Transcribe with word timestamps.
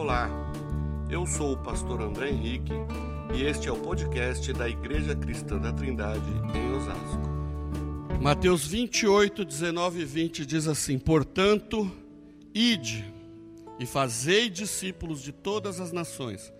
Olá, 0.00 0.30
eu 1.10 1.26
sou 1.26 1.54
o 1.54 1.56
pastor 1.56 2.00
André 2.00 2.30
Henrique 2.30 2.72
e 3.34 3.42
este 3.42 3.68
é 3.68 3.72
o 3.72 3.76
podcast 3.76 4.52
da 4.52 4.68
Igreja 4.68 5.12
Cristã 5.16 5.58
da 5.58 5.72
Trindade 5.72 6.30
em 6.54 6.72
Osasco. 6.72 7.28
Mateus 8.22 8.64
28, 8.64 9.44
19 9.44 10.02
e 10.02 10.04
20 10.04 10.46
diz 10.46 10.68
assim: 10.68 11.00
Portanto, 11.00 11.90
ide 12.54 13.12
e 13.80 13.84
fazei 13.86 14.48
discípulos 14.48 15.20
de 15.20 15.32
todas 15.32 15.80
as 15.80 15.90
nações, 15.90 16.52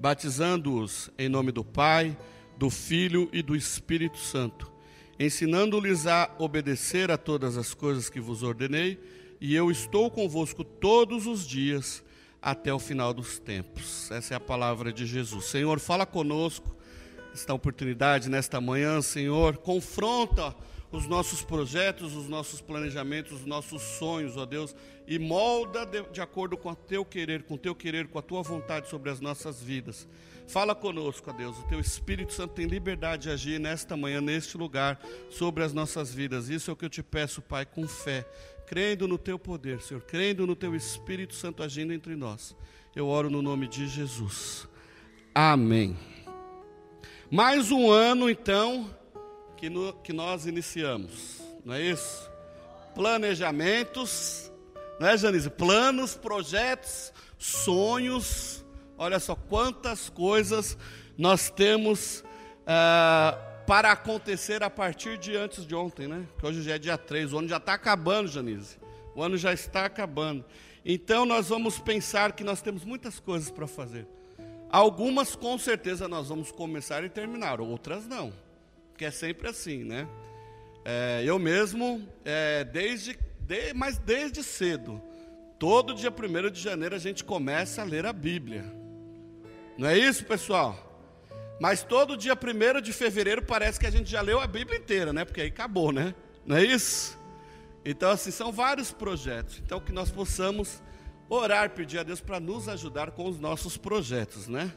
batizando-os 0.00 1.10
em 1.18 1.28
nome 1.28 1.52
do 1.52 1.62
Pai, 1.62 2.16
do 2.56 2.70
Filho 2.70 3.28
e 3.34 3.42
do 3.42 3.54
Espírito 3.54 4.16
Santo, 4.16 4.72
ensinando-lhes 5.20 6.06
a 6.06 6.34
obedecer 6.38 7.10
a 7.10 7.18
todas 7.18 7.58
as 7.58 7.74
coisas 7.74 8.08
que 8.08 8.18
vos 8.18 8.42
ordenei, 8.42 8.98
e 9.38 9.54
eu 9.54 9.70
estou 9.70 10.10
convosco 10.10 10.64
todos 10.64 11.26
os 11.26 11.46
dias 11.46 12.02
até 12.40 12.72
o 12.72 12.78
final 12.78 13.12
dos 13.12 13.38
tempos. 13.38 14.10
Essa 14.10 14.34
é 14.34 14.36
a 14.36 14.40
palavra 14.40 14.92
de 14.92 15.06
Jesus. 15.06 15.46
Senhor, 15.46 15.78
fala 15.80 16.06
conosco 16.06 16.76
esta 17.32 17.54
oportunidade 17.54 18.28
nesta 18.28 18.60
manhã, 18.60 19.00
Senhor, 19.00 19.58
confronta 19.58 20.54
os 20.90 21.06
nossos 21.06 21.42
projetos, 21.42 22.16
os 22.16 22.28
nossos 22.28 22.60
planejamentos, 22.60 23.32
os 23.32 23.46
nossos 23.46 23.82
sonhos, 23.82 24.36
ó 24.36 24.46
Deus, 24.46 24.74
e 25.06 25.18
molda 25.18 25.84
de, 25.84 26.02
de 26.10 26.20
acordo 26.20 26.56
com 26.56 26.70
o 26.70 26.74
teu 26.74 27.04
querer, 27.04 27.42
com 27.42 27.54
o 27.54 27.58
teu 27.58 27.74
querer, 27.74 28.08
com 28.08 28.18
a 28.18 28.22
tua 28.22 28.42
vontade 28.42 28.88
sobre 28.88 29.10
as 29.10 29.20
nossas 29.20 29.62
vidas. 29.62 30.08
Fala 30.46 30.74
conosco, 30.74 31.30
ó 31.30 31.32
Deus, 31.32 31.58
o 31.58 31.62
teu 31.64 31.78
Espírito 31.78 32.32
Santo 32.32 32.54
tem 32.54 32.66
liberdade 32.66 33.24
de 33.24 33.30
agir 33.30 33.60
nesta 33.60 33.96
manhã, 33.96 34.20
neste 34.20 34.56
lugar, 34.56 34.98
sobre 35.28 35.62
as 35.62 35.74
nossas 35.74 36.12
vidas. 36.12 36.48
Isso 36.48 36.70
é 36.70 36.72
o 36.72 36.76
que 36.76 36.86
eu 36.86 36.90
te 36.90 37.02
peço, 37.02 37.42
Pai, 37.42 37.66
com 37.66 37.86
fé, 37.86 38.26
crendo 38.68 39.08
no 39.08 39.16
teu 39.16 39.38
poder, 39.38 39.80
Senhor, 39.80 40.02
crendo 40.02 40.46
no 40.46 40.54
teu 40.54 40.76
Espírito 40.76 41.34
Santo 41.34 41.62
agindo 41.62 41.92
entre 41.92 42.14
nós. 42.14 42.54
Eu 42.94 43.08
oro 43.08 43.30
no 43.30 43.40
nome 43.40 43.66
de 43.66 43.88
Jesus. 43.88 44.68
Amém. 45.34 45.96
Mais 47.30 47.72
um 47.72 47.90
ano, 47.90 48.28
então, 48.28 48.94
que, 49.56 49.70
no, 49.70 49.94
que 49.94 50.12
nós 50.12 50.44
iniciamos, 50.44 51.40
não 51.64 51.72
é 51.72 51.82
isso? 51.82 52.30
Planejamentos, 52.94 54.52
não 55.00 55.08
é, 55.08 55.16
Janice? 55.16 55.48
Planos, 55.48 56.14
projetos, 56.14 57.10
sonhos. 57.38 58.64
Olha 58.98 59.18
só 59.18 59.34
quantas 59.34 60.10
coisas 60.10 60.76
nós 61.16 61.48
temos 61.48 62.22
ah, 62.66 63.38
para 63.68 63.92
acontecer 63.92 64.62
a 64.62 64.70
partir 64.70 65.18
de 65.18 65.36
antes 65.36 65.66
de 65.66 65.74
ontem, 65.74 66.08
né? 66.08 66.26
Que 66.38 66.46
hoje 66.46 66.62
já 66.62 66.74
é 66.74 66.78
dia 66.78 66.98
3, 66.98 67.32
o 67.34 67.38
ano 67.38 67.48
já 67.48 67.58
está 67.58 67.74
acabando, 67.74 68.26
Janice. 68.26 68.78
O 69.14 69.22
ano 69.22 69.36
já 69.36 69.52
está 69.52 69.84
acabando. 69.84 70.44
Então 70.84 71.26
nós 71.26 71.50
vamos 71.50 71.78
pensar 71.78 72.32
que 72.32 72.42
nós 72.42 72.62
temos 72.62 72.84
muitas 72.84 73.20
coisas 73.20 73.50
para 73.50 73.66
fazer. 73.66 74.06
Algumas 74.70 75.36
com 75.36 75.58
certeza 75.58 76.08
nós 76.08 76.28
vamos 76.28 76.50
começar 76.50 77.04
e 77.04 77.08
terminar, 77.08 77.60
outras 77.60 78.06
não 78.06 78.32
que 78.98 79.04
é 79.04 79.10
sempre 79.12 79.48
assim, 79.48 79.84
né? 79.84 80.08
É, 80.84 81.22
eu 81.24 81.38
mesmo, 81.38 82.06
é, 82.24 82.64
desde, 82.64 83.16
de, 83.38 83.72
mas 83.72 83.96
desde 83.96 84.42
cedo, 84.42 85.00
todo 85.58 85.94
dia 85.94 86.10
1 86.10 86.50
de 86.50 86.60
janeiro 86.60 86.96
a 86.96 86.98
gente 86.98 87.22
começa 87.22 87.80
a 87.80 87.84
ler 87.84 88.04
a 88.04 88.12
Bíblia. 88.12 88.64
Não 89.78 89.88
é 89.88 89.96
isso, 89.96 90.24
pessoal? 90.24 90.87
Mas 91.60 91.82
todo 91.82 92.16
dia 92.16 92.34
1 92.34 92.80
de 92.80 92.92
fevereiro 92.92 93.42
parece 93.42 93.80
que 93.80 93.86
a 93.86 93.90
gente 93.90 94.08
já 94.10 94.20
leu 94.20 94.40
a 94.40 94.46
Bíblia 94.46 94.78
inteira, 94.78 95.12
né? 95.12 95.24
Porque 95.24 95.40
aí 95.40 95.48
acabou, 95.48 95.90
né? 95.90 96.14
Não 96.46 96.56
é 96.56 96.64
isso? 96.64 97.18
Então, 97.84 98.10
assim, 98.10 98.30
são 98.30 98.52
vários 98.52 98.92
projetos. 98.92 99.60
Então, 99.64 99.80
que 99.80 99.92
nós 99.92 100.10
possamos 100.10 100.82
orar, 101.28 101.70
pedir 101.70 101.98
a 101.98 102.02
Deus 102.02 102.20
para 102.20 102.38
nos 102.38 102.68
ajudar 102.68 103.10
com 103.10 103.26
os 103.26 103.40
nossos 103.40 103.76
projetos, 103.76 104.46
né? 104.46 104.72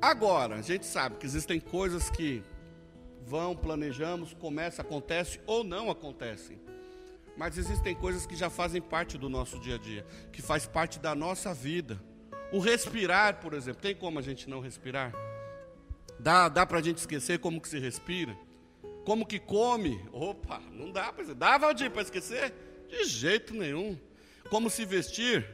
Agora, 0.00 0.56
a 0.56 0.62
gente 0.62 0.86
sabe 0.86 1.16
que 1.16 1.26
existem 1.26 1.60
coisas 1.60 2.10
que 2.10 2.42
vão, 3.26 3.56
planejamos, 3.56 4.34
começa, 4.34 4.82
acontece 4.82 5.40
ou 5.46 5.62
não 5.64 5.90
acontecem. 5.90 6.60
Mas 7.36 7.58
existem 7.58 7.94
coisas 7.94 8.26
que 8.26 8.36
já 8.36 8.48
fazem 8.48 8.80
parte 8.80 9.18
do 9.18 9.28
nosso 9.28 9.58
dia 9.58 9.74
a 9.74 9.78
dia, 9.78 10.06
que 10.32 10.40
faz 10.40 10.66
parte 10.66 10.98
da 10.98 11.14
nossa 11.14 11.52
vida. 11.52 12.00
O 12.52 12.60
respirar, 12.60 13.40
por 13.40 13.52
exemplo, 13.52 13.82
tem 13.82 13.94
como 13.94 14.18
a 14.18 14.22
gente 14.22 14.48
não 14.48 14.60
respirar? 14.60 15.12
Dá, 16.24 16.48
dá 16.48 16.64
para 16.64 16.78
a 16.78 16.82
gente 16.82 16.96
esquecer 16.96 17.38
como 17.38 17.60
que 17.60 17.68
se 17.68 17.78
respira? 17.78 18.34
Como 19.04 19.26
que 19.26 19.38
come? 19.38 20.02
Opa, 20.10 20.58
não 20.72 20.90
dá 20.90 21.12
para 21.12 21.34
Dá, 21.34 21.58
Valdir, 21.58 21.90
para 21.90 22.00
esquecer? 22.00 22.50
De 22.88 23.04
jeito 23.04 23.52
nenhum. 23.52 23.98
Como 24.48 24.70
se 24.70 24.86
vestir? 24.86 25.46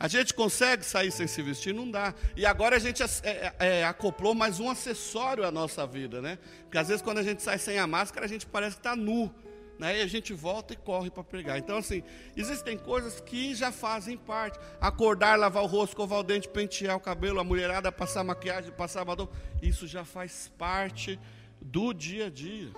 A 0.00 0.08
gente 0.08 0.32
consegue 0.32 0.82
sair 0.82 1.10
sem 1.10 1.26
se 1.26 1.42
vestir? 1.42 1.74
Não 1.74 1.90
dá. 1.90 2.14
E 2.34 2.46
agora 2.46 2.76
a 2.76 2.78
gente 2.78 3.02
é, 3.02 3.06
é, 3.22 3.54
é, 3.58 3.84
acoplou 3.84 4.34
mais 4.34 4.58
um 4.58 4.70
acessório 4.70 5.44
à 5.44 5.50
nossa 5.50 5.86
vida, 5.86 6.22
né? 6.22 6.38
Porque 6.62 6.78
às 6.78 6.88
vezes 6.88 7.02
quando 7.02 7.18
a 7.18 7.22
gente 7.22 7.42
sai 7.42 7.58
sem 7.58 7.78
a 7.78 7.86
máscara, 7.86 8.24
a 8.24 8.28
gente 8.30 8.46
parece 8.46 8.76
que 8.76 8.80
está 8.80 8.96
nu. 8.96 9.30
Né? 9.78 9.98
E 9.98 10.02
a 10.02 10.06
gente 10.06 10.34
volta 10.34 10.74
e 10.74 10.76
corre 10.76 11.10
para 11.10 11.22
pregar. 11.22 11.58
Então, 11.58 11.78
assim, 11.78 12.02
existem 12.36 12.76
coisas 12.76 13.20
que 13.20 13.54
já 13.54 13.70
fazem 13.70 14.16
parte. 14.16 14.58
Acordar, 14.80 15.38
lavar 15.38 15.62
o 15.62 15.66
rosto, 15.66 15.92
escovar 15.92 16.18
o 16.18 16.22
dente, 16.22 16.48
pentear 16.48 16.96
o 16.96 17.00
cabelo, 17.00 17.38
a 17.38 17.44
mulherada 17.44 17.92
passar 17.92 18.24
maquiagem, 18.24 18.72
passar 18.72 19.04
batom. 19.04 19.28
Isso 19.62 19.86
já 19.86 20.04
faz 20.04 20.50
parte 20.58 21.18
do 21.60 21.92
dia 21.92 22.26
a 22.26 22.30
dia. 22.30 22.70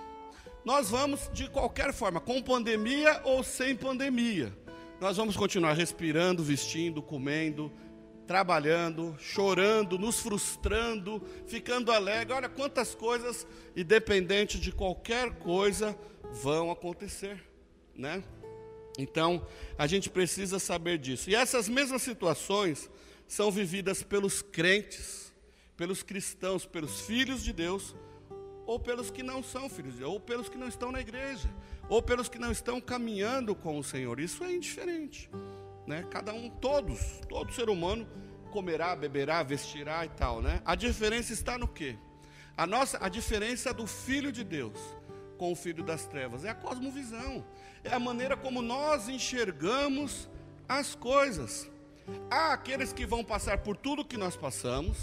Nós 0.63 0.91
vamos 0.91 1.29
de 1.33 1.49
qualquer 1.49 1.91
forma, 1.91 2.19
com 2.19 2.41
pandemia 2.41 3.19
ou 3.23 3.43
sem 3.43 3.75
pandemia. 3.75 4.55
Nós 4.99 5.17
vamos 5.17 5.35
continuar 5.35 5.73
respirando, 5.73 6.43
vestindo, 6.43 7.01
comendo, 7.01 7.71
trabalhando, 8.27 9.15
chorando, 9.19 9.97
nos 9.97 10.19
frustrando, 10.19 11.21
ficando 11.47 11.91
alegre. 11.91 12.33
Olha 12.33 12.49
quantas 12.49 12.95
coisas, 12.95 13.45
independente 13.75 14.59
de 14.59 14.71
qualquer 14.71 15.31
coisa, 15.39 15.97
vão 16.41 16.71
acontecer, 16.71 17.43
né? 17.95 18.23
Então, 18.97 19.45
a 19.77 19.87
gente 19.87 20.09
precisa 20.09 20.59
saber 20.59 20.97
disso. 20.97 21.29
E 21.29 21.35
essas 21.35 21.67
mesmas 21.67 22.01
situações 22.01 22.89
são 23.27 23.49
vividas 23.49 24.03
pelos 24.03 24.41
crentes, 24.41 25.33
pelos 25.77 26.03
cristãos, 26.03 26.65
pelos 26.65 27.01
filhos 27.01 27.43
de 27.43 27.53
Deus, 27.53 27.95
ou 28.65 28.79
pelos 28.79 29.09
que 29.09 29.23
não 29.23 29.41
são 29.41 29.69
filhos 29.69 29.93
de 29.93 29.99
Deus, 29.99 30.11
ou 30.11 30.19
pelos 30.19 30.49
que 30.49 30.57
não 30.57 30.67
estão 30.67 30.91
na 30.91 31.01
igreja 31.01 31.49
ou 31.91 32.01
pelos 32.01 32.29
que 32.29 32.39
não 32.39 32.53
estão 32.53 32.79
caminhando 32.79 33.53
com 33.53 33.77
o 33.77 33.83
Senhor. 33.83 34.17
Isso 34.17 34.45
é 34.45 34.55
indiferente. 34.55 35.29
Né? 35.91 36.05
Cada 36.09 36.33
um, 36.33 36.49
todos, 36.49 37.19
todo 37.27 37.51
ser 37.51 37.69
humano 37.69 38.07
comerá, 38.49 38.95
beberá, 38.95 39.43
vestirá 39.43 40.05
e 40.05 40.09
tal. 40.09 40.41
Né? 40.41 40.61
A 40.63 40.73
diferença 40.73 41.33
está 41.33 41.57
no 41.57 41.67
quê? 41.67 41.97
A, 42.55 42.65
nossa, 42.65 42.97
a 43.01 43.09
diferença 43.09 43.73
do 43.73 43.85
Filho 43.85 44.31
de 44.31 44.41
Deus 44.41 44.79
com 45.37 45.51
o 45.51 45.55
Filho 45.55 45.83
das 45.83 46.05
Trevas 46.05 46.45
é 46.45 46.49
a 46.49 46.55
cosmovisão, 46.55 47.45
é 47.83 47.93
a 47.93 47.99
maneira 47.99 48.37
como 48.37 48.61
nós 48.61 49.09
enxergamos 49.09 50.29
as 50.65 50.95
coisas. 50.95 51.69
Há 52.29 52.53
aqueles 52.53 52.93
que 52.93 53.05
vão 53.05 53.21
passar 53.21 53.57
por 53.57 53.75
tudo 53.75 54.05
que 54.05 54.15
nós 54.15 54.37
passamos, 54.37 54.97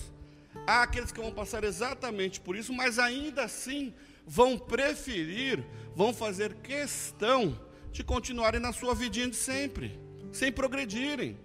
há 0.67 0.85
aqueles 0.85 1.13
que 1.13 1.21
vão 1.21 1.33
passar 1.33 1.65
exatamente 1.65 2.41
por 2.41 2.57
isso, 2.57 2.73
mas 2.73 2.99
ainda 2.99 3.45
assim 3.45 3.93
vão 4.27 4.59
preferir, 4.59 5.63
vão 5.95 6.15
fazer 6.15 6.55
questão 6.55 7.61
de 7.93 8.03
continuarem 8.03 8.61
na 8.61 8.73
sua 8.73 8.95
vidinha 8.95 9.29
de 9.29 9.37
sempre, 9.37 10.08
sem 10.33 10.53
progredirem. 10.53 11.37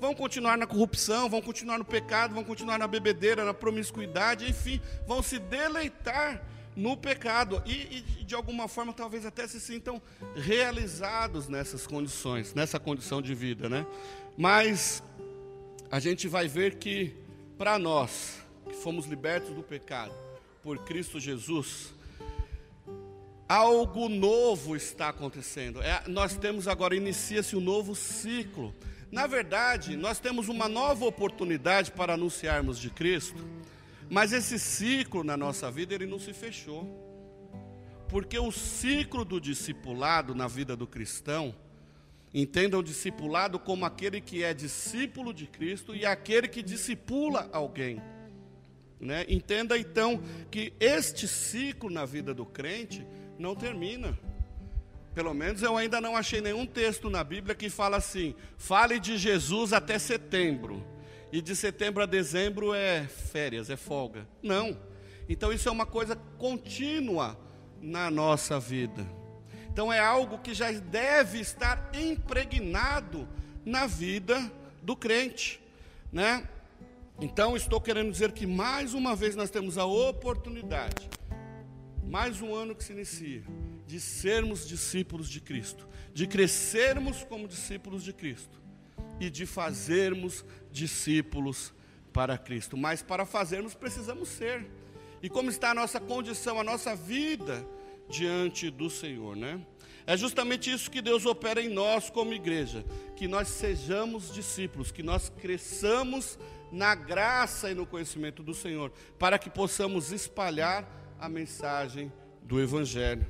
Vão 0.00 0.14
continuar 0.14 0.58
na 0.58 0.66
corrupção, 0.66 1.28
vão 1.28 1.40
continuar 1.40 1.78
no 1.78 1.84
pecado, 1.84 2.34
vão 2.34 2.42
continuar 2.42 2.78
na 2.78 2.88
bebedeira, 2.88 3.44
na 3.44 3.54
promiscuidade, 3.54 4.48
enfim, 4.50 4.80
vão 5.06 5.22
se 5.22 5.38
deleitar 5.38 6.42
no 6.74 6.96
pecado 6.96 7.62
e, 7.66 8.04
e, 8.20 8.24
de 8.24 8.34
alguma 8.34 8.66
forma 8.66 8.92
talvez 8.92 9.26
até 9.26 9.46
se 9.46 9.60
sintam 9.60 10.00
realizados 10.34 11.48
nessas 11.48 11.86
condições, 11.86 12.54
nessa 12.54 12.80
condição 12.80 13.20
de 13.20 13.34
vida, 13.34 13.68
né? 13.68 13.86
Mas 14.36 15.02
a 15.90 16.00
gente 16.00 16.26
vai 16.26 16.48
ver 16.48 16.76
que 16.76 17.14
para 17.58 17.78
nós 17.78 18.40
que 18.66 18.74
fomos 18.74 19.06
libertos 19.06 19.54
do 19.54 19.62
pecado 19.62 20.14
por 20.62 20.78
Cristo 20.78 21.20
Jesus, 21.20 21.92
algo 23.52 24.08
novo 24.08 24.74
está 24.74 25.10
acontecendo. 25.10 25.82
É, 25.82 26.02
nós 26.08 26.34
temos 26.34 26.66
agora, 26.66 26.96
inicia-se 26.96 27.54
um 27.54 27.60
novo 27.60 27.94
ciclo. 27.94 28.74
Na 29.10 29.26
verdade, 29.26 29.94
nós 29.94 30.18
temos 30.18 30.48
uma 30.48 30.70
nova 30.70 31.04
oportunidade 31.04 31.92
para 31.92 32.14
anunciarmos 32.14 32.78
de 32.78 32.88
Cristo, 32.88 33.46
mas 34.08 34.32
esse 34.32 34.58
ciclo 34.58 35.22
na 35.22 35.36
nossa 35.36 35.70
vida, 35.70 35.94
ele 35.94 36.06
não 36.06 36.18
se 36.18 36.32
fechou. 36.32 36.82
Porque 38.08 38.38
o 38.38 38.50
ciclo 38.50 39.22
do 39.22 39.38
discipulado 39.38 40.34
na 40.34 40.48
vida 40.48 40.74
do 40.74 40.86
cristão, 40.86 41.54
entenda 42.32 42.78
o 42.78 42.82
discipulado 42.82 43.58
como 43.58 43.84
aquele 43.84 44.22
que 44.22 44.42
é 44.42 44.54
discípulo 44.54 45.34
de 45.34 45.46
Cristo 45.46 45.94
e 45.94 46.06
aquele 46.06 46.48
que 46.48 46.62
discipula 46.62 47.50
alguém. 47.52 48.00
Né? 48.98 49.26
Entenda 49.28 49.76
então 49.76 50.22
que 50.50 50.72
este 50.80 51.28
ciclo 51.28 51.90
na 51.90 52.06
vida 52.06 52.32
do 52.32 52.46
crente, 52.46 53.04
não 53.38 53.54
termina. 53.54 54.18
Pelo 55.14 55.34
menos 55.34 55.62
eu 55.62 55.76
ainda 55.76 56.00
não 56.00 56.16
achei 56.16 56.40
nenhum 56.40 56.64
texto 56.64 57.10
na 57.10 57.22
Bíblia 57.22 57.54
que 57.54 57.68
fala 57.68 57.98
assim: 57.98 58.34
fale 58.56 58.98
de 58.98 59.18
Jesus 59.18 59.72
até 59.72 59.98
setembro. 59.98 60.84
E 61.30 61.40
de 61.40 61.56
setembro 61.56 62.02
a 62.02 62.06
dezembro 62.06 62.74
é 62.74 63.04
férias, 63.06 63.70
é 63.70 63.76
folga. 63.76 64.28
Não. 64.42 64.78
Então 65.28 65.52
isso 65.52 65.68
é 65.68 65.72
uma 65.72 65.86
coisa 65.86 66.16
contínua 66.36 67.38
na 67.80 68.10
nossa 68.10 68.60
vida. 68.60 69.06
Então 69.70 69.90
é 69.90 69.98
algo 69.98 70.38
que 70.38 70.52
já 70.52 70.70
deve 70.70 71.40
estar 71.40 71.90
impregnado 71.94 73.26
na 73.64 73.86
vida 73.86 74.52
do 74.82 74.94
crente, 74.94 75.60
né? 76.12 76.46
Então 77.20 77.56
estou 77.56 77.80
querendo 77.80 78.10
dizer 78.10 78.32
que 78.32 78.46
mais 78.46 78.92
uma 78.92 79.14
vez 79.16 79.34
nós 79.34 79.48
temos 79.48 79.78
a 79.78 79.86
oportunidade, 79.86 81.08
mais 82.02 82.40
um 82.40 82.54
ano 82.54 82.74
que 82.74 82.84
se 82.84 82.92
inicia, 82.92 83.42
de 83.86 84.00
sermos 84.00 84.66
discípulos 84.66 85.28
de 85.28 85.40
Cristo, 85.40 85.88
de 86.12 86.26
crescermos 86.26 87.24
como 87.24 87.48
discípulos 87.48 88.02
de 88.02 88.12
Cristo 88.12 88.60
e 89.20 89.30
de 89.30 89.46
fazermos 89.46 90.44
discípulos 90.70 91.72
para 92.12 92.36
Cristo. 92.36 92.76
Mas 92.76 93.02
para 93.02 93.24
fazermos 93.24 93.74
precisamos 93.74 94.28
ser. 94.28 94.66
E 95.22 95.28
como 95.28 95.50
está 95.50 95.70
a 95.70 95.74
nossa 95.74 96.00
condição, 96.00 96.58
a 96.58 96.64
nossa 96.64 96.96
vida 96.96 97.66
diante 98.08 98.70
do 98.70 98.90
Senhor, 98.90 99.36
né? 99.36 99.64
É 100.04 100.16
justamente 100.16 100.70
isso 100.70 100.90
que 100.90 101.00
Deus 101.00 101.24
opera 101.24 101.62
em 101.62 101.68
nós 101.68 102.10
como 102.10 102.34
igreja, 102.34 102.84
que 103.16 103.28
nós 103.28 103.46
sejamos 103.48 104.34
discípulos, 104.34 104.90
que 104.90 105.02
nós 105.02 105.28
cresçamos 105.40 106.38
na 106.72 106.94
graça 106.94 107.70
e 107.70 107.74
no 107.74 107.86
conhecimento 107.86 108.42
do 108.42 108.52
Senhor, 108.52 108.90
para 109.18 109.38
que 109.38 109.48
possamos 109.48 110.10
espalhar 110.10 111.01
a 111.22 111.28
mensagem 111.28 112.12
do 112.42 112.60
Evangelho. 112.60 113.24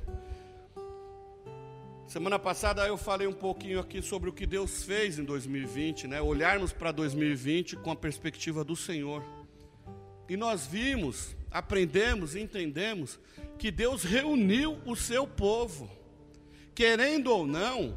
Semana 2.07 2.39
passada 2.39 2.87
eu 2.87 2.97
falei 2.97 3.27
um 3.27 3.33
pouquinho 3.33 3.79
aqui 3.79 4.01
sobre 4.01 4.31
o 4.31 4.33
que 4.33 4.47
Deus 4.47 4.83
fez 4.83 5.19
em 5.19 5.23
2020, 5.23 6.07
né? 6.07 6.19
Olharmos 6.19 6.73
para 6.73 6.91
2020 6.91 7.75
com 7.75 7.91
a 7.91 7.95
perspectiva 7.95 8.63
do 8.63 8.75
Senhor. 8.75 9.23
E 10.27 10.35
nós 10.35 10.65
vimos, 10.65 11.35
aprendemos 11.51 12.35
entendemos 12.35 13.19
que 13.59 13.69
Deus 13.69 14.03
reuniu 14.03 14.79
o 14.87 14.95
seu 14.95 15.27
povo. 15.27 15.87
Querendo 16.73 17.27
ou 17.27 17.45
não, 17.45 17.95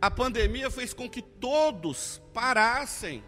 a 0.00 0.12
pandemia 0.12 0.70
fez 0.70 0.94
com 0.94 1.10
que 1.10 1.20
todos 1.20 2.22
parassem, 2.32 3.20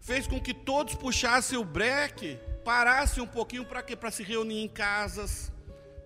fez 0.00 0.26
com 0.26 0.40
que 0.40 0.54
todos 0.54 0.94
puxassem 0.94 1.58
o 1.58 1.64
breque, 1.64 2.38
parassem 2.64 3.22
um 3.22 3.26
pouquinho 3.26 3.64
para 3.64 3.82
quê? 3.82 3.94
Para 3.96 4.10
se 4.10 4.22
reunir 4.22 4.62
em 4.62 4.68
casas. 4.68 5.52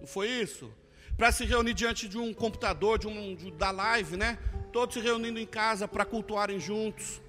Não 0.01 0.07
foi 0.07 0.29
isso? 0.29 0.73
Para 1.17 1.31
se 1.31 1.45
reunir 1.45 1.75
diante 1.75 2.09
de 2.09 2.19
um 2.19 2.33
computador, 2.35 2.99
de 2.99 3.07
um 3.07 3.35
de, 3.35 3.51
da 3.53 3.71
live, 3.71 4.17
né? 4.17 4.39
Todos 4.73 4.95
se 4.95 5.01
reunindo 5.01 5.39
em 5.39 5.47
casa 5.47 5.87
para 5.87 6.05
cultuarem 6.05 6.59
juntos. 6.59 7.23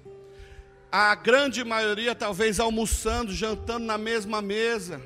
A 0.90 1.14
grande 1.14 1.64
maioria 1.64 2.14
talvez 2.14 2.58
almoçando, 2.58 3.32
jantando 3.32 3.84
na 3.84 3.98
mesma 3.98 4.40
mesa, 4.40 5.00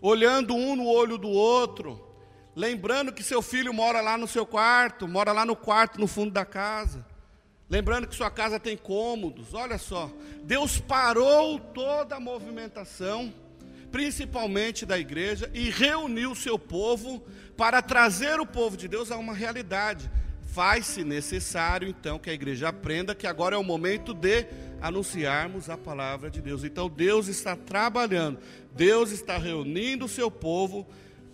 olhando 0.00 0.54
um 0.54 0.76
no 0.76 0.86
olho 0.86 1.16
do 1.16 1.28
outro 1.28 2.12
Lembrando 2.54 3.12
que 3.12 3.22
seu 3.22 3.40
filho 3.40 3.72
mora 3.72 4.02
lá 4.02 4.18
no 4.18 4.28
seu 4.28 4.44
quarto, 4.44 5.08
mora 5.08 5.32
lá 5.32 5.44
no 5.44 5.56
quarto 5.56 5.98
no 5.98 6.06
fundo 6.06 6.30
da 6.30 6.44
casa. 6.44 7.06
Lembrando 7.72 8.06
que 8.06 8.14
sua 8.14 8.30
casa 8.30 8.60
tem 8.60 8.76
cômodos. 8.76 9.54
Olha 9.54 9.78
só, 9.78 10.10
Deus 10.42 10.78
parou 10.78 11.58
toda 11.58 12.16
a 12.16 12.20
movimentação, 12.20 13.32
principalmente 13.90 14.84
da 14.84 14.98
igreja, 14.98 15.50
e 15.54 15.70
reuniu 15.70 16.32
o 16.32 16.36
seu 16.36 16.58
povo 16.58 17.24
para 17.56 17.80
trazer 17.80 18.38
o 18.38 18.44
povo 18.44 18.76
de 18.76 18.86
Deus 18.86 19.10
a 19.10 19.16
uma 19.16 19.32
realidade. 19.32 20.10
Faz-se 20.48 21.02
necessário, 21.02 21.88
então, 21.88 22.18
que 22.18 22.28
a 22.28 22.34
igreja 22.34 22.68
aprenda 22.68 23.14
que 23.14 23.26
agora 23.26 23.56
é 23.56 23.58
o 23.58 23.64
momento 23.64 24.12
de 24.12 24.46
anunciarmos 24.78 25.70
a 25.70 25.78
palavra 25.78 26.30
de 26.30 26.42
Deus. 26.42 26.64
Então, 26.64 26.90
Deus 26.90 27.26
está 27.26 27.56
trabalhando, 27.56 28.38
Deus 28.74 29.12
está 29.12 29.38
reunindo 29.38 30.04
o 30.04 30.10
seu 30.10 30.30
povo 30.30 30.86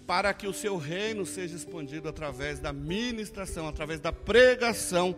para 0.06 0.32
que 0.32 0.46
o 0.46 0.54
seu 0.54 0.76
reino 0.76 1.26
seja 1.26 1.56
expandido 1.56 2.08
através 2.08 2.60
da 2.60 2.72
ministração, 2.72 3.66
através 3.66 3.98
da 3.98 4.12
pregação 4.12 5.16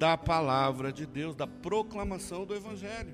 da 0.00 0.16
palavra 0.16 0.90
de 0.90 1.04
Deus, 1.04 1.36
da 1.36 1.46
proclamação 1.46 2.46
do 2.46 2.54
Evangelho. 2.54 3.12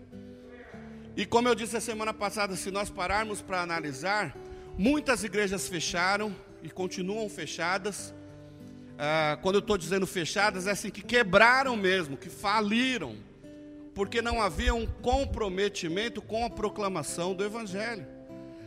E 1.16 1.26
como 1.26 1.48
eu 1.48 1.54
disse 1.56 1.76
a 1.76 1.80
semana 1.80 2.14
passada, 2.14 2.54
se 2.54 2.70
nós 2.70 2.88
pararmos 2.88 3.42
para 3.42 3.60
analisar, 3.60 4.36
muitas 4.78 5.24
igrejas 5.24 5.66
fecharam 5.66 6.32
e 6.62 6.70
continuam 6.70 7.28
fechadas. 7.28 8.14
Ah, 8.96 9.36
quando 9.42 9.56
eu 9.56 9.58
estou 9.58 9.76
dizendo 9.76 10.06
fechadas, 10.06 10.68
é 10.68 10.70
assim 10.70 10.88
que 10.88 11.02
quebraram 11.02 11.76
mesmo, 11.76 12.16
que 12.16 12.30
faliram, 12.30 13.16
porque 13.92 14.22
não 14.22 14.40
havia 14.40 14.72
um 14.72 14.86
comprometimento 14.86 16.22
com 16.22 16.44
a 16.44 16.50
proclamação 16.50 17.34
do 17.34 17.42
Evangelho. 17.42 18.06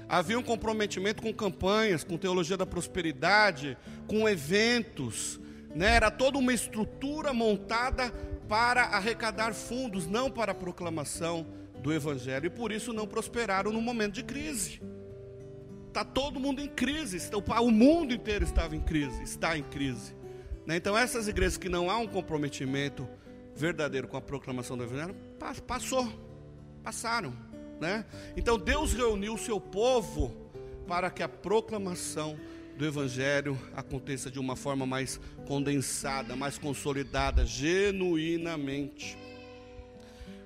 Havia 0.10 0.38
um 0.38 0.44
comprometimento 0.44 1.22
com 1.22 1.33
campanhas, 1.33 2.04
com 2.04 2.18
teologia 2.18 2.57
da 2.57 2.65
prosperidade, 2.65 3.77
com 4.07 4.27
eventos. 4.27 5.39
Né? 5.74 5.95
Era 5.95 6.10
toda 6.10 6.38
uma 6.38 6.54
estrutura 6.54 7.33
montada 7.33 8.12
para 8.48 8.83
arrecadar 8.83 9.54
fundos, 9.54 10.07
não 10.07 10.30
para 10.30 10.51
a 10.51 10.56
proclamação 10.56 11.45
do 11.81 11.94
Evangelho. 11.94 12.48
E 12.48 12.50
por 12.50 12.71
isso 12.71 12.92
não 12.92 13.07
prosperaram 13.07 13.71
no 13.71 13.81
momento 13.81 14.16
de 14.16 14.24
crise. 14.24 14.81
Está 15.88 16.04
todo 16.04 16.39
mundo 16.39 16.62
em 16.62 16.68
crise, 16.68 17.18
o 17.62 17.71
mundo 17.71 18.13
inteiro 18.13 18.44
estava 18.44 18.75
em 18.75 18.81
crise, 18.81 19.24
está 19.24 19.57
em 19.57 19.63
crise. 19.63 20.16
Né? 20.66 20.75
Então, 20.75 20.95
essas 20.95 21.27
igrejas 21.27 21.57
que 21.57 21.68
não 21.68 21.89
há 21.89 21.98
um 21.98 22.07
comprometimento 22.07 23.07
verdadeiro 23.56 24.07
com 24.07 24.15
a 24.15 24.22
proclamação 24.22 24.77
do 24.77 24.83
Evangelho, 24.83 25.15
passou, 25.68 26.07
passaram. 26.83 27.33
Né? 27.80 28.06
Então 28.36 28.57
Deus 28.57 28.94
reuniu 28.94 29.33
o 29.33 29.38
seu 29.38 29.60
povo 29.60 30.36
para 30.88 31.10
que 31.10 31.24
a 31.24 31.30
proclamação 31.30 32.38
do 32.80 32.86
Evangelho 32.86 33.60
aconteça 33.76 34.31
de 34.31 34.40
uma 34.40 34.56
forma 34.56 34.86
mais 34.86 35.20
condensada, 35.46 36.34
mais 36.34 36.58
consolidada, 36.58 37.46
genuinamente. 37.46 39.18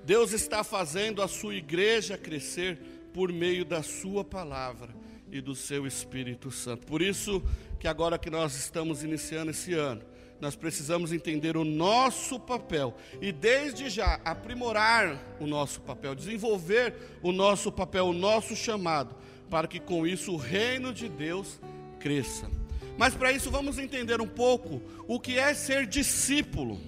Deus 0.04 0.32
está 0.32 0.64
fazendo 0.64 1.22
a 1.22 1.28
sua 1.28 1.54
igreja 1.54 2.18
crescer 2.18 2.76
por 3.12 3.32
meio 3.32 3.64
da 3.64 3.84
sua 3.84 4.24
palavra 4.24 4.92
e 5.30 5.40
do 5.40 5.54
seu 5.54 5.86
Espírito 5.86 6.50
Santo. 6.50 6.84
Por 6.88 7.00
isso 7.00 7.40
que 7.78 7.86
agora 7.86 8.18
que 8.18 8.28
nós 8.28 8.56
estamos 8.56 9.04
iniciando 9.04 9.52
esse 9.52 9.72
ano, 9.72 10.02
nós 10.40 10.56
precisamos 10.56 11.12
entender 11.12 11.56
o 11.56 11.62
nosso 11.62 12.40
papel 12.40 12.96
e, 13.22 13.30
desde 13.30 13.88
já, 13.88 14.20
aprimorar 14.24 15.36
o 15.38 15.46
nosso 15.46 15.80
papel, 15.82 16.16
desenvolver 16.16 16.94
o 17.22 17.30
nosso 17.30 17.70
papel, 17.70 18.06
o 18.06 18.12
nosso 18.12 18.56
chamado, 18.56 19.14
para 19.48 19.68
que 19.68 19.78
com 19.78 20.04
isso 20.04 20.32
o 20.32 20.36
reino 20.36 20.92
de 20.92 21.08
Deus 21.08 21.60
cresça. 22.04 22.50
Mas 22.98 23.14
para 23.14 23.32
isso 23.32 23.50
vamos 23.50 23.78
entender 23.78 24.20
um 24.20 24.28
pouco 24.28 24.82
o 25.08 25.18
que 25.18 25.38
é 25.38 25.54
ser 25.54 25.86
discípulo. 25.86 26.78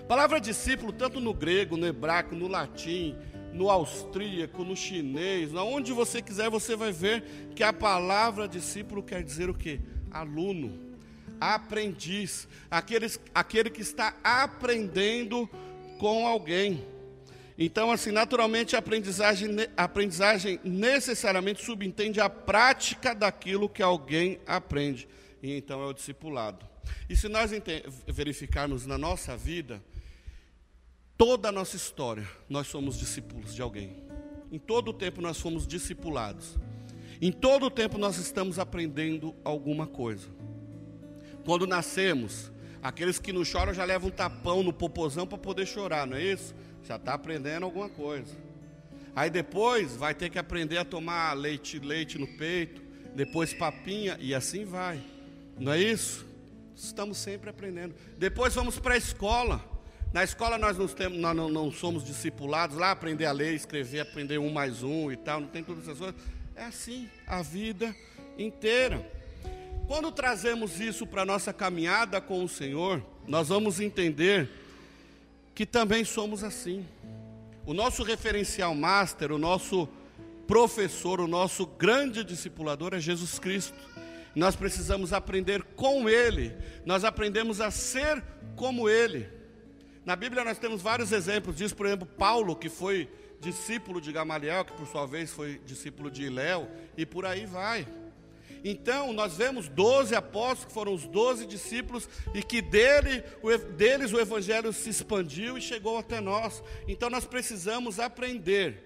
A 0.00 0.04
palavra 0.04 0.40
discípulo, 0.40 0.92
tanto 0.92 1.20
no 1.20 1.34
grego, 1.34 1.76
no 1.76 1.84
hebraico, 1.84 2.36
no 2.36 2.46
latim, 2.46 3.16
no 3.52 3.68
austríaco, 3.68 4.62
no 4.62 4.76
chinês, 4.76 5.52
onde 5.52 5.92
você 5.92 6.22
quiser, 6.22 6.48
você 6.48 6.76
vai 6.76 6.92
ver 6.92 7.24
que 7.56 7.64
a 7.64 7.72
palavra 7.72 8.46
discípulo 8.46 9.02
quer 9.02 9.24
dizer 9.24 9.50
o 9.50 9.54
que? 9.54 9.80
Aluno 10.08 10.86
aprendiz, 11.40 12.48
aqueles, 12.70 13.20
aquele 13.34 13.68
que 13.70 13.82
está 13.82 14.14
aprendendo 14.22 15.48
com 15.98 16.26
alguém. 16.26 16.84
Então, 17.58 17.90
assim, 17.90 18.10
naturalmente 18.10 18.76
a 18.76 18.80
aprendizagem, 18.80 19.50
aprendizagem 19.76 20.60
necessariamente 20.62 21.64
subentende 21.64 22.20
a 22.20 22.28
prática 22.28 23.14
daquilo 23.14 23.68
que 23.68 23.82
alguém 23.82 24.38
aprende. 24.46 25.08
E 25.42 25.56
então 25.56 25.82
é 25.82 25.86
o 25.86 25.92
discipulado. 25.94 26.66
E 27.08 27.16
se 27.16 27.28
nós 27.28 27.50
verificarmos 28.06 28.86
na 28.86 28.98
nossa 28.98 29.36
vida, 29.36 29.82
toda 31.16 31.48
a 31.48 31.52
nossa 31.52 31.76
história, 31.76 32.28
nós 32.48 32.66
somos 32.66 32.98
discípulos 32.98 33.54
de 33.54 33.62
alguém. 33.62 34.04
Em 34.52 34.58
todo 34.58 34.88
o 34.88 34.92
tempo 34.92 35.22
nós 35.22 35.40
fomos 35.40 35.66
discipulados. 35.66 36.56
Em 37.20 37.32
todo 37.32 37.66
o 37.66 37.70
tempo 37.70 37.96
nós 37.96 38.18
estamos 38.18 38.58
aprendendo 38.58 39.34
alguma 39.42 39.86
coisa. 39.86 40.28
Quando 41.44 41.66
nascemos, 41.66 42.52
aqueles 42.82 43.18
que 43.18 43.32
não 43.32 43.44
choram 43.44 43.72
já 43.72 43.84
levam 43.84 44.08
um 44.08 44.12
tapão 44.12 44.62
no 44.62 44.72
popozão 44.72 45.26
para 45.26 45.38
poder 45.38 45.66
chorar, 45.66 46.06
não 46.06 46.16
é 46.16 46.22
isso? 46.22 46.54
Já 46.86 46.96
está 46.96 47.14
aprendendo 47.14 47.64
alguma 47.64 47.88
coisa. 47.88 48.32
Aí 49.14 49.30
depois 49.30 49.96
vai 49.96 50.14
ter 50.14 50.30
que 50.30 50.38
aprender 50.38 50.78
a 50.78 50.84
tomar 50.84 51.32
leite, 51.32 51.78
leite 51.78 52.18
no 52.18 52.26
peito, 52.26 52.82
depois 53.14 53.52
papinha 53.52 54.16
e 54.20 54.34
assim 54.34 54.64
vai. 54.64 55.02
Não 55.58 55.72
é 55.72 55.80
isso? 55.80 56.26
Estamos 56.76 57.16
sempre 57.16 57.48
aprendendo. 57.48 57.94
Depois 58.18 58.54
vamos 58.54 58.78
para 58.78 58.94
a 58.94 58.96
escola. 58.98 59.64
Na 60.12 60.22
escola 60.22 60.58
nós, 60.58 60.78
não, 60.78 60.86
temos, 60.86 61.18
nós 61.18 61.34
não, 61.34 61.48
não, 61.48 61.72
somos 61.72 62.04
discipulados, 62.04 62.76
lá 62.76 62.90
aprender 62.90 63.24
a 63.24 63.32
ler, 63.32 63.54
escrever, 63.54 64.00
aprender 64.00 64.38
um 64.38 64.52
mais 64.52 64.82
um 64.82 65.10
e 65.10 65.16
tal, 65.16 65.40
não 65.40 65.48
tem 65.48 65.64
todas 65.64 65.84
essas 65.84 65.98
coisas. 65.98 66.20
É 66.54 66.64
assim 66.64 67.08
a 67.26 67.42
vida 67.42 67.94
inteira. 68.38 69.04
quando 69.88 70.12
trazemos 70.12 70.78
isso 70.80 71.06
para 71.06 71.22
a 71.22 71.26
nossa 71.26 71.52
caminhada 71.52 72.20
com 72.20 72.44
o 72.44 72.48
Senhor, 72.48 73.02
nós 73.26 73.48
vamos 73.48 73.80
entender 73.80 74.48
que 75.56 75.64
também 75.64 76.04
somos 76.04 76.44
assim. 76.44 76.86
O 77.64 77.72
nosso 77.72 78.02
referencial 78.02 78.74
master, 78.74 79.32
o 79.32 79.38
nosso 79.38 79.88
professor, 80.46 81.18
o 81.18 81.26
nosso 81.26 81.66
grande 81.66 82.22
discipulador 82.22 82.92
é 82.92 83.00
Jesus 83.00 83.38
Cristo. 83.38 83.74
Nós 84.34 84.54
precisamos 84.54 85.14
aprender 85.14 85.62
com 85.74 86.10
Ele, 86.10 86.54
nós 86.84 87.04
aprendemos 87.04 87.62
a 87.62 87.70
ser 87.70 88.22
como 88.54 88.86
Ele. 88.86 89.30
Na 90.04 90.14
Bíblia 90.14 90.44
nós 90.44 90.58
temos 90.58 90.82
vários 90.82 91.10
exemplos 91.10 91.56
disso, 91.56 91.74
por 91.74 91.86
exemplo, 91.86 92.06
Paulo, 92.06 92.54
que 92.54 92.68
foi 92.68 93.08
discípulo 93.40 93.98
de 93.98 94.12
Gamaliel, 94.12 94.62
que 94.62 94.74
por 94.74 94.86
sua 94.86 95.06
vez 95.06 95.32
foi 95.32 95.58
discípulo 95.64 96.10
de 96.10 96.24
Iléu, 96.24 96.68
e 96.98 97.06
por 97.06 97.24
aí 97.24 97.46
vai. 97.46 97.88
Então, 98.68 99.12
nós 99.12 99.36
vemos 99.36 99.68
doze 99.68 100.12
apóstolos, 100.16 100.64
que 100.64 100.72
foram 100.72 100.92
os 100.92 101.06
doze 101.06 101.46
discípulos, 101.46 102.08
e 102.34 102.42
que 102.42 102.60
dele, 102.60 103.22
deles 103.76 104.12
o 104.12 104.18
evangelho 104.18 104.72
se 104.72 104.90
expandiu 104.90 105.56
e 105.56 105.62
chegou 105.62 105.96
até 105.96 106.20
nós. 106.20 106.64
Então, 106.88 107.08
nós 107.08 107.24
precisamos 107.24 108.00
aprender 108.00 108.82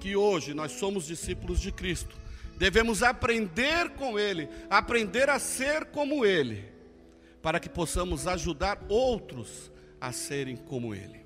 que 0.00 0.16
hoje 0.16 0.54
nós 0.54 0.72
somos 0.72 1.06
discípulos 1.06 1.60
de 1.60 1.70
Cristo. 1.70 2.16
Devemos 2.58 3.00
aprender 3.04 3.90
com 3.90 4.18
Ele, 4.18 4.48
aprender 4.68 5.30
a 5.30 5.38
ser 5.38 5.84
como 5.84 6.26
Ele, 6.26 6.64
para 7.40 7.60
que 7.60 7.68
possamos 7.68 8.26
ajudar 8.26 8.84
outros 8.88 9.70
a 10.00 10.10
serem 10.10 10.56
como 10.56 10.92
Ele. 10.92 11.24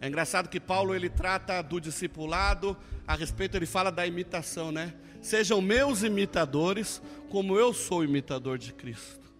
É 0.00 0.08
engraçado 0.08 0.48
que 0.48 0.60
Paulo 0.60 0.94
ele 0.94 1.10
trata 1.10 1.60
do 1.60 1.80
discipulado, 1.80 2.76
a 3.06 3.16
respeito 3.16 3.56
ele 3.56 3.66
fala 3.66 3.90
da 3.90 4.06
imitação, 4.06 4.70
né? 4.70 4.94
Sejam 5.28 5.60
meus 5.60 6.02
imitadores, 6.02 7.02
como 7.28 7.58
eu 7.58 7.74
sou 7.74 8.02
imitador 8.02 8.56
de 8.56 8.72
Cristo. 8.72 9.30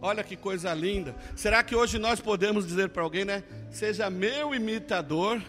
Olha 0.00 0.22
que 0.22 0.36
coisa 0.36 0.72
linda. 0.72 1.16
Será 1.34 1.64
que 1.64 1.74
hoje 1.74 1.98
nós 1.98 2.20
podemos 2.20 2.64
dizer 2.64 2.90
para 2.90 3.02
alguém, 3.02 3.24
né? 3.24 3.42
Seja 3.68 4.08
meu 4.08 4.54
imitador, 4.54 5.42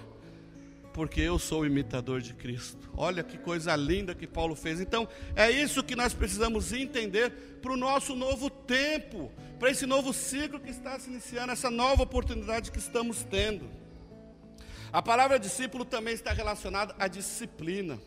porque 0.94 1.22
eu 1.22 1.38
sou 1.38 1.64
imitador 1.64 2.22
de 2.22 2.34
Cristo. 2.34 2.90
Olha 2.98 3.22
que 3.22 3.38
coisa 3.38 3.76
linda 3.76 4.16
que 4.16 4.26
Paulo 4.26 4.56
fez. 4.56 4.82
Então, 4.82 5.08
é 5.36 5.52
isso 5.52 5.84
que 5.84 5.96
nós 5.96 6.12
precisamos 6.12 6.74
entender 6.74 7.30
para 7.62 7.74
o 7.74 7.78
nosso 7.78 8.16
novo 8.16 8.50
tempo, 8.50 9.32
para 9.60 9.70
esse 9.70 9.86
novo 9.86 10.12
ciclo 10.12 10.60
que 10.60 10.72
está 10.72 10.98
se 10.98 11.08
iniciando, 11.12 11.52
essa 11.52 11.70
nova 11.70 12.02
oportunidade 12.02 12.72
que 12.72 12.80
estamos 12.80 13.24
tendo. 13.30 13.70
A 14.92 15.04
palavra 15.04 15.38
discípulo 15.38 15.86
também 15.86 16.16
está 16.16 16.34
relacionada 16.34 16.96
à 16.98 17.08
disciplina. 17.08 18.00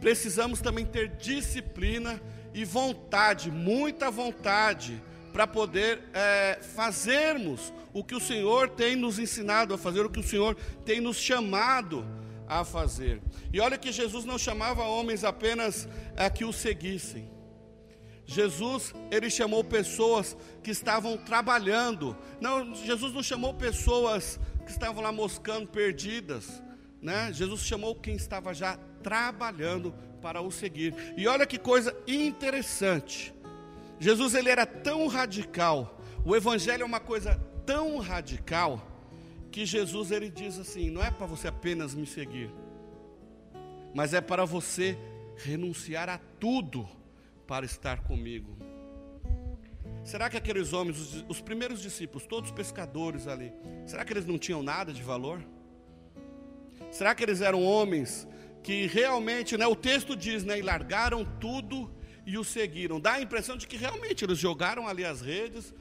Precisamos 0.00 0.60
também 0.60 0.84
ter 0.84 1.08
disciplina 1.16 2.20
e 2.54 2.64
vontade, 2.64 3.50
muita 3.50 4.10
vontade, 4.10 5.02
para 5.32 5.46
poder 5.46 6.02
é, 6.14 6.58
fazermos 6.74 7.72
o 7.92 8.02
que 8.02 8.14
o 8.14 8.20
Senhor 8.20 8.70
tem 8.70 8.96
nos 8.96 9.18
ensinado 9.18 9.74
a 9.74 9.78
fazer, 9.78 10.00
o 10.00 10.10
que 10.10 10.20
o 10.20 10.22
Senhor 10.22 10.54
tem 10.84 11.00
nos 11.00 11.18
chamado 11.18 12.06
a 12.48 12.64
fazer. 12.64 13.20
E 13.52 13.60
olha 13.60 13.76
que 13.76 13.92
Jesus 13.92 14.24
não 14.24 14.38
chamava 14.38 14.84
homens 14.84 15.24
apenas 15.24 15.88
a 16.16 16.30
que 16.30 16.44
o 16.44 16.52
seguissem. 16.52 17.30
Jesus, 18.24 18.92
ele 19.10 19.30
chamou 19.30 19.62
pessoas 19.62 20.36
que 20.62 20.70
estavam 20.70 21.16
trabalhando. 21.16 22.16
Não, 22.40 22.74
Jesus 22.74 23.12
não 23.12 23.22
chamou 23.22 23.54
pessoas 23.54 24.40
que 24.64 24.72
estavam 24.72 25.02
lá 25.02 25.12
moscando 25.12 25.68
perdidas, 25.68 26.62
né? 27.00 27.32
Jesus 27.32 27.60
chamou 27.60 27.94
quem 27.94 28.16
estava 28.16 28.52
já 28.52 28.78
trabalhando 29.06 29.94
para 30.20 30.40
o 30.40 30.50
seguir. 30.50 30.92
E 31.16 31.28
olha 31.28 31.46
que 31.46 31.58
coisa 31.58 31.96
interessante. 32.08 33.32
Jesus 34.00 34.34
ele 34.34 34.50
era 34.50 34.66
tão 34.66 35.06
radical. 35.06 36.00
O 36.24 36.34
evangelho 36.34 36.82
é 36.82 36.84
uma 36.84 36.98
coisa 36.98 37.40
tão 37.64 37.98
radical 37.98 38.84
que 39.52 39.64
Jesus 39.64 40.10
ele 40.10 40.28
diz 40.28 40.58
assim: 40.58 40.90
não 40.90 41.04
é 41.04 41.08
para 41.08 41.24
você 41.24 41.46
apenas 41.46 41.94
me 41.94 42.04
seguir, 42.04 42.50
mas 43.94 44.12
é 44.12 44.20
para 44.20 44.44
você 44.44 44.98
renunciar 45.36 46.08
a 46.08 46.18
tudo 46.40 46.88
para 47.46 47.64
estar 47.64 48.00
comigo. 48.00 48.56
Será 50.02 50.28
que 50.28 50.36
aqueles 50.36 50.72
homens, 50.72 50.98
os, 50.98 51.24
os, 51.28 51.40
primeiros 51.40 51.80
discípulos, 51.80 52.26
todos 52.26 52.50
pescadores 52.50 53.28
ali, 53.28 53.52
será 53.86 54.04
que 54.04 54.12
eles 54.12 54.26
não 54.26 54.36
tinham 54.36 54.64
nada 54.64 54.92
de 54.92 55.02
valor? 55.02 55.40
Será 56.90 57.14
que 57.14 57.22
eles 57.22 57.40
eram 57.40 57.62
homens 57.62 58.26
que 58.66 58.84
realmente, 58.88 59.56
né, 59.56 59.64
o 59.64 59.76
texto 59.76 60.16
diz, 60.16 60.42
né, 60.42 60.58
e 60.58 60.62
largaram 60.62 61.24
tudo 61.38 61.88
e 62.26 62.36
o 62.36 62.42
seguiram? 62.42 62.98
Dá 62.98 63.12
a 63.12 63.20
impressão 63.20 63.56
de 63.56 63.64
que 63.64 63.76
realmente 63.76 64.24
eles 64.24 64.38
jogaram 64.38 64.88
ali 64.88 65.04
as 65.04 65.20
redes, 65.20 65.72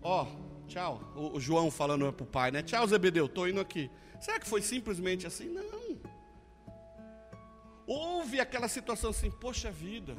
ó, 0.00 0.26
tchau, 0.66 1.12
o, 1.14 1.36
o 1.36 1.40
João 1.40 1.70
falando 1.70 2.10
para 2.10 2.24
o 2.24 2.26
pai, 2.26 2.50
né, 2.50 2.62
tchau 2.62 2.86
Zebedeu, 2.86 3.26
estou 3.26 3.46
indo 3.46 3.60
aqui. 3.60 3.90
Será 4.18 4.40
que 4.40 4.48
foi 4.48 4.62
simplesmente 4.62 5.26
assim? 5.26 5.50
Não. 5.50 6.00
Houve 7.86 8.40
aquela 8.40 8.68
situação 8.68 9.10
assim, 9.10 9.30
poxa 9.30 9.70
vida, 9.70 10.16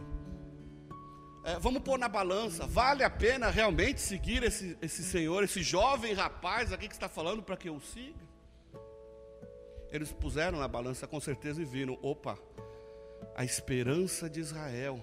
é, 1.43 1.57
vamos 1.57 1.81
pôr 1.81 1.97
na 1.97 2.07
balança, 2.07 2.67
vale 2.67 3.03
a 3.03 3.09
pena 3.09 3.49
realmente 3.49 3.99
seguir 3.99 4.43
esse, 4.43 4.77
esse 4.79 5.03
senhor, 5.03 5.43
esse 5.43 5.63
jovem 5.63 6.13
rapaz 6.13 6.71
aqui 6.71 6.87
que 6.87 6.93
está 6.93 7.09
falando 7.09 7.41
para 7.41 7.57
que 7.57 7.67
eu 7.67 7.79
siga? 7.79 8.30
Eles 9.91 10.11
puseram 10.11 10.59
na 10.59 10.67
balança 10.67 11.05
com 11.05 11.19
certeza 11.19 11.61
e 11.61 11.65
viram: 11.65 11.97
opa, 12.01 12.37
a 13.35 13.43
esperança 13.43 14.29
de 14.29 14.39
Israel 14.39 14.99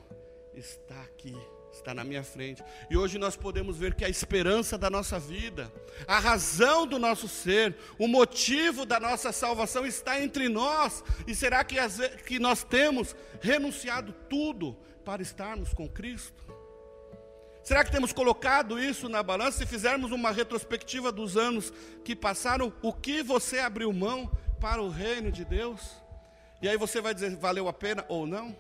está 0.55 1.01
aqui, 1.03 1.37
está 1.73 1.93
na 1.93 2.03
minha 2.03 2.25
frente. 2.25 2.65
E 2.91 2.97
hoje 2.97 3.19
nós 3.19 3.37
podemos 3.37 3.77
ver 3.77 3.95
que 3.95 4.05
a 4.05 4.09
esperança 4.09 4.79
da 4.79 4.89
nossa 4.89 5.19
vida, 5.19 5.71
a 6.07 6.19
razão 6.19 6.87
do 6.87 6.99
nosso 6.99 7.29
ser, 7.29 7.77
o 7.99 8.09
motivo 8.09 8.87
da 8.87 8.99
nossa 8.99 9.31
salvação 9.31 9.87
está 9.87 10.21
entre 10.23 10.49
nós. 10.49 11.05
E 11.27 11.35
será 11.35 11.63
que, 11.63 11.77
que 12.27 12.39
nós 12.39 12.65
temos 12.65 13.15
renunciado 13.41 14.13
tudo 14.29 14.77
para 15.05 15.23
estarmos 15.23 15.73
com 15.75 15.89
Cristo? 15.89 16.49
Será 17.63 17.85
que 17.85 17.93
temos 17.93 18.15
colocado 18.15 18.83
isso 18.83 19.11
na 19.11 19.23
balança? 19.23 19.59
Se 19.59 19.67
fizermos 19.67 20.11
uma 20.11 20.31
retrospectiva 20.31 21.13
dos 21.13 21.37
anos 21.37 21.71
que 22.03 22.17
passaram, 22.17 22.73
o 22.81 22.95
que 22.95 23.23
você 23.23 23.59
abriu 23.59 23.93
mão 23.93 24.31
para 24.59 24.83
o 24.83 24.89
reino 24.89 25.31
de 25.31 25.45
Deus? 25.45 25.97
E 26.61 26.69
aí 26.69 26.77
você 26.77 27.01
vai 27.01 27.15
dizer, 27.15 27.35
valeu 27.37 27.69
a 27.69 27.73
pena 27.73 28.05
ou 28.09 28.27
não? 28.27 28.55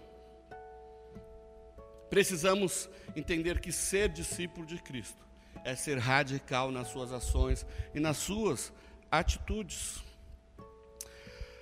Precisamos 2.08 2.88
entender 3.14 3.60
que 3.60 3.70
ser 3.72 4.08
discípulo 4.08 4.64
de 4.64 4.78
Cristo 4.78 5.22
é 5.64 5.74
ser 5.74 5.98
radical 5.98 6.70
nas 6.70 6.88
suas 6.88 7.12
ações 7.12 7.66
e 7.94 8.00
nas 8.00 8.16
suas 8.16 8.72
atitudes. 9.10 10.02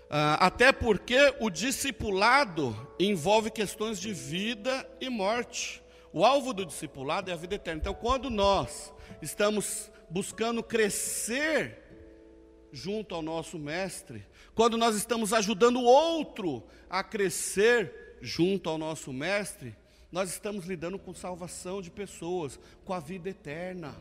Ah, 0.09 0.35
até 0.47 0.71
porque 0.71 1.35
o 1.41 1.51
discipulado 1.51 2.77
envolve 3.01 3.51
questões 3.51 3.99
de 3.99 4.13
vida 4.13 4.89
e 5.01 5.09
morte. 5.09 5.83
O 6.13 6.25
alvo 6.25 6.53
do 6.53 6.65
discipulado 6.65 7.31
é 7.31 7.35
a 7.35 7.37
vida 7.37 7.57
eterna. 7.57 7.81
Então, 7.81 7.95
quando 7.95 8.31
nós 8.31 8.93
estamos 9.21 9.91
buscando 10.09 10.63
crescer 10.63 11.86
junto 12.77 13.15
ao 13.15 13.23
nosso 13.23 13.59
Mestre, 13.59 14.27
quando 14.55 14.77
nós 14.77 14.95
estamos 14.95 15.33
ajudando 15.33 15.81
o 15.81 15.85
outro 15.85 16.63
a 16.91 17.03
crescer 17.03 18.19
junto 18.21 18.69
ao 18.69 18.77
nosso 18.77 19.13
Mestre, 19.13 19.75
nós 20.13 20.31
estamos 20.31 20.67
lidando 20.67 20.99
com 20.99 21.15
salvação 21.15 21.81
de 21.81 21.91
pessoas, 21.91 22.61
com 22.85 22.93
a 22.93 23.01
vida 23.01 23.31
eterna. 23.31 23.95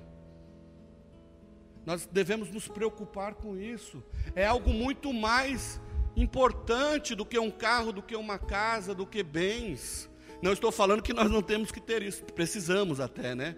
Nós 1.86 2.06
devemos 2.06 2.52
nos 2.52 2.68
preocupar 2.68 3.36
com 3.36 3.58
isso. 3.58 4.04
É 4.36 4.46
algo 4.46 4.72
muito 4.72 5.14
mais 5.14 5.80
importante 6.16 7.16
do 7.16 7.26
que 7.26 7.40
um 7.40 7.52
carro, 7.52 7.94
do 7.94 8.04
que 8.04 8.16
uma 8.16 8.38
casa, 8.38 8.94
do 8.94 9.06
que 9.06 9.24
bens. 9.24 10.10
Não 10.42 10.52
estou 10.52 10.72
falando 10.72 11.02
que 11.02 11.14
nós 11.14 11.32
não 11.32 11.42
temos 11.42 11.72
que 11.72 11.80
ter 11.80 12.04
isso, 12.04 12.26
precisamos 12.26 13.00
até, 13.00 13.34
né? 13.34 13.56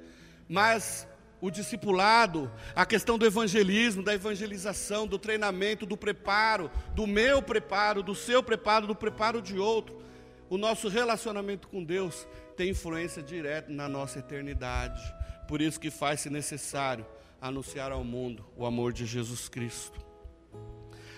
Mas 0.47 1.07
o 1.39 1.51
discipulado, 1.51 2.51
a 2.75 2.85
questão 2.85 3.17
do 3.17 3.25
evangelismo, 3.25 4.03
da 4.03 4.13
evangelização, 4.13 5.05
do 5.05 5.19
treinamento, 5.19 5.85
do 5.85 5.95
preparo, 5.95 6.71
do 6.95 7.05
meu 7.05 7.41
preparo, 7.41 8.01
do 8.01 8.15
seu 8.15 8.41
preparo, 8.41 8.87
do 8.87 8.95
preparo 8.95 9.41
de 9.41 9.59
outro, 9.59 10.01
o 10.49 10.57
nosso 10.57 10.87
relacionamento 10.87 11.67
com 11.67 11.83
Deus 11.83 12.27
tem 12.55 12.69
influência 12.69 13.21
direta 13.21 13.71
na 13.71 13.89
nossa 13.89 14.19
eternidade. 14.19 15.01
Por 15.47 15.61
isso 15.61 15.79
que 15.79 15.91
faz-se 15.91 16.29
necessário 16.29 17.05
anunciar 17.41 17.91
ao 17.91 18.03
mundo 18.03 18.45
o 18.55 18.65
amor 18.65 18.93
de 18.93 19.05
Jesus 19.05 19.49
Cristo. 19.49 19.99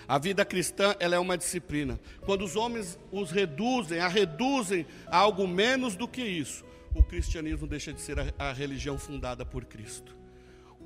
A 0.06 0.18
vida 0.18 0.44
cristã 0.44 0.96
ela 0.98 1.14
é 1.14 1.18
uma 1.20 1.38
disciplina. 1.38 1.98
Quando 2.22 2.44
os 2.44 2.56
homens 2.56 2.98
os 3.12 3.30
reduzem, 3.30 4.00
a 4.00 4.08
reduzem 4.08 4.84
a 5.06 5.18
algo 5.18 5.46
menos 5.46 5.94
do 5.94 6.08
que 6.08 6.22
isso, 6.22 6.64
o 6.94 7.02
cristianismo 7.02 7.66
deixa 7.66 7.92
de 7.92 8.00
ser 8.00 8.18
a, 8.18 8.32
a 8.38 8.52
religião 8.52 8.98
fundada 8.98 9.44
por 9.44 9.64
Cristo. 9.64 10.16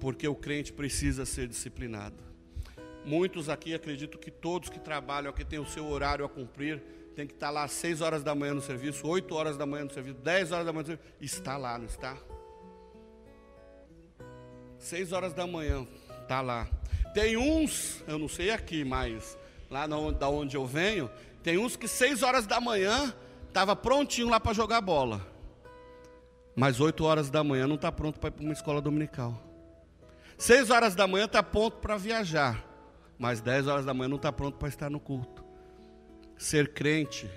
Porque 0.01 0.27
o 0.27 0.35
crente 0.35 0.73
precisa 0.73 1.25
ser 1.25 1.49
disciplinado. 1.49 2.23
Muitos 3.05 3.49
aqui 3.49 3.75
acreditam 3.75 4.21
que 4.21 4.31
todos 4.31 4.69
que 4.69 4.79
trabalham, 4.79 5.33
que 5.33 5.45
têm 5.45 5.59
o 5.59 5.67
seu 5.67 5.87
horário 5.87 6.25
a 6.25 6.29
cumprir, 6.29 6.83
tem 7.15 7.27
que 7.27 7.35
estar 7.35 7.51
lá 7.51 7.65
às 7.65 7.73
6 7.73 8.01
horas 8.01 8.23
da 8.23 8.35
manhã 8.35 8.55
no 8.55 8.63
serviço, 8.63 9.07
8 9.07 9.35
horas 9.35 9.57
da 9.57 9.67
manhã 9.67 9.85
no 9.85 9.93
serviço, 9.93 10.17
10 10.19 10.53
horas 10.53 10.67
da 10.67 10.73
manhã 10.73 10.83
no 10.83 10.87
serviço, 10.87 11.15
está 11.21 11.57
lá, 11.57 11.79
não 11.79 11.87
está? 11.87 12.17
Seis 14.85 15.13
horas 15.13 15.33
da 15.33 15.47
manhã, 15.47 15.87
tá 16.29 16.43
lá. 16.43 16.69
Tem 17.15 17.39
uns, 17.39 18.05
eu 18.07 18.19
não 18.19 18.29
sei 18.29 18.51
aqui, 18.51 18.85
mas 18.85 19.39
lá 19.71 19.87
da 19.87 20.29
onde 20.29 20.59
eu 20.59 20.67
venho, 20.67 21.11
tem 21.43 21.57
uns 21.57 21.75
que 21.75 21.89
seis 21.89 22.23
horas 22.23 22.47
da 22.47 22.61
manhã 22.61 23.15
estava 23.49 23.75
prontinho 23.75 24.29
lá 24.29 24.39
para 24.39 24.53
jogar 24.53 24.83
bola. 24.83 25.34
Mas 26.57 26.81
oito 26.81 27.05
horas 27.05 27.31
da 27.31 27.43
manhã 27.43 27.67
não 27.67 27.75
está 27.75 27.91
pronto 27.91 28.21
para 28.21 28.29
ir 28.29 28.33
para 28.33 28.45
uma 28.45 28.53
escola 28.53 28.81
dominical. 28.81 29.43
Seis 30.39 30.71
horas 30.71 30.95
da 30.95 31.07
manhã 31.07 31.25
está 31.25 31.43
pronto 31.43 31.79
para 31.79 31.97
viajar. 31.97 32.65
Mas 33.19 33.41
dez 33.41 33.67
horas 33.67 33.85
da 33.85 33.95
manhã 33.95 34.09
não 34.09 34.17
está 34.17 34.33
pronto 34.33 34.59
para 34.59 34.69
estar 34.69 34.91
no 34.91 35.01
culto. 35.01 35.45
Ser 36.37 36.73
crente, 36.73 37.31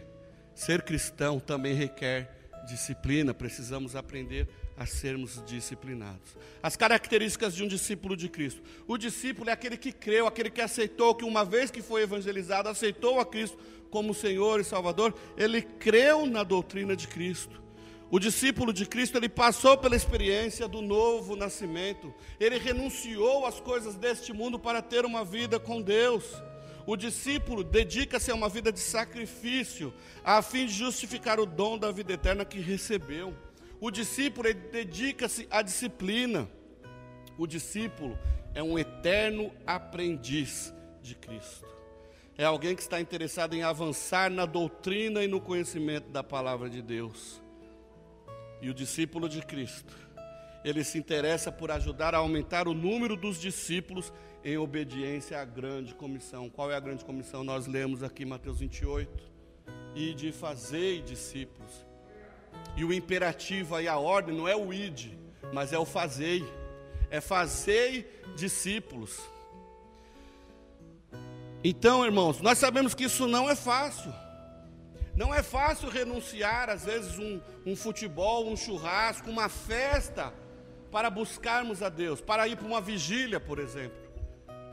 ser 0.53 0.81
cristão 0.81 1.39
também 1.39 1.74
requer 1.74 2.51
disciplina. 2.67 3.33
Precisamos 3.33 3.95
aprender 3.95 4.47
a 4.75 4.86
sermos 4.86 5.43
disciplinados. 5.45 6.38
As 6.62 6.75
características 6.75 7.55
de 7.55 7.63
um 7.63 7.67
discípulo 7.67 8.15
de 8.15 8.29
Cristo. 8.29 8.62
O 8.88 8.97
discípulo 8.97 9.50
é 9.50 9.53
aquele 9.53 9.77
que 9.77 9.91
creu, 9.91 10.27
aquele 10.27 10.51
que 10.51 10.62
aceitou, 10.62 11.15
que 11.15 11.25
uma 11.25 11.43
vez 11.43 11.71
que 11.71 11.81
foi 11.81 12.03
evangelizado, 12.03 12.69
aceitou 12.69 13.19
a 13.19 13.25
Cristo 13.25 13.57
como 13.89 14.13
Senhor 14.13 14.59
e 14.59 14.63
Salvador, 14.63 15.15
ele 15.36 15.62
creu 15.62 16.25
na 16.25 16.43
doutrina 16.43 16.95
de 16.95 17.07
Cristo. 17.07 17.66
O 18.10 18.20
discípulo 18.20 18.72
de 18.72 18.86
Cristo, 18.86 19.18
ele 19.18 19.28
passou 19.28 19.78
pela 19.78 19.96
experiência 19.96 20.66
do 20.68 20.82
novo 20.82 21.36
nascimento. 21.36 22.14
Ele 22.40 22.58
renunciou 22.58 23.46
às 23.46 23.60
coisas 23.60 23.96
deste 23.96 24.32
mundo 24.32 24.58
para 24.58 24.82
ter 24.82 25.06
uma 25.06 25.26
vida 25.26 25.60
com 25.60 25.82
Deus. 25.82 26.24
O 26.86 26.96
discípulo 26.96 27.66
dedica-se 27.66 28.32
a 28.32 28.36
uma 28.36 28.48
vida 28.48 28.72
de 28.72 28.80
sacrifício, 28.80 29.94
a 30.24 30.42
fim 30.42 30.66
de 30.66 30.72
justificar 30.72 31.38
o 31.38 31.46
dom 31.46 31.78
da 31.78 31.92
vida 31.92 32.14
eterna 32.14 32.46
que 32.46 32.62
recebeu. 32.62 33.36
O 33.78 33.92
discípulo 33.92 34.54
dedica-se 34.54 35.46
à 35.52 35.62
disciplina. 35.62 36.50
O 37.38 37.46
discípulo 37.46 38.18
é 38.56 38.64
um 38.64 38.80
eterno 38.80 39.52
aprendiz 39.66 40.74
de 41.02 41.14
Cristo. 41.14 41.68
É 42.38 42.46
alguém 42.46 42.74
que 42.74 42.82
está 42.82 43.02
interessado 43.02 43.54
em 43.54 43.64
avançar 43.64 44.32
na 44.32 44.46
doutrina 44.46 45.24
e 45.26 45.28
no 45.28 45.42
conhecimento 45.42 46.10
da 46.10 46.24
palavra 46.24 46.70
de 46.70 46.82
Deus. 46.82 47.46
E 48.62 48.70
o 48.70 48.74
discípulo 48.74 49.30
de 49.30 49.42
Cristo, 49.42 49.94
ele 50.64 50.84
se 50.84 50.98
interessa 50.98 51.52
por 51.52 51.72
ajudar 51.72 52.16
a 52.16 52.18
aumentar 52.18 52.68
o 52.68 52.74
número 52.74 53.16
dos 53.16 53.40
discípulos 53.40 54.12
em 54.44 54.58
obediência 54.58 55.40
à 55.40 55.46
grande 55.46 55.94
comissão. 55.94 56.50
Qual 56.50 56.72
é 56.72 56.76
a 56.76 56.80
grande 56.80 57.06
comissão? 57.06 57.44
Nós 57.44 57.68
lemos 57.68 58.04
aqui 58.04 58.26
Mateus 58.26 58.60
28. 58.60 59.38
E 59.96 60.14
de 60.14 60.32
fazer 60.32 61.02
discípulos. 61.04 61.86
E 62.76 62.84
o 62.84 62.94
imperativo 62.94 63.76
aí, 63.76 63.88
a 63.88 63.98
ordem, 63.98 64.36
não 64.36 64.48
é 64.48 64.56
o 64.56 64.72
id, 64.72 65.14
mas 65.54 65.74
é 65.74 65.80
o 65.80 65.86
fazei. 65.86 66.44
É 67.10 67.20
fazei 67.22 68.08
discípulos. 68.36 69.20
Então, 71.64 72.06
irmãos, 72.06 72.40
nós 72.42 72.58
sabemos 72.58 72.94
que 72.94 73.06
isso 73.06 73.28
não 73.28 73.50
é 73.50 73.56
fácil. 73.56 74.14
Não 75.17 75.33
é 75.33 75.41
fácil 75.41 75.89
renunciar, 75.89 76.69
às 76.69 76.86
vezes, 76.86 77.17
um, 77.17 77.41
um 77.65 77.75
futebol, 77.75 78.47
um 78.47 78.55
churrasco, 78.55 79.31
uma 79.31 79.50
festa, 79.50 80.31
para 80.91 81.09
buscarmos 81.09 81.81
a 81.81 81.89
Deus, 81.89 82.21
para 82.21 82.47
ir 82.47 82.55
para 82.55 82.67
uma 82.67 82.79
vigília, 82.79 83.39
por 83.39 83.57
exemplo. 83.57 83.97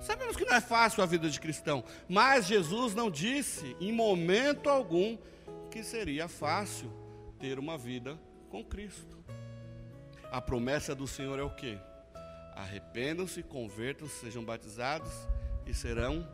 Sabemos 0.02 0.36
que 0.36 0.44
não 0.44 0.54
é 0.54 0.60
fácil 0.60 1.02
a 1.02 1.06
vida 1.06 1.30
de 1.30 1.40
cristão, 1.40 1.82
mas 2.06 2.44
Jesus 2.46 2.94
não 2.94 3.10
disse, 3.10 3.74
em 3.80 3.90
momento 3.90 4.68
algum, 4.68 5.16
que 5.70 5.82
seria 5.82 6.28
fácil 6.28 6.92
ter 7.38 7.58
uma 7.58 7.78
vida 7.78 8.20
com 8.50 8.62
Cristo. 8.62 9.24
A 10.30 10.42
promessa 10.42 10.94
do 10.94 11.06
Senhor 11.06 11.38
é 11.38 11.42
o 11.42 11.54
quê? 11.54 11.78
Arrependam-se, 12.54 13.42
convertam-se, 13.42 14.20
sejam 14.20 14.44
batizados 14.44 15.10
e 15.66 15.72
serão 15.72 16.28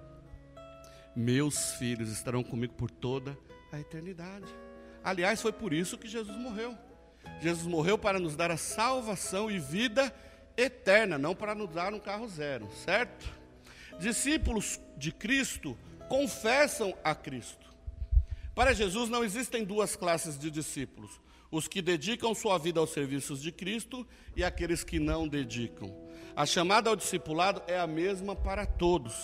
meus 1.14 1.74
filhos, 1.74 2.10
estarão 2.10 2.42
comigo 2.42 2.74
por 2.74 2.90
toda 2.90 3.30
a 3.32 3.49
a 3.72 3.78
eternidade. 3.78 4.46
Aliás, 5.02 5.40
foi 5.40 5.52
por 5.52 5.72
isso 5.72 5.98
que 5.98 6.08
Jesus 6.08 6.36
morreu. 6.36 6.76
Jesus 7.40 7.66
morreu 7.66 7.98
para 7.98 8.18
nos 8.18 8.36
dar 8.36 8.50
a 8.50 8.56
salvação 8.56 9.50
e 9.50 9.58
vida 9.58 10.14
eterna, 10.56 11.18
não 11.18 11.34
para 11.34 11.54
nos 11.54 11.70
dar 11.70 11.92
um 11.94 12.00
carro 12.00 12.28
zero, 12.28 12.68
certo? 12.84 13.26
Discípulos 13.98 14.80
de 14.96 15.12
Cristo 15.12 15.76
confessam 16.08 16.94
a 17.04 17.14
Cristo. 17.14 17.70
Para 18.54 18.74
Jesus 18.74 19.08
não 19.08 19.24
existem 19.24 19.64
duas 19.64 19.96
classes 19.96 20.38
de 20.38 20.50
discípulos: 20.50 21.20
os 21.50 21.66
que 21.66 21.80
dedicam 21.80 22.34
sua 22.34 22.58
vida 22.58 22.80
aos 22.80 22.90
serviços 22.90 23.40
de 23.40 23.52
Cristo 23.52 24.06
e 24.36 24.44
aqueles 24.44 24.84
que 24.84 24.98
não 24.98 25.26
dedicam. 25.26 25.94
A 26.36 26.46
chamada 26.46 26.90
ao 26.90 26.96
discipulado 26.96 27.62
é 27.66 27.78
a 27.78 27.86
mesma 27.86 28.36
para 28.36 28.66
todos. 28.66 29.14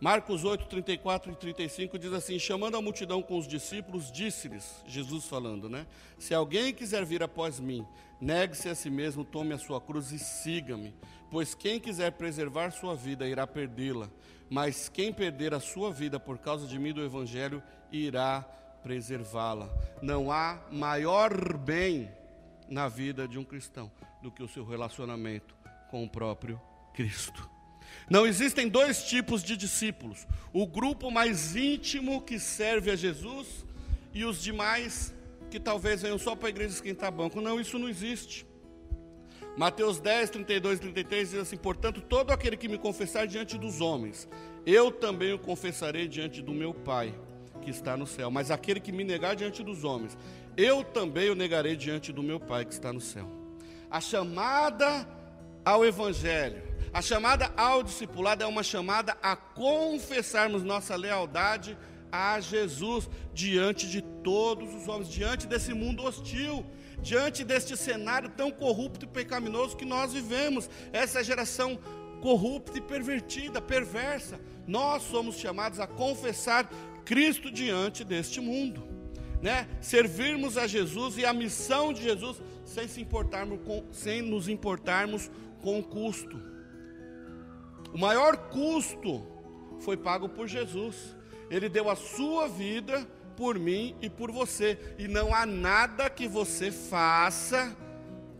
Marcos 0.00 0.44
8, 0.44 0.66
34 0.66 1.30
e 1.30 1.36
35 1.36 1.98
diz 1.98 2.12
assim: 2.14 2.38
Chamando 2.38 2.74
a 2.74 2.80
multidão 2.80 3.20
com 3.20 3.36
os 3.36 3.46
discípulos, 3.46 4.10
disse-lhes, 4.10 4.82
Jesus 4.86 5.26
falando, 5.26 5.68
né? 5.68 5.86
Se 6.18 6.32
alguém 6.32 6.72
quiser 6.72 7.04
vir 7.04 7.22
após 7.22 7.60
mim, 7.60 7.86
negue-se 8.18 8.70
a 8.70 8.74
si 8.74 8.88
mesmo, 8.88 9.26
tome 9.26 9.52
a 9.52 9.58
sua 9.58 9.78
cruz 9.78 10.10
e 10.10 10.18
siga-me. 10.18 10.94
Pois 11.30 11.54
quem 11.54 11.78
quiser 11.78 12.12
preservar 12.12 12.70
sua 12.70 12.96
vida 12.96 13.28
irá 13.28 13.46
perdê-la, 13.46 14.08
mas 14.48 14.88
quem 14.88 15.12
perder 15.12 15.52
a 15.52 15.60
sua 15.60 15.92
vida 15.92 16.18
por 16.18 16.38
causa 16.38 16.66
de 16.66 16.78
mim 16.78 16.94
do 16.94 17.04
Evangelho 17.04 17.62
irá 17.92 18.40
preservá-la. 18.82 19.68
Não 20.00 20.32
há 20.32 20.58
maior 20.72 21.58
bem 21.58 22.10
na 22.70 22.88
vida 22.88 23.28
de 23.28 23.38
um 23.38 23.44
cristão 23.44 23.92
do 24.22 24.30
que 24.30 24.42
o 24.42 24.48
seu 24.48 24.64
relacionamento 24.64 25.54
com 25.90 26.02
o 26.02 26.08
próprio 26.08 26.58
Cristo. 26.94 27.59
Não 28.08 28.26
existem 28.26 28.68
dois 28.68 29.04
tipos 29.04 29.42
de 29.42 29.56
discípulos: 29.56 30.26
o 30.52 30.66
grupo 30.66 31.10
mais 31.10 31.54
íntimo 31.54 32.20
que 32.22 32.38
serve 32.38 32.90
a 32.90 32.96
Jesus 32.96 33.64
e 34.12 34.24
os 34.24 34.42
demais 34.42 35.14
que 35.50 35.60
talvez 35.60 36.02
venham 36.02 36.18
só 36.18 36.34
para 36.34 36.48
a 36.48 36.50
igreja 36.50 36.74
esquentar 36.74 37.12
banco. 37.12 37.40
Não, 37.40 37.60
isso 37.60 37.78
não 37.78 37.88
existe. 37.88 38.46
Mateus 39.56 39.98
10, 39.98 40.30
32 40.30 40.78
e 40.78 40.82
33 40.82 41.30
diz 41.30 41.40
assim: 41.40 41.56
Portanto, 41.56 42.00
todo 42.00 42.30
aquele 42.30 42.56
que 42.56 42.68
me 42.68 42.78
confessar 42.78 43.26
diante 43.26 43.58
dos 43.58 43.80
homens, 43.80 44.28
eu 44.64 44.90
também 44.90 45.32
o 45.32 45.38
confessarei 45.38 46.08
diante 46.08 46.40
do 46.40 46.52
meu 46.52 46.72
Pai 46.72 47.14
que 47.60 47.70
está 47.70 47.96
no 47.96 48.06
céu. 48.06 48.30
Mas 48.30 48.50
aquele 48.50 48.80
que 48.80 48.92
me 48.92 49.04
negar 49.04 49.36
diante 49.36 49.62
dos 49.62 49.84
homens, 49.84 50.16
eu 50.56 50.82
também 50.82 51.30
o 51.30 51.34
negarei 51.34 51.76
diante 51.76 52.12
do 52.12 52.22
meu 52.22 52.40
Pai 52.40 52.64
que 52.64 52.72
está 52.72 52.92
no 52.92 53.00
céu. 53.00 53.28
A 53.90 54.00
chamada 54.00 55.06
ao 55.64 55.84
Evangelho 55.84 56.69
a 56.92 57.00
chamada 57.00 57.52
ao 57.56 57.82
discipulado 57.82 58.42
é 58.42 58.46
uma 58.46 58.62
chamada 58.62 59.16
a 59.22 59.36
confessarmos 59.36 60.62
nossa 60.62 60.96
lealdade 60.96 61.78
a 62.10 62.40
Jesus 62.40 63.08
diante 63.32 63.88
de 63.88 64.02
todos 64.02 64.74
os 64.74 64.88
homens, 64.88 65.08
diante 65.08 65.46
desse 65.46 65.72
mundo 65.72 66.02
hostil, 66.02 66.66
diante 67.00 67.44
deste 67.44 67.76
cenário 67.76 68.28
tão 68.30 68.50
corrupto 68.50 69.04
e 69.04 69.08
pecaminoso 69.08 69.76
que 69.76 69.84
nós 69.84 70.12
vivemos, 70.12 70.68
essa 70.92 71.22
geração 71.22 71.78
corrupta 72.20 72.78
e 72.78 72.80
pervertida, 72.80 73.62
perversa. 73.62 74.40
Nós 74.66 75.02
somos 75.04 75.36
chamados 75.36 75.80
a 75.80 75.86
confessar 75.86 76.68
Cristo 77.04 77.50
diante 77.50 78.04
deste 78.04 78.40
mundo, 78.40 78.82
né? 79.40 79.68
Servirmos 79.80 80.58
a 80.58 80.66
Jesus 80.66 81.16
e 81.16 81.24
a 81.24 81.32
missão 81.32 81.92
de 81.92 82.02
Jesus 82.02 82.42
sem 82.64 82.86
se 82.86 83.00
importarmos 83.00 83.60
com, 83.64 83.84
sem 83.92 84.22
nos 84.22 84.48
importarmos 84.48 85.30
com 85.60 85.78
o 85.78 85.82
custo. 85.82 86.59
O 87.92 87.98
maior 87.98 88.36
custo 88.48 89.26
foi 89.80 89.96
pago 89.96 90.28
por 90.28 90.46
Jesus. 90.46 91.16
Ele 91.50 91.68
deu 91.68 91.90
a 91.90 91.96
sua 91.96 92.48
vida 92.48 93.06
por 93.36 93.58
mim 93.58 93.96
e 94.00 94.08
por 94.08 94.30
você. 94.30 94.78
E 94.98 95.08
não 95.08 95.34
há 95.34 95.44
nada 95.44 96.08
que 96.08 96.28
você 96.28 96.70
faça 96.70 97.76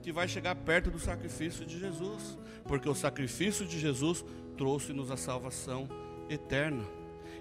que 0.02 0.12
vai 0.12 0.28
chegar 0.28 0.54
perto 0.54 0.90
do 0.90 0.98
sacrifício 0.98 1.66
de 1.66 1.78
Jesus. 1.78 2.38
Porque 2.64 2.88
o 2.88 2.94
sacrifício 2.94 3.66
de 3.66 3.78
Jesus 3.78 4.24
trouxe-nos 4.56 5.10
a 5.10 5.16
salvação 5.16 5.88
eterna. 6.28 6.84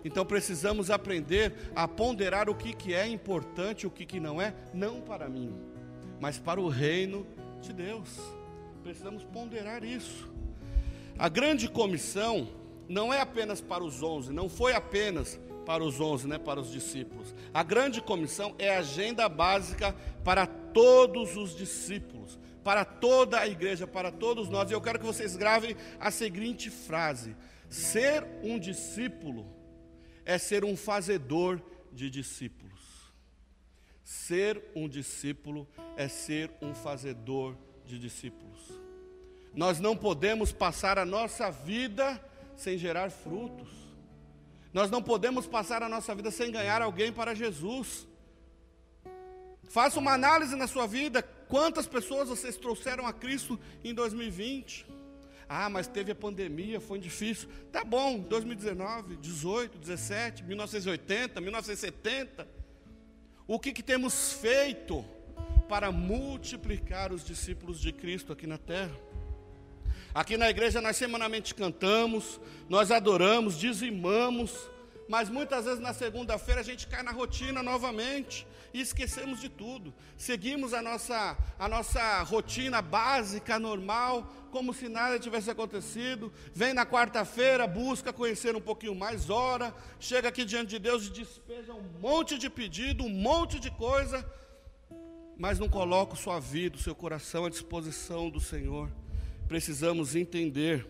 Então 0.04 0.26
precisamos 0.26 0.90
aprender 0.90 1.54
a 1.76 1.88
ponderar 1.88 2.50
o 2.50 2.56
que, 2.56 2.74
que 2.74 2.94
é 2.94 3.08
importante 3.08 3.84
e 3.84 3.88
o 3.88 3.92
que, 3.92 4.06
que 4.06 4.20
não 4.20 4.42
é, 4.42 4.54
não 4.74 5.02
para 5.02 5.28
mim, 5.28 5.54
mas 6.20 6.40
para 6.40 6.60
o 6.60 6.70
reino 6.70 7.28
de 7.62 7.74
Deus. 7.74 8.18
Precisamos 8.82 9.24
ponderar 9.26 9.84
isso. 9.84 10.29
A 11.20 11.28
grande 11.28 11.68
comissão 11.68 12.48
não 12.88 13.14
é 13.14 13.20
apenas 13.20 13.60
para 13.60 13.84
os 13.84 14.02
onze, 14.02 14.32
não 14.32 14.48
foi 14.48 14.72
apenas 14.74 15.38
para 15.66 15.84
os 15.84 16.00
onze, 16.00 16.26
né, 16.26 16.38
para 16.38 16.62
os 16.62 16.72
discípulos. 16.72 17.36
A 17.54 17.62
grande 17.62 18.02
comissão 18.02 18.56
é 18.58 18.78
a 18.78 18.80
agenda 18.80 19.28
básica 19.28 19.94
para 20.24 20.48
todos 20.48 21.36
os 21.36 21.54
discípulos, 21.54 22.40
para 22.64 22.86
toda 22.86 23.38
a 23.38 23.48
igreja, 23.50 23.86
para 23.86 24.14
todos 24.14 24.48
nós. 24.48 24.72
E 24.72 24.74
eu 24.74 24.80
quero 24.80 24.98
que 24.98 25.06
vocês 25.06 25.36
gravem 25.36 25.76
a 26.00 26.10
seguinte 26.10 26.70
frase: 26.70 27.36
Ser 27.70 28.26
um 28.42 28.58
discípulo 28.58 29.46
é 30.24 30.38
ser 30.38 30.64
um 30.64 30.78
fazedor 30.78 31.62
de 31.92 32.10
discípulos. 32.10 32.80
Ser 34.06 34.64
um 34.74 34.88
discípulo 34.88 35.68
é 35.98 36.08
ser 36.08 36.50
um 36.62 36.74
fazedor 36.74 37.58
de 37.86 38.00
discípulos. 38.00 38.89
Nós 39.54 39.80
não 39.80 39.96
podemos 39.96 40.52
passar 40.52 40.98
a 40.98 41.06
nossa 41.06 41.50
vida 41.50 42.20
sem 42.56 42.78
gerar 42.78 43.10
frutos. 43.10 43.70
Nós 44.74 44.92
não 44.92 45.02
podemos 45.02 45.48
passar 45.48 45.82
a 45.82 45.90
nossa 45.90 46.14
vida 46.14 46.30
sem 46.30 46.52
ganhar 46.52 46.82
alguém 46.82 47.12
para 47.12 47.34
Jesus. 47.34 48.08
Faça 49.70 50.00
uma 50.00 50.14
análise 50.14 50.56
na 50.56 50.68
sua 50.68 50.86
vida. 50.88 51.22
Quantas 51.22 51.88
pessoas 51.88 52.30
vocês 52.30 52.58
trouxeram 52.58 53.08
a 53.08 53.14
Cristo 53.14 53.60
em 53.84 53.94
2020? 53.94 54.86
Ah, 55.48 55.68
mas 55.68 55.88
teve 55.88 56.12
a 56.12 56.16
pandemia, 56.16 56.80
foi 56.80 57.00
difícil. 57.00 57.50
Tá 57.72 57.84
bom, 57.84 58.20
2019, 58.20 59.16
18, 59.16 59.80
17, 59.80 60.44
1980, 60.44 61.42
1970. 61.42 62.48
O 63.48 63.60
que, 63.60 63.74
que 63.74 63.82
temos 63.82 64.34
feito 64.34 65.04
para 65.68 65.92
multiplicar 65.92 67.12
os 67.12 67.24
discípulos 67.24 67.80
de 67.80 67.92
Cristo 67.92 68.32
aqui 68.32 68.46
na 68.46 68.60
terra? 68.60 68.96
Aqui 70.14 70.38
na 70.38 70.50
igreja 70.50 70.82
nós 70.82 70.98
semanalmente 70.98 71.54
cantamos, 71.54 72.42
nós 72.68 72.90
adoramos, 72.90 73.58
dizimamos, 73.58 74.52
mas 75.08 75.30
muitas 75.30 75.66
vezes 75.66 75.80
na 75.80 75.94
segunda-feira 75.94 76.62
a 76.62 76.64
gente 76.64 76.88
cai 76.88 77.04
na 77.04 77.12
rotina 77.12 77.62
novamente 77.62 78.46
e 78.74 78.82
esquecemos 78.82 79.40
de 79.40 79.50
tudo. 79.50 79.94
Seguimos 80.18 80.74
a 80.74 80.82
nossa, 80.82 81.38
a 81.60 81.68
nossa 81.68 82.24
rotina 82.24 82.82
básica, 82.82 83.60
normal, 83.60 84.28
como 84.52 84.74
se 84.74 84.90
nada 84.90 85.20
tivesse 85.20 85.52
acontecido. 85.52 86.34
Vem 86.56 86.74
na 86.74 86.88
quarta-feira, 86.88 87.68
busca 87.68 88.12
conhecer 88.12 88.56
um 88.56 88.62
pouquinho 88.62 88.96
mais, 88.96 89.30
ora, 89.30 89.76
chega 90.00 90.30
aqui 90.30 90.44
diante 90.44 90.70
de 90.70 90.80
Deus 90.80 91.06
e 91.06 91.12
despeja 91.12 91.72
um 91.72 91.84
monte 92.00 92.36
de 92.36 92.50
pedido, 92.50 93.04
um 93.04 93.10
monte 93.10 93.60
de 93.60 93.70
coisa, 93.70 94.28
mas 95.38 95.60
não 95.60 95.70
coloca 95.70 96.16
sua 96.16 96.40
vida, 96.40 96.78
o 96.78 96.82
seu 96.82 96.96
coração 96.96 97.46
à 97.46 97.50
disposição 97.50 98.28
do 98.28 98.40
Senhor 98.40 98.90
precisamos 99.50 100.16
entender 100.16 100.88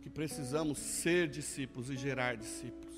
que 0.00 0.08
precisamos 0.08 0.78
ser 0.78 1.28
discípulos 1.28 1.90
e 1.90 1.96
gerar 1.96 2.34
discípulos. 2.34 2.94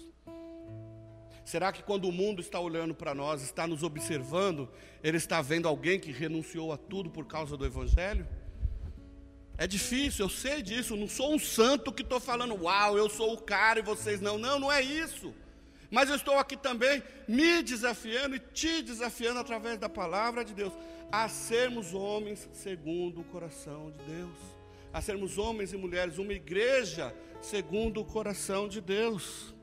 Será 1.44 1.72
que 1.72 1.82
quando 1.82 2.04
o 2.08 2.12
mundo 2.12 2.40
está 2.40 2.60
olhando 2.60 2.94
para 2.94 3.16
nós, 3.16 3.42
está 3.42 3.66
nos 3.66 3.82
observando, 3.82 4.70
ele 5.02 5.16
está 5.16 5.42
vendo 5.42 5.66
alguém 5.66 5.98
que 5.98 6.12
renunciou 6.12 6.72
a 6.72 6.76
tudo 6.76 7.10
por 7.10 7.26
causa 7.26 7.56
do 7.56 7.66
Evangelho? 7.66 8.28
É 9.56 9.66
difícil, 9.66 10.26
eu 10.26 10.30
sei 10.30 10.62
disso, 10.62 10.94
não 10.94 11.08
sou 11.08 11.34
um 11.34 11.38
santo 11.38 11.90
que 11.90 12.02
estou 12.02 12.20
falando, 12.20 12.54
uau, 12.62 12.96
eu 12.96 13.10
sou 13.10 13.34
o 13.34 13.42
cara 13.42 13.80
e 13.80 13.82
vocês 13.82 14.20
não. 14.20 14.38
Não, 14.38 14.60
não 14.60 14.70
é 14.70 14.80
isso. 14.80 15.34
Mas 15.90 16.08
eu 16.10 16.16
estou 16.16 16.38
aqui 16.38 16.56
também 16.56 17.02
me 17.26 17.62
desafiando 17.62 18.36
e 18.36 18.38
te 18.38 18.82
desafiando 18.82 19.40
através 19.40 19.78
da 19.78 19.88
palavra 19.88 20.44
de 20.44 20.52
Deus 20.52 20.72
a 21.10 21.28
sermos 21.28 21.94
homens 21.94 22.48
segundo 22.52 23.22
o 23.22 23.24
coração 23.24 23.90
de 23.90 24.04
Deus, 24.04 24.36
a 24.92 25.00
sermos 25.00 25.38
homens 25.38 25.72
e 25.72 25.76
mulheres, 25.76 26.18
uma 26.18 26.34
igreja 26.34 27.14
segundo 27.40 28.00
o 28.00 28.04
coração 28.04 28.68
de 28.68 28.80
Deus. 28.80 29.54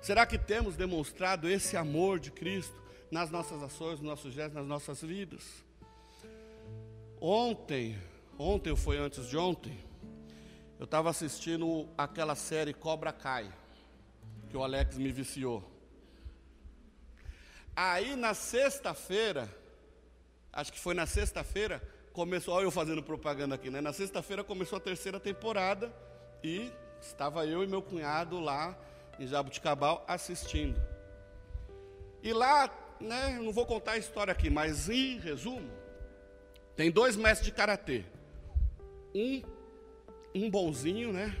Será 0.00 0.24
que 0.24 0.38
temos 0.38 0.76
demonstrado 0.76 1.48
esse 1.48 1.76
amor 1.76 2.18
de 2.18 2.30
Cristo 2.30 2.74
nas 3.10 3.30
nossas 3.30 3.62
ações, 3.62 4.00
nos 4.00 4.08
nossos 4.08 4.32
gestos, 4.32 4.54
nas 4.54 4.66
nossas 4.66 5.02
vidas? 5.02 5.44
Ontem, 7.20 7.98
ontem 8.38 8.70
ou 8.70 8.76
foi 8.76 8.96
antes 8.96 9.28
de 9.28 9.36
ontem, 9.36 9.78
eu 10.78 10.84
estava 10.84 11.10
assistindo 11.10 11.86
aquela 11.98 12.34
série 12.34 12.72
Cobra 12.72 13.12
Kai, 13.12 13.52
que 14.50 14.56
o 14.56 14.62
Alex 14.64 14.98
me 14.98 15.12
viciou. 15.12 15.62
Aí 17.74 18.16
na 18.16 18.34
sexta-feira, 18.34 19.48
acho 20.52 20.72
que 20.72 20.78
foi 20.78 20.92
na 20.92 21.06
sexta-feira, 21.06 21.80
começou, 22.12 22.54
olha 22.54 22.64
eu 22.64 22.70
fazendo 22.70 23.02
propaganda 23.02 23.54
aqui, 23.54 23.70
né? 23.70 23.80
Na 23.80 23.92
sexta-feira 23.92 24.42
começou 24.42 24.76
a 24.76 24.80
terceira 24.80 25.20
temporada 25.20 25.94
e 26.42 26.72
estava 27.00 27.46
eu 27.46 27.62
e 27.62 27.66
meu 27.66 27.80
cunhado 27.80 28.40
lá 28.40 28.76
em 29.18 29.26
Jabuticabal 29.26 30.04
assistindo. 30.08 30.80
E 32.22 32.32
lá, 32.32 32.68
né, 33.00 33.38
não 33.40 33.52
vou 33.52 33.64
contar 33.64 33.92
a 33.92 33.98
história 33.98 34.32
aqui, 34.32 34.50
mas 34.50 34.88
em 34.88 35.18
resumo, 35.18 35.70
tem 36.76 36.90
dois 36.90 37.16
mestres 37.16 37.46
de 37.46 37.52
karatê. 37.52 38.04
Um 39.14 39.42
um 40.34 40.50
bonzinho, 40.50 41.12
né? 41.12 41.36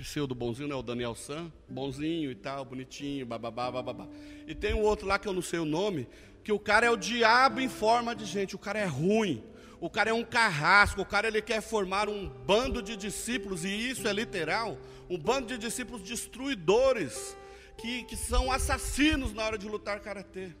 Pseudo 0.00 0.34
bonzinho, 0.34 0.68
né? 0.68 0.74
O 0.74 0.82
Daniel 0.82 1.14
San, 1.14 1.52
bonzinho 1.68 2.30
e 2.30 2.34
tal, 2.34 2.64
bonitinho, 2.64 3.26
bababá, 3.26 3.70
bababá. 3.70 4.08
E 4.46 4.54
tem 4.54 4.72
um 4.72 4.80
outro 4.80 5.06
lá 5.06 5.18
que 5.18 5.28
eu 5.28 5.32
não 5.32 5.42
sei 5.42 5.58
o 5.58 5.64
nome, 5.64 6.08
que 6.42 6.50
o 6.50 6.58
cara 6.58 6.86
é 6.86 6.90
o 6.90 6.96
diabo 6.96 7.60
em 7.60 7.68
forma 7.68 8.14
de 8.14 8.24
gente, 8.24 8.56
o 8.56 8.58
cara 8.58 8.78
é 8.78 8.86
ruim, 8.86 9.44
o 9.78 9.90
cara 9.90 10.10
é 10.10 10.12
um 10.12 10.24
carrasco, 10.24 11.02
o 11.02 11.06
cara 11.06 11.28
ele 11.28 11.42
quer 11.42 11.60
formar 11.60 12.08
um 12.08 12.28
bando 12.28 12.82
de 12.82 12.96
discípulos, 12.96 13.64
e 13.64 13.68
isso 13.68 14.08
é 14.08 14.12
literal, 14.12 14.78
um 15.08 15.18
bando 15.18 15.48
de 15.48 15.58
discípulos 15.58 16.02
destruidores, 16.02 17.36
que, 17.76 18.04
que 18.04 18.16
são 18.16 18.50
assassinos 18.50 19.34
na 19.34 19.44
hora 19.44 19.58
de 19.58 19.68
lutar 19.68 20.00
karatê. 20.00 20.54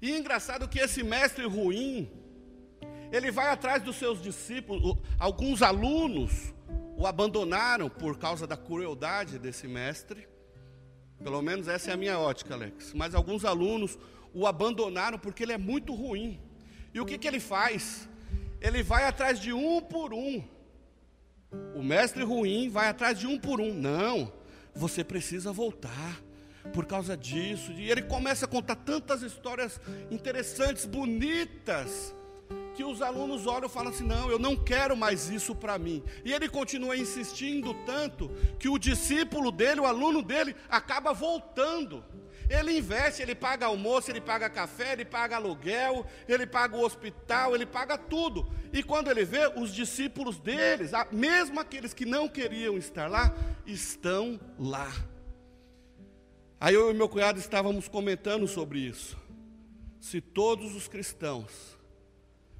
E 0.00 0.16
engraçado 0.16 0.68
que 0.68 0.78
esse 0.78 1.02
mestre 1.02 1.44
ruim, 1.44 2.10
ele 3.10 3.32
vai 3.32 3.48
atrás 3.50 3.82
dos 3.82 3.96
seus 3.96 4.22
discípulos, 4.22 4.96
alguns 5.18 5.60
alunos 5.60 6.53
o 6.96 7.06
abandonaram 7.06 7.88
por 7.88 8.18
causa 8.18 8.46
da 8.46 8.56
crueldade 8.56 9.38
desse 9.38 9.66
mestre. 9.66 10.28
Pelo 11.22 11.40
menos 11.42 11.68
essa 11.68 11.90
é 11.90 11.94
a 11.94 11.96
minha 11.96 12.18
ótica, 12.18 12.54
Alex. 12.54 12.92
Mas 12.94 13.14
alguns 13.14 13.44
alunos 13.44 13.98
o 14.32 14.46
abandonaram 14.46 15.18
porque 15.18 15.42
ele 15.42 15.52
é 15.52 15.58
muito 15.58 15.94
ruim. 15.94 16.40
E 16.92 17.00
o 17.00 17.06
que, 17.06 17.18
que 17.18 17.26
ele 17.26 17.40
faz? 17.40 18.08
Ele 18.60 18.82
vai 18.82 19.04
atrás 19.04 19.40
de 19.40 19.52
um 19.52 19.80
por 19.80 20.12
um. 20.12 20.42
O 21.74 21.82
mestre 21.82 22.24
ruim 22.24 22.68
vai 22.68 22.88
atrás 22.88 23.18
de 23.18 23.26
um 23.26 23.38
por 23.38 23.60
um. 23.60 23.72
Não, 23.72 24.32
você 24.74 25.04
precisa 25.04 25.52
voltar 25.52 26.20
por 26.72 26.86
causa 26.86 27.16
disso. 27.16 27.72
E 27.72 27.90
ele 27.90 28.02
começa 28.02 28.44
a 28.44 28.48
contar 28.48 28.76
tantas 28.76 29.22
histórias 29.22 29.80
interessantes, 30.10 30.84
bonitas 30.84 32.14
que 32.74 32.84
os 32.84 33.00
alunos 33.00 33.46
olham 33.46 33.66
e 33.66 33.70
falam 33.70 33.90
assim: 33.90 34.04
não, 34.04 34.30
eu 34.30 34.38
não 34.38 34.56
quero 34.56 34.96
mais 34.96 35.30
isso 35.30 35.54
para 35.54 35.78
mim. 35.78 36.02
E 36.24 36.32
ele 36.32 36.48
continua 36.48 36.96
insistindo 36.96 37.72
tanto 37.86 38.28
que 38.58 38.68
o 38.68 38.78
discípulo 38.78 39.50
dele, 39.50 39.80
o 39.80 39.86
aluno 39.86 40.22
dele, 40.22 40.54
acaba 40.68 41.12
voltando. 41.12 42.04
Ele 42.48 42.76
investe, 42.76 43.22
ele 43.22 43.34
paga 43.34 43.66
almoço, 43.66 44.10
ele 44.10 44.20
paga 44.20 44.50
café, 44.50 44.92
ele 44.92 45.04
paga 45.04 45.36
aluguel, 45.36 46.06
ele 46.28 46.46
paga 46.46 46.76
o 46.76 46.84
hospital, 46.84 47.54
ele 47.54 47.64
paga 47.64 47.96
tudo. 47.96 48.46
E 48.72 48.82
quando 48.82 49.10
ele 49.10 49.24
vê, 49.24 49.50
os 49.56 49.72
discípulos 49.72 50.38
deles, 50.38 50.90
mesmo 51.10 51.58
aqueles 51.58 51.94
que 51.94 52.04
não 52.04 52.28
queriam 52.28 52.76
estar 52.76 53.08
lá, 53.08 53.34
estão 53.66 54.38
lá. 54.58 54.92
Aí 56.60 56.74
eu 56.74 56.90
e 56.90 56.94
meu 56.94 57.08
cunhado 57.08 57.38
estávamos 57.38 57.88
comentando 57.88 58.46
sobre 58.46 58.78
isso. 58.78 59.16
Se 60.00 60.20
todos 60.20 60.74
os 60.74 60.86
cristãos 60.86 61.73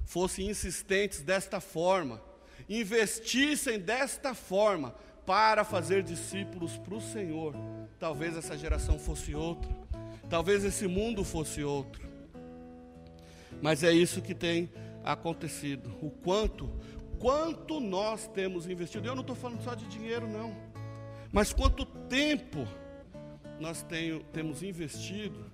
fossem 0.05 0.49
insistentes 0.49 1.23
desta 1.23 1.61
forma, 1.61 2.23
investissem 2.69 3.79
desta 3.79 4.35
forma 4.35 4.95
para 5.27 5.65
fazer 5.65 6.03
discípulos 6.03 6.77
para 6.77 6.95
o 6.95 7.01
Senhor, 7.01 7.55
talvez 7.99 8.37
essa 8.37 8.57
geração 8.57 8.99
fosse 8.99 9.35
outra, 9.35 9.71
talvez 10.29 10.65
esse 10.65 10.87
mundo 10.87 11.25
fosse 11.25 11.63
outro. 11.63 12.07
Mas 13.63 13.83
é 13.83 13.93
isso 13.93 14.21
que 14.21 14.35
tem 14.35 14.71
acontecido. 15.03 15.97
O 16.03 16.11
quanto, 16.11 16.71
quanto 17.19 17.81
nós 17.81 18.27
temos 18.27 18.69
investido. 18.69 19.07
Eu 19.07 19.15
não 19.15 19.23
estou 19.23 19.37
falando 19.37 19.63
só 19.63 19.75
de 19.75 19.87
dinheiro, 19.87 20.29
não. 20.29 20.55
Mas 21.33 21.53
quanto 21.53 21.87
tempo 21.87 22.67
nós 23.59 23.83
tenho, 23.83 24.23
temos 24.25 24.63
investido 24.63 25.51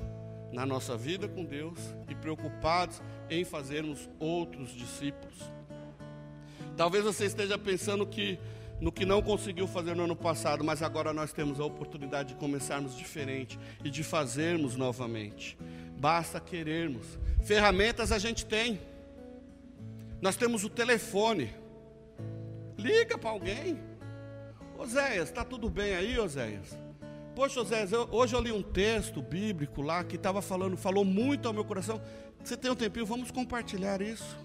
na 0.52 0.66
nossa 0.66 0.96
vida 0.96 1.28
com 1.28 1.44
Deus 1.44 1.78
e 2.08 2.14
preocupados 2.14 3.00
em 3.28 3.44
fazermos 3.44 4.08
outros 4.18 4.70
discípulos. 4.70 5.36
Talvez 6.76 7.04
você 7.04 7.26
esteja 7.26 7.58
pensando 7.58 8.06
que 8.06 8.38
no 8.80 8.90
que 8.90 9.04
não 9.04 9.20
conseguiu 9.20 9.66
fazer 9.66 9.94
no 9.94 10.04
ano 10.04 10.16
passado, 10.16 10.64
mas 10.64 10.82
agora 10.82 11.12
nós 11.12 11.32
temos 11.32 11.60
a 11.60 11.64
oportunidade 11.64 12.30
de 12.30 12.34
começarmos 12.36 12.96
diferente 12.96 13.58
e 13.84 13.90
de 13.90 14.02
fazermos 14.02 14.74
novamente. 14.76 15.58
Basta 15.98 16.40
querermos. 16.40 17.18
Ferramentas 17.42 18.10
a 18.10 18.18
gente 18.18 18.46
tem. 18.46 18.80
Nós 20.22 20.36
temos 20.36 20.64
o 20.64 20.70
telefone. 20.70 21.52
Liga 22.78 23.18
para 23.18 23.30
alguém. 23.30 23.78
Oséias, 24.78 25.28
está 25.28 25.44
tudo 25.44 25.68
bem 25.68 25.94
aí, 25.94 26.18
Oséias? 26.18 26.74
Poxa, 27.34 27.60
eu, 27.90 28.08
hoje 28.10 28.34
eu 28.34 28.40
li 28.40 28.52
um 28.52 28.62
texto 28.62 29.22
bíblico 29.22 29.80
lá 29.82 30.02
que 30.02 30.16
estava 30.16 30.42
falando, 30.42 30.76
falou 30.76 31.04
muito 31.04 31.46
ao 31.46 31.54
meu 31.54 31.64
coração. 31.64 32.00
Você 32.42 32.56
tem 32.56 32.70
um 32.70 32.76
tempinho, 32.76 33.06
vamos 33.06 33.30
compartilhar 33.30 34.02
isso. 34.02 34.36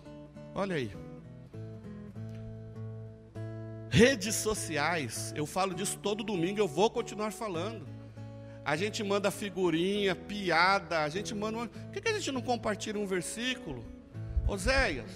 Olha 0.53 0.75
aí. 0.75 0.91
Redes 3.89 4.35
sociais, 4.35 5.33
eu 5.35 5.45
falo 5.45 5.73
disso 5.73 5.97
todo 5.97 6.23
domingo, 6.23 6.59
eu 6.59 6.67
vou 6.67 6.89
continuar 6.89 7.31
falando. 7.31 7.87
A 8.63 8.75
gente 8.75 9.03
manda 9.03 9.31
figurinha, 9.31 10.15
piada, 10.15 11.03
a 11.03 11.09
gente 11.09 11.33
manda. 11.33 11.57
Uma... 11.57 11.67
Por 11.67 11.91
que, 11.91 12.01
que 12.01 12.09
a 12.09 12.13
gente 12.13 12.31
não 12.31 12.41
compartilha 12.41 12.99
um 12.99 13.05
versículo? 13.05 13.85
Oséias, 14.47 15.09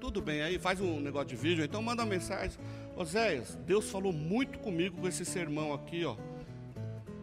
tudo 0.00 0.20
bem, 0.20 0.42
aí 0.42 0.58
faz 0.58 0.80
um 0.80 1.00
negócio 1.00 1.28
de 1.28 1.36
vídeo, 1.36 1.64
então 1.64 1.82
manda 1.82 2.02
uma 2.02 2.08
mensagem. 2.08 2.58
Oséias, 2.96 3.56
Deus 3.66 3.90
falou 3.90 4.12
muito 4.12 4.58
comigo 4.58 5.00
com 5.00 5.08
esse 5.08 5.24
sermão 5.24 5.72
aqui, 5.72 6.04
ó. 6.04 6.16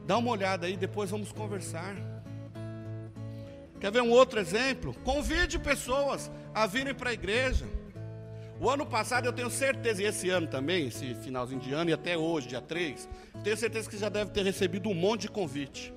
Dá 0.05 0.17
uma 0.17 0.31
olhada 0.31 0.67
aí, 0.67 0.77
depois 0.77 1.09
vamos 1.09 1.31
conversar. 1.31 1.95
Quer 3.79 3.91
ver 3.91 4.01
um 4.01 4.11
outro 4.11 4.39
exemplo? 4.39 4.93
Convide 5.03 5.59
pessoas 5.59 6.31
a 6.53 6.65
virem 6.67 6.93
para 6.93 7.09
a 7.09 7.13
igreja. 7.13 7.65
O 8.59 8.69
ano 8.69 8.85
passado 8.85 9.25
eu 9.25 9.33
tenho 9.33 9.49
certeza, 9.49 10.01
e 10.01 10.05
esse 10.05 10.29
ano 10.29 10.47
também, 10.47 10.87
esse 10.87 11.13
finalzinho 11.15 11.59
de 11.59 11.73
ano 11.73 11.89
e 11.89 11.93
até 11.93 12.17
hoje, 12.17 12.47
dia 12.47 12.61
3, 12.61 13.09
tenho 13.43 13.57
certeza 13.57 13.89
que 13.89 13.97
já 13.97 14.07
deve 14.07 14.31
ter 14.31 14.43
recebido 14.43 14.89
um 14.89 14.93
monte 14.93 15.21
de 15.21 15.29
convite. 15.29 15.93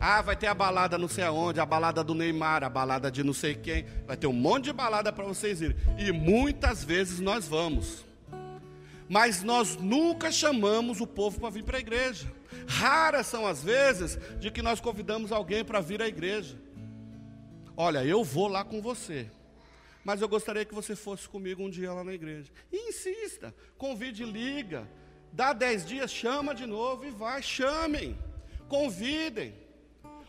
Ah, 0.00 0.22
vai 0.22 0.34
ter 0.34 0.46
a 0.46 0.54
balada 0.54 0.96
não 0.96 1.06
sei 1.06 1.24
aonde, 1.24 1.60
a 1.60 1.66
balada 1.66 2.02
do 2.02 2.14
Neymar, 2.14 2.64
a 2.64 2.70
balada 2.70 3.10
de 3.10 3.22
não 3.22 3.34
sei 3.34 3.54
quem. 3.54 3.84
Vai 4.06 4.16
ter 4.16 4.26
um 4.26 4.32
monte 4.32 4.64
de 4.64 4.72
balada 4.72 5.12
para 5.12 5.24
vocês 5.24 5.60
irem. 5.60 5.76
E 5.98 6.10
muitas 6.10 6.82
vezes 6.82 7.20
nós 7.20 7.46
vamos. 7.46 8.09
Mas 9.10 9.42
nós 9.42 9.74
nunca 9.76 10.30
chamamos 10.30 11.00
o 11.00 11.06
povo 11.06 11.40
para 11.40 11.50
vir 11.50 11.64
para 11.64 11.78
a 11.78 11.80
igreja. 11.80 12.32
Raras 12.68 13.26
são 13.26 13.44
as 13.44 13.60
vezes 13.60 14.16
de 14.38 14.52
que 14.52 14.62
nós 14.62 14.80
convidamos 14.80 15.32
alguém 15.32 15.64
para 15.64 15.80
vir 15.80 16.00
à 16.00 16.06
igreja. 16.06 16.56
Olha, 17.76 18.04
eu 18.04 18.22
vou 18.22 18.46
lá 18.46 18.62
com 18.62 18.80
você. 18.80 19.28
Mas 20.04 20.22
eu 20.22 20.28
gostaria 20.28 20.64
que 20.64 20.72
você 20.72 20.94
fosse 20.94 21.28
comigo 21.28 21.60
um 21.60 21.68
dia 21.68 21.92
lá 21.92 22.04
na 22.04 22.14
igreja. 22.14 22.52
E 22.72 22.90
insista, 22.90 23.52
convide, 23.76 24.24
liga. 24.24 24.88
Dá 25.32 25.52
dez 25.52 25.84
dias, 25.84 26.12
chama 26.12 26.54
de 26.54 26.64
novo 26.64 27.04
e 27.04 27.10
vai. 27.10 27.42
Chamem, 27.42 28.16
convidem. 28.68 29.54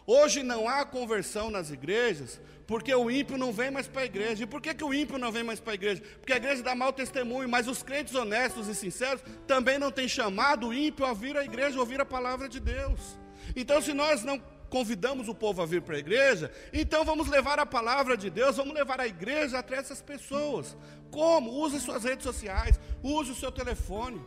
Hoje 0.07 0.41
não 0.41 0.67
há 0.67 0.83
conversão 0.83 1.51
nas 1.51 1.69
igrejas, 1.69 2.41
porque 2.71 2.95
o 2.95 3.11
ímpio 3.11 3.37
não 3.37 3.51
vem 3.51 3.69
mais 3.69 3.85
para 3.85 4.03
a 4.03 4.05
igreja. 4.05 4.45
E 4.45 4.47
por 4.47 4.61
que, 4.61 4.73
que 4.73 4.83
o 4.85 4.93
ímpio 4.93 5.17
não 5.17 5.29
vem 5.29 5.43
mais 5.43 5.59
para 5.59 5.73
a 5.73 5.75
igreja? 5.75 6.01
Porque 6.21 6.31
a 6.31 6.37
igreja 6.37 6.63
dá 6.63 6.73
mau 6.73 6.93
testemunho, 6.93 7.49
mas 7.49 7.67
os 7.67 7.83
crentes 7.83 8.15
honestos 8.15 8.69
e 8.69 8.73
sinceros 8.73 9.21
também 9.45 9.77
não 9.77 9.91
têm 9.91 10.07
chamado 10.07 10.69
o 10.69 10.73
ímpio 10.73 11.05
a 11.05 11.11
vir 11.11 11.35
à 11.35 11.43
igreja, 11.43 11.77
ouvir 11.77 11.99
a 11.99 12.05
palavra 12.05 12.47
de 12.47 12.61
Deus. 12.61 13.19
Então, 13.57 13.81
se 13.81 13.91
nós 13.91 14.23
não 14.23 14.41
convidamos 14.69 15.27
o 15.27 15.35
povo 15.35 15.61
a 15.61 15.65
vir 15.65 15.81
para 15.81 15.97
a 15.97 15.99
igreja, 15.99 16.49
então 16.71 17.03
vamos 17.03 17.27
levar 17.27 17.59
a 17.59 17.65
palavra 17.65 18.15
de 18.15 18.29
Deus, 18.29 18.55
vamos 18.55 18.73
levar 18.73 19.01
a 19.01 19.05
igreja 19.05 19.59
até 19.59 19.75
essas 19.75 20.01
pessoas. 20.01 20.77
Como? 21.11 21.51
Use 21.51 21.77
suas 21.81 22.05
redes 22.05 22.23
sociais, 22.23 22.79
use 23.03 23.31
o 23.31 23.35
seu 23.35 23.51
telefone. 23.51 24.21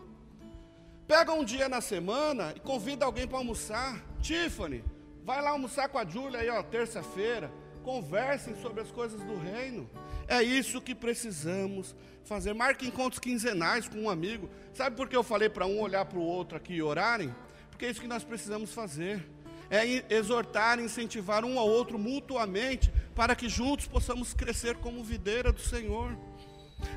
Pega 1.07 1.33
um 1.33 1.45
dia 1.45 1.67
na 1.67 1.81
semana 1.81 2.53
e 2.55 2.61
convida 2.61 3.07
alguém 3.07 3.27
para 3.27 3.39
almoçar. 3.39 4.05
Tiffany, 4.21 4.85
vai 5.25 5.41
lá 5.41 5.49
almoçar 5.49 5.89
com 5.89 5.97
a 5.97 6.05
Júlia 6.05 6.41
aí, 6.41 6.51
ó, 6.51 6.63
terça-feira. 6.63 7.64
Conversem 7.85 8.57
sobre 8.61 8.81
as 8.81 8.91
coisas 8.91 9.21
do 9.21 9.37
reino. 9.37 9.89
É 10.27 10.43
isso 10.43 10.81
que 10.81 10.95
precisamos 10.95 11.95
fazer. 12.25 12.53
Marque 12.55 12.87
encontros 12.87 13.21
quinzenais 13.21 13.87
com 13.87 13.99
um 13.99 14.11
amigo. 14.11 14.51
Sabe 14.73 14.97
por 14.97 15.09
que 15.09 15.15
eu 15.15 15.23
falei 15.23 15.49
para 15.49 15.67
um 15.67 15.79
olhar 15.81 16.05
para 16.05 16.19
o 16.19 16.23
outro 16.23 16.57
aqui 16.57 16.75
e 16.75 16.83
orarem? 16.83 17.33
Porque 17.71 17.85
é 17.85 17.91
isso 17.91 18.01
que 18.01 18.09
nós 18.09 18.25
precisamos 18.25 18.73
fazer 18.73 19.25
é 19.71 20.15
exortar, 20.15 20.79
incentivar 20.79 21.45
um 21.45 21.59
ao 21.59 21.69
outro 21.69 21.99
mutuamente, 21.99 22.93
para 23.15 23.35
que 23.35 23.49
juntos 23.49 23.87
possamos 23.87 24.35
crescer 24.35 24.77
como 24.77 25.03
videira 25.03 25.53
do 25.53 25.61
Senhor. 25.61 26.17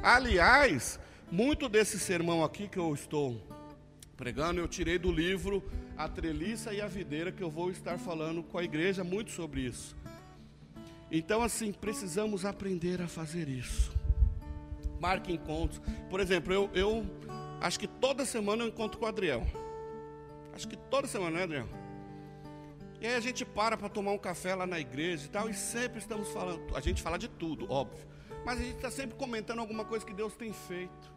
Aliás, 0.01 0.99
muito 1.31 1.69
desse 1.69 1.99
sermão 1.99 2.43
aqui 2.43 2.67
que 2.67 2.77
eu 2.77 2.93
estou 2.93 3.41
pregando, 4.15 4.59
eu 4.59 4.67
tirei 4.67 4.97
do 4.97 5.11
livro 5.11 5.63
A 5.95 6.09
Treliça 6.09 6.73
e 6.73 6.81
a 6.81 6.87
Videira, 6.87 7.31
que 7.31 7.43
eu 7.43 7.51
vou 7.51 7.69
estar 7.69 7.97
falando 7.99 8.43
com 8.43 8.57
a 8.57 8.63
igreja 8.63 9.03
muito 9.03 9.31
sobre 9.31 9.61
isso. 9.61 9.95
Então, 11.11 11.41
assim, 11.41 11.71
precisamos 11.71 12.45
aprender 12.45 13.01
a 13.01 13.07
fazer 13.07 13.47
isso. 13.47 13.95
Marque 14.99 15.31
encontros. 15.31 15.81
Por 16.09 16.19
exemplo, 16.19 16.53
eu, 16.53 16.69
eu 16.73 17.05
acho 17.61 17.79
que 17.79 17.87
toda 17.87 18.25
semana 18.25 18.63
eu 18.63 18.67
encontro 18.67 18.99
com 18.99 19.05
o 19.05 19.07
Adriel. 19.07 19.45
Acho 20.53 20.67
que 20.67 20.75
toda 20.75 21.07
semana, 21.07 21.37
né, 21.37 21.43
Adriel? 21.43 21.67
E 22.99 23.05
aí 23.05 23.13
a 23.13 23.19
gente 23.19 23.45
para 23.45 23.77
para 23.77 23.89
tomar 23.89 24.11
um 24.11 24.17
café 24.17 24.55
lá 24.55 24.65
na 24.65 24.79
igreja 24.79 25.25
e 25.25 25.29
tal, 25.29 25.47
e 25.47 25.53
sempre 25.53 25.99
estamos 25.99 26.29
falando, 26.29 26.75
a 26.75 26.81
gente 26.81 27.01
fala 27.01 27.17
de 27.17 27.27
tudo, 27.27 27.71
óbvio, 27.71 28.03
mas 28.43 28.59
a 28.59 28.63
gente 28.63 28.77
está 28.77 28.89
sempre 28.89 29.15
comentando 29.15 29.59
alguma 29.59 29.85
coisa 29.85 30.03
que 30.03 30.13
Deus 30.13 30.33
tem 30.35 30.51
feito. 30.51 31.15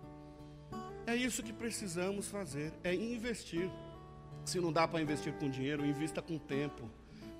É 1.06 1.16
isso 1.16 1.42
que 1.42 1.54
precisamos 1.54 2.28
fazer, 2.28 2.72
é 2.84 2.94
investir. 2.94 3.70
Se 4.44 4.60
não 4.60 4.70
dá 4.70 4.86
para 4.86 5.00
investir 5.00 5.32
com 5.34 5.48
dinheiro, 5.48 5.84
invista 5.84 6.20
com 6.20 6.38
tempo, 6.38 6.90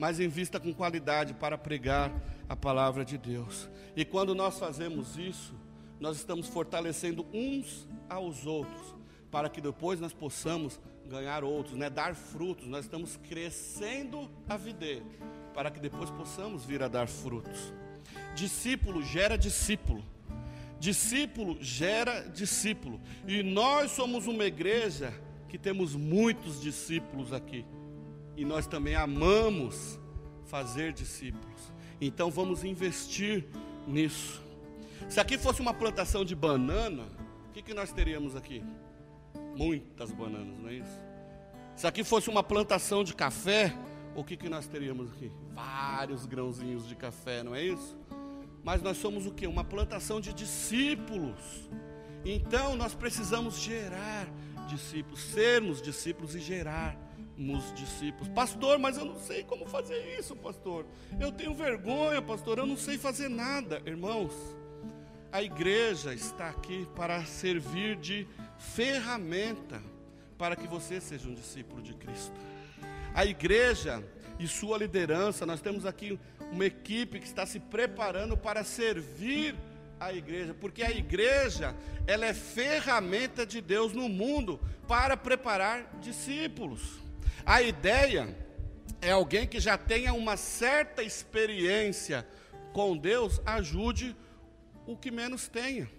mas 0.01 0.19
invista 0.19 0.59
com 0.59 0.73
qualidade 0.73 1.35
para 1.35 1.59
pregar 1.59 2.11
a 2.49 2.57
palavra 2.57 3.05
de 3.05 3.19
Deus. 3.19 3.69
E 3.95 4.03
quando 4.03 4.35
nós 4.35 4.59
fazemos 4.59 5.19
isso, 5.19 5.55
nós 6.01 6.17
estamos 6.17 6.49
fortalecendo 6.49 7.27
uns 7.35 7.87
aos 8.09 8.47
outros, 8.47 8.97
para 9.31 9.51
que 9.51 9.61
depois 9.61 10.01
nós 10.01 10.15
possamos 10.15 10.81
ganhar 11.07 11.45
outros, 11.45 11.77
né? 11.77 11.91
dar 11.91 12.15
frutos. 12.15 12.67
Nós 12.67 12.87
estamos 12.87 13.19
crescendo 13.29 14.27
a 14.49 14.57
videira 14.57 15.05
para 15.53 15.71
que 15.71 15.79
depois 15.79 16.09
possamos 16.09 16.65
vir 16.65 16.83
a 16.83 16.89
dar 16.89 17.07
frutos. 17.07 17.75
Discípulo 18.35 19.03
gera 19.03 19.37
discípulo. 19.37 20.03
Discípulo 20.79 21.59
gera 21.61 22.23
discípulo. 22.23 22.99
E 23.29 23.43
nós 23.43 23.91
somos 23.91 24.27
uma 24.27 24.47
igreja 24.47 25.13
que 25.47 25.59
temos 25.59 25.95
muitos 25.95 26.59
discípulos 26.59 27.35
aqui. 27.35 27.67
E 28.41 28.45
nós 28.47 28.67
também 28.67 28.95
amamos 28.95 30.01
fazer 30.47 30.95
discípulos. 30.95 31.61
Então 32.01 32.31
vamos 32.31 32.65
investir 32.65 33.45
nisso. 33.87 34.43
Se 35.11 35.21
aqui 35.21 35.37
fosse 35.37 35.61
uma 35.61 35.75
plantação 35.75 36.25
de 36.25 36.35
banana, 36.35 37.05
o 37.47 37.53
que, 37.53 37.61
que 37.61 37.75
nós 37.75 37.93
teríamos 37.93 38.35
aqui? 38.35 38.65
Muitas 39.55 40.11
bananas, 40.11 40.59
não 40.59 40.71
é 40.71 40.73
isso? 40.77 41.03
Se 41.77 41.87
aqui 41.87 42.03
fosse 42.03 42.31
uma 42.31 42.43
plantação 42.43 43.05
de 43.05 43.15
café, 43.15 43.77
o 44.17 44.25
que, 44.25 44.39
que 44.39 44.49
nós 44.49 44.67
teríamos 44.67 45.13
aqui? 45.13 45.31
Vários 45.53 46.25
grãozinhos 46.25 46.89
de 46.89 46.97
café, 46.97 47.43
não 47.43 47.55
é 47.55 47.63
isso? 47.63 47.95
Mas 48.65 48.81
nós 48.81 48.97
somos 48.97 49.27
o 49.27 49.33
que? 49.33 49.47
Uma 49.47 49.65
plantação 49.65 50.19
de 50.19 50.33
discípulos. 50.33 51.69
Então 52.25 52.75
nós 52.75 52.95
precisamos 52.95 53.61
gerar 53.61 54.27
discípulos, 54.67 55.21
sermos 55.21 55.83
discípulos 55.83 56.35
e 56.35 56.41
gerarmos 56.41 56.97
discípulos. 56.97 57.10
Pastor, 58.35 58.79
mas 58.79 58.99
eu 58.99 59.05
não 59.05 59.19
sei 59.19 59.43
como 59.43 59.67
fazer 59.67 60.19
isso, 60.19 60.37
pastor. 60.37 60.85
Eu 61.19 61.33
tenho 61.33 61.55
vergonha, 61.55 62.21
pastor, 62.21 62.59
eu 62.59 62.67
não 62.67 62.77
sei 62.77 62.99
fazer 62.99 63.29
nada. 63.29 63.83
Irmãos, 63.87 64.33
a 65.33 65.43
igreja 65.43 66.13
está 66.13 66.51
aqui 66.51 66.87
para 66.95 67.25
servir 67.25 67.97
de 67.97 68.27
ferramenta 68.59 69.83
para 70.37 70.55
que 70.55 70.67
você 70.67 71.01
seja 71.01 71.29
um 71.29 71.35
discípulo 71.35 71.81
de 71.81 71.95
Cristo. 71.95 72.39
A 73.15 73.25
igreja 73.25 74.05
e 74.39 74.47
sua 74.47 74.79
liderança, 74.79 75.45
nós 75.45 75.61
temos 75.61 75.85
aqui 75.85 76.19
uma 76.53 76.65
equipe 76.65 77.21
que 77.21 77.27
está 77.27 77.47
se 77.47 77.61
preparando 77.61 78.37
para 78.37 78.65
servir 78.65 79.55
a 79.99 80.13
igreja, 80.13 80.55
porque 80.55 80.83
a 80.83 80.91
igreja, 80.91 81.75
ela 82.07 82.25
é 82.25 82.33
ferramenta 82.33 83.45
de 83.45 83.61
Deus 83.61 83.93
no 83.93 84.09
mundo 84.09 84.59
para 84.89 85.17
preparar 85.17 85.99
discípulos. 86.01 86.99
A 87.51 87.61
ideia 87.63 88.33
é 89.03 89.11
alguém 89.11 89.45
que 89.45 89.59
já 89.59 89.77
tenha 89.77 90.15
uma 90.15 90.37
certa 90.37 91.03
experiência 91.03 92.25
com 92.73 92.97
Deus, 92.97 93.43
ajude 93.45 94.15
o 94.87 94.97
que 94.97 95.11
menos 95.11 95.49
tenha. 95.49 95.91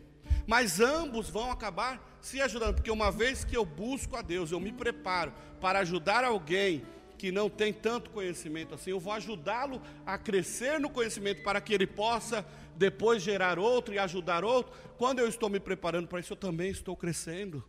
Mas 0.47 0.79
ambos 0.79 1.29
vão 1.29 1.51
acabar 1.51 2.17
se 2.21 2.41
ajudando, 2.41 2.75
porque 2.75 2.89
uma 2.89 3.11
vez 3.11 3.43
que 3.43 3.57
eu 3.57 3.65
busco 3.65 4.15
a 4.15 4.21
Deus, 4.21 4.53
eu 4.53 4.61
me 4.61 4.71
preparo 4.71 5.33
para 5.59 5.79
ajudar 5.79 6.23
alguém 6.23 6.85
que 7.17 7.33
não 7.33 7.49
tem 7.49 7.73
tanto 7.73 8.11
conhecimento 8.11 8.73
assim, 8.73 8.91
eu 8.91 8.99
vou 9.01 9.11
ajudá-lo 9.11 9.81
a 10.05 10.17
crescer 10.17 10.79
no 10.79 10.89
conhecimento 10.89 11.43
para 11.43 11.59
que 11.59 11.73
ele 11.73 11.85
possa 11.85 12.45
depois 12.77 13.21
gerar 13.21 13.59
outro 13.59 13.93
e 13.93 13.99
ajudar 13.99 14.45
outro. 14.45 14.71
Quando 14.97 15.19
eu 15.19 15.27
estou 15.27 15.49
me 15.49 15.59
preparando 15.59 16.07
para 16.07 16.21
isso, 16.21 16.31
eu 16.31 16.37
também 16.37 16.71
estou 16.71 16.95
crescendo. 16.95 17.61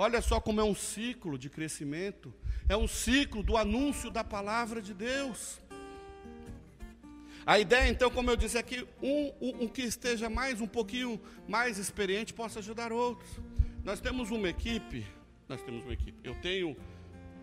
Olha 0.00 0.22
só 0.22 0.40
como 0.40 0.60
é 0.60 0.64
um 0.64 0.76
ciclo 0.76 1.36
de 1.36 1.50
crescimento, 1.50 2.32
é 2.68 2.76
um 2.76 2.86
ciclo 2.86 3.42
do 3.42 3.56
anúncio 3.56 4.12
da 4.12 4.22
palavra 4.22 4.80
de 4.80 4.94
Deus. 4.94 5.60
A 7.44 7.58
ideia, 7.58 7.88
então, 7.88 8.08
como 8.08 8.30
eu 8.30 8.36
disse 8.36 8.56
aqui, 8.56 8.86
um, 9.02 9.32
um, 9.40 9.64
um, 9.64 9.68
que 9.68 9.82
esteja 9.82 10.30
mais, 10.30 10.60
um 10.60 10.68
pouquinho 10.68 11.20
mais 11.48 11.78
experiente, 11.78 12.32
possa 12.32 12.60
ajudar 12.60 12.92
outros. 12.92 13.28
Nós 13.82 14.00
temos 14.00 14.30
uma 14.30 14.48
equipe, 14.48 15.04
nós 15.48 15.60
temos 15.62 15.82
uma 15.82 15.94
equipe. 15.94 16.16
Eu 16.22 16.36
tenho 16.36 16.76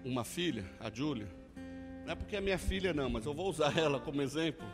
uma 0.05 0.23
filha, 0.23 0.63
a 0.79 0.89
Júlia. 0.89 1.27
Não 2.05 2.13
é 2.13 2.15
porque 2.15 2.37
é 2.37 2.41
minha 2.41 2.57
filha, 2.57 2.93
não, 2.93 3.09
mas 3.09 3.25
eu 3.25 3.33
vou 3.33 3.49
usar 3.49 3.75
ela 3.77 3.99
como 3.99 4.21
exemplo. 4.21 4.65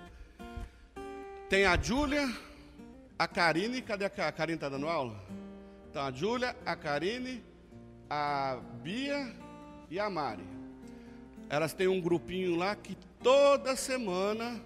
Tem 1.50 1.66
a 1.66 1.82
Júlia, 1.82 2.32
a 3.18 3.28
Karine, 3.28 3.82
cadê 3.82 4.06
a? 4.06 4.28
A 4.28 4.32
Karine 4.32 4.58
está 4.58 4.70
dando 4.70 4.88
aula? 4.88 5.20
Então, 5.90 6.04
a 6.04 6.12
Júlia, 6.12 6.56
a 6.64 6.76
Karine, 6.76 7.42
a 8.14 8.60
Bia 8.84 9.34
e 9.90 9.98
a 9.98 10.10
Mari. 10.10 10.44
Elas 11.48 11.74
têm 11.74 11.88
um 11.88 12.02
grupinho 12.02 12.58
lá 12.58 12.76
que 12.76 12.98
toda 13.24 13.74
semana 13.78 14.62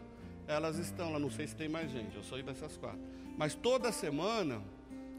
elas 0.47 0.79
estão 0.79 1.11
lá, 1.11 1.19
não 1.19 1.29
sei 1.29 1.45
se 1.45 1.55
tem 1.55 1.69
mais 1.69 1.91
gente, 1.91 2.15
eu 2.15 2.23
sou 2.23 2.41
dessas 2.41 2.75
quatro. 2.75 2.99
Mas 3.37 3.53
toda 3.53 3.91
semana 3.91 4.63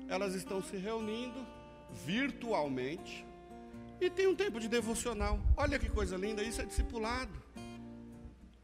elas 0.09 0.35
estão 0.35 0.61
se 0.61 0.77
reunindo 0.77 1.47
virtualmente 2.05 3.25
e 4.01 4.11
tem 4.11 4.27
um 4.27 4.35
tempo 4.35 4.59
de 4.59 4.67
devocional. 4.67 5.39
Olha 5.57 5.79
que 5.79 5.89
coisa 5.89 6.17
linda, 6.17 6.43
isso 6.43 6.61
é 6.61 6.65
discipulado. 6.65 7.41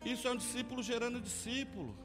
Isso 0.05 0.27
é 0.27 0.33
um 0.33 0.37
discípulo 0.37 0.83
gerando 0.83 1.21
discípulo. 1.21 1.97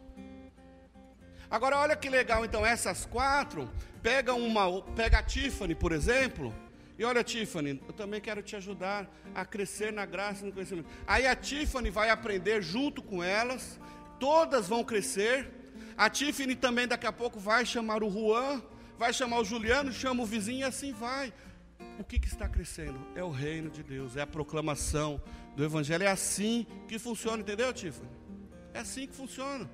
Agora 1.50 1.80
olha 1.80 1.96
que 1.96 2.08
legal, 2.08 2.46
então 2.46 2.64
essas 2.64 3.04
quatro, 3.08 3.68
pega 4.04 4.36
uma, 4.36 4.80
pega 4.96 5.18
a 5.18 5.24
Tiffany, 5.24 5.74
por 5.74 5.92
exemplo, 5.92 6.54
e 6.98 7.04
olha, 7.04 7.24
Tiffany, 7.24 7.82
eu 7.88 7.94
também 7.94 8.20
quero 8.20 8.42
te 8.42 8.56
ajudar 8.56 9.08
a 9.36 9.46
crescer 9.46 9.94
na 9.94 10.06
graça 10.06 10.44
e 10.44 10.48
no 10.48 10.52
conhecimento. 10.52 10.90
Aí 11.06 11.28
a 11.28 11.36
Tiffany 11.36 11.90
vai 11.92 12.10
aprender 12.10 12.62
junto 12.62 13.04
com 13.04 13.24
elas, 13.24 13.80
todas 14.20 14.68
vão 14.68 14.84
crescer. 14.84 15.52
A 15.96 16.10
Tiffany 16.10 16.56
também 16.56 16.88
daqui 16.88 17.06
a 17.06 17.12
pouco 17.12 17.40
vai 17.40 17.66
chamar 17.66 18.04
o 18.04 18.10
Juan, 18.10 18.62
vai 18.98 19.14
chamar 19.14 19.40
o 19.40 19.46
Juliano, 19.46 19.92
chama 19.92 20.24
o 20.24 20.26
vizinho 20.26 20.62
e 20.62 20.64
assim 20.64 20.92
vai. 20.92 21.32
O 22.00 22.04
que, 22.04 22.20
que 22.20 22.28
está 22.28 22.48
crescendo? 22.48 23.00
É 23.16 23.24
o 23.24 23.30
reino 23.30 23.70
de 23.70 23.84
Deus, 23.84 24.16
é 24.16 24.22
a 24.22 24.28
proclamação 24.28 25.22
do 25.56 25.64
Evangelho. 25.64 26.04
É 26.04 26.08
assim 26.08 26.66
que 26.88 26.98
funciona, 26.98 27.42
entendeu, 27.42 27.72
Tiffany? 27.74 28.10
É 28.74 28.80
assim 28.80 29.08
que 29.08 29.16
funciona. 29.16 29.70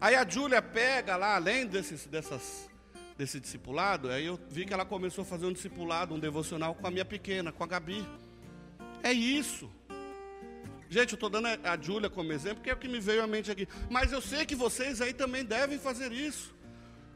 Aí 0.00 0.14
a 0.14 0.26
Júlia 0.28 0.62
pega 0.62 1.16
lá, 1.16 1.36
além 1.36 1.66
desses, 1.66 2.06
dessas, 2.06 2.69
desse 3.20 3.38
discipulado, 3.38 4.08
aí 4.08 4.24
eu 4.24 4.40
vi 4.48 4.64
que 4.64 4.72
ela 4.72 4.86
começou 4.86 5.20
a 5.20 5.24
fazer 5.26 5.44
um 5.44 5.52
discipulado, 5.52 6.14
um 6.14 6.18
devocional 6.18 6.74
com 6.74 6.86
a 6.86 6.90
minha 6.90 7.04
pequena, 7.04 7.52
com 7.52 7.62
a 7.62 7.66
Gabi. 7.66 8.02
É 9.02 9.12
isso. 9.12 9.70
Gente, 10.88 11.12
eu 11.12 11.16
estou 11.16 11.28
dando 11.28 11.46
a 11.46 11.78
Júlia 11.78 12.08
como 12.08 12.32
exemplo, 12.32 12.56
porque 12.56 12.70
é 12.70 12.72
o 12.72 12.78
que 12.78 12.88
me 12.88 12.98
veio 12.98 13.22
à 13.22 13.26
mente 13.26 13.50
aqui. 13.50 13.68
Mas 13.90 14.10
eu 14.10 14.22
sei 14.22 14.46
que 14.46 14.54
vocês 14.54 15.02
aí 15.02 15.12
também 15.12 15.44
devem 15.44 15.78
fazer 15.78 16.10
isso. 16.12 16.54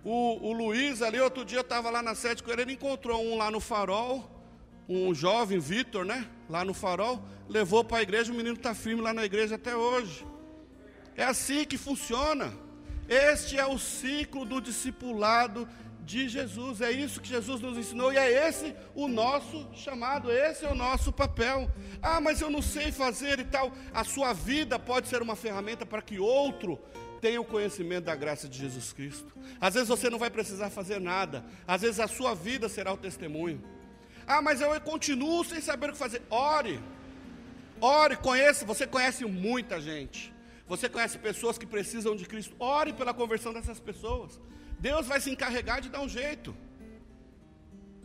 O, 0.04 0.46
o 0.46 0.52
Luiz 0.52 1.00
ali, 1.00 1.18
outro 1.18 1.42
dia 1.42 1.56
eu 1.56 1.62
estava 1.62 1.88
lá 1.88 2.02
na 2.02 2.14
sede 2.14 2.42
com 2.42 2.50
ele, 2.50 2.60
ele 2.60 2.72
encontrou 2.74 3.24
um 3.24 3.38
lá 3.38 3.50
no 3.50 3.58
farol, 3.58 4.30
um 4.86 5.14
jovem, 5.14 5.58
Vitor, 5.58 6.04
né? 6.04 6.28
Lá 6.50 6.66
no 6.66 6.74
farol, 6.74 7.24
levou 7.48 7.82
para 7.82 7.96
a 7.96 8.02
igreja, 8.02 8.30
o 8.30 8.36
menino 8.36 8.56
está 8.56 8.74
firme 8.74 9.00
lá 9.00 9.14
na 9.14 9.24
igreja 9.24 9.54
até 9.54 9.74
hoje. 9.74 10.26
É 11.16 11.24
assim 11.24 11.64
que 11.64 11.78
funciona. 11.78 12.52
Este 13.08 13.58
é 13.58 13.66
o 13.66 13.78
ciclo 13.78 14.46
do 14.46 14.60
discipulado 14.60 15.68
de 16.04 16.28
Jesus. 16.28 16.80
É 16.80 16.90
isso 16.90 17.20
que 17.20 17.28
Jesus 17.28 17.60
nos 17.60 17.76
ensinou 17.76 18.12
e 18.12 18.16
é 18.16 18.48
esse 18.48 18.74
o 18.94 19.08
nosso 19.08 19.66
chamado, 19.74 20.30
esse 20.30 20.64
é 20.64 20.70
o 20.70 20.74
nosso 20.74 21.12
papel. 21.12 21.70
Ah, 22.02 22.20
mas 22.20 22.40
eu 22.40 22.50
não 22.50 22.62
sei 22.62 22.92
fazer 22.92 23.38
e 23.40 23.44
tal. 23.44 23.72
A 23.92 24.04
sua 24.04 24.32
vida 24.32 24.78
pode 24.78 25.08
ser 25.08 25.22
uma 25.22 25.36
ferramenta 25.36 25.86
para 25.86 26.02
que 26.02 26.18
outro 26.18 26.78
tenha 27.20 27.40
o 27.40 27.44
conhecimento 27.44 28.04
da 28.04 28.14
graça 28.14 28.46
de 28.46 28.58
Jesus 28.58 28.92
Cristo. 28.92 29.32
Às 29.60 29.74
vezes 29.74 29.88
você 29.88 30.10
não 30.10 30.18
vai 30.18 30.30
precisar 30.30 30.68
fazer 30.70 31.00
nada, 31.00 31.44
às 31.66 31.80
vezes 31.80 31.98
a 31.98 32.06
sua 32.06 32.34
vida 32.34 32.68
será 32.68 32.92
o 32.92 32.98
testemunho. 32.98 33.62
Ah, 34.26 34.42
mas 34.42 34.60
eu 34.60 34.78
continuo 34.80 35.44
sem 35.44 35.60
saber 35.60 35.90
o 35.90 35.92
que 35.92 35.98
fazer. 35.98 36.22
Ore, 36.30 36.80
ore, 37.80 38.16
conheça. 38.16 38.64
Você 38.66 38.86
conhece 38.86 39.24
muita 39.24 39.80
gente, 39.80 40.34
você 40.66 40.88
conhece 40.88 41.18
pessoas 41.18 41.56
que 41.56 41.66
precisam 41.66 42.14
de 42.14 42.26
Cristo. 42.26 42.54
Ore 42.58 42.92
pela 42.92 43.14
conversão 43.14 43.52
dessas 43.52 43.80
pessoas. 43.80 44.38
Deus 44.78 45.06
vai 45.06 45.20
se 45.20 45.30
encarregar 45.30 45.80
de 45.80 45.88
dar 45.88 46.00
um 46.00 46.08
jeito. 46.08 46.54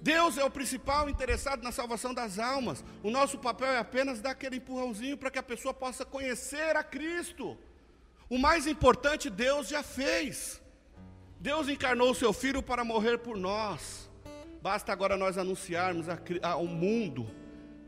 Deus 0.02 0.38
é 0.38 0.44
o 0.44 0.50
principal 0.50 1.10
interessado 1.10 1.62
na 1.62 1.72
salvação 1.72 2.14
das 2.14 2.40
almas. 2.40 2.84
O 3.04 3.12
nosso 3.12 3.38
papel 3.38 3.68
é 3.68 3.78
apenas 3.78 4.22
dar 4.22 4.32
aquele 4.32 4.58
empurrãozinho 4.58 5.18
para 5.18 5.30
que 5.30 5.40
a 5.40 5.44
pessoa 5.44 5.74
possa 5.74 6.06
conhecer 6.06 6.76
a 6.76 6.84
Cristo. 6.84 7.58
O 8.30 8.38
mais 8.38 8.66
importante 8.66 9.30
Deus 9.30 9.68
já 9.68 9.84
fez. 9.84 10.62
Deus 11.40 11.68
encarnou 11.68 12.12
o 12.12 12.16
seu 12.16 12.32
filho 12.32 12.64
para 12.64 12.84
morrer 12.84 13.18
por 13.18 13.38
nós. 13.38 14.10
Basta 14.62 14.92
agora 14.92 15.18
nós 15.18 15.38
anunciarmos 15.38 16.08
ao 16.42 16.66
mundo 16.66 17.30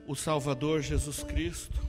o 0.08 0.15
Salvador 0.15 0.82
Jesus 0.82 1.24
Cristo. 1.24 1.80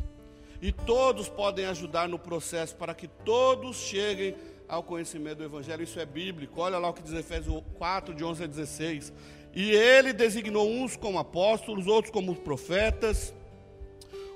E 0.60 0.70
todos 0.70 1.28
podem 1.28 1.66
ajudar 1.66 2.08
no 2.08 2.18
processo 2.18 2.76
para 2.76 2.94
que 2.94 3.08
todos 3.08 3.76
cheguem 3.76 4.36
ao 4.72 4.82
conhecimento 4.82 5.36
do 5.36 5.44
Evangelho. 5.44 5.82
Isso 5.82 6.00
é 6.00 6.06
bíblico. 6.06 6.58
Olha 6.58 6.78
lá 6.78 6.88
o 6.88 6.94
que 6.94 7.02
diz 7.02 7.12
Efésios 7.12 7.62
4, 7.74 8.14
de 8.14 8.24
11 8.24 8.44
a 8.44 8.46
16. 8.46 9.12
E 9.54 9.70
ele 9.70 10.14
designou 10.14 10.66
uns 10.66 10.96
como 10.96 11.18
apóstolos, 11.18 11.86
outros 11.86 12.10
como 12.10 12.34
profetas, 12.34 13.34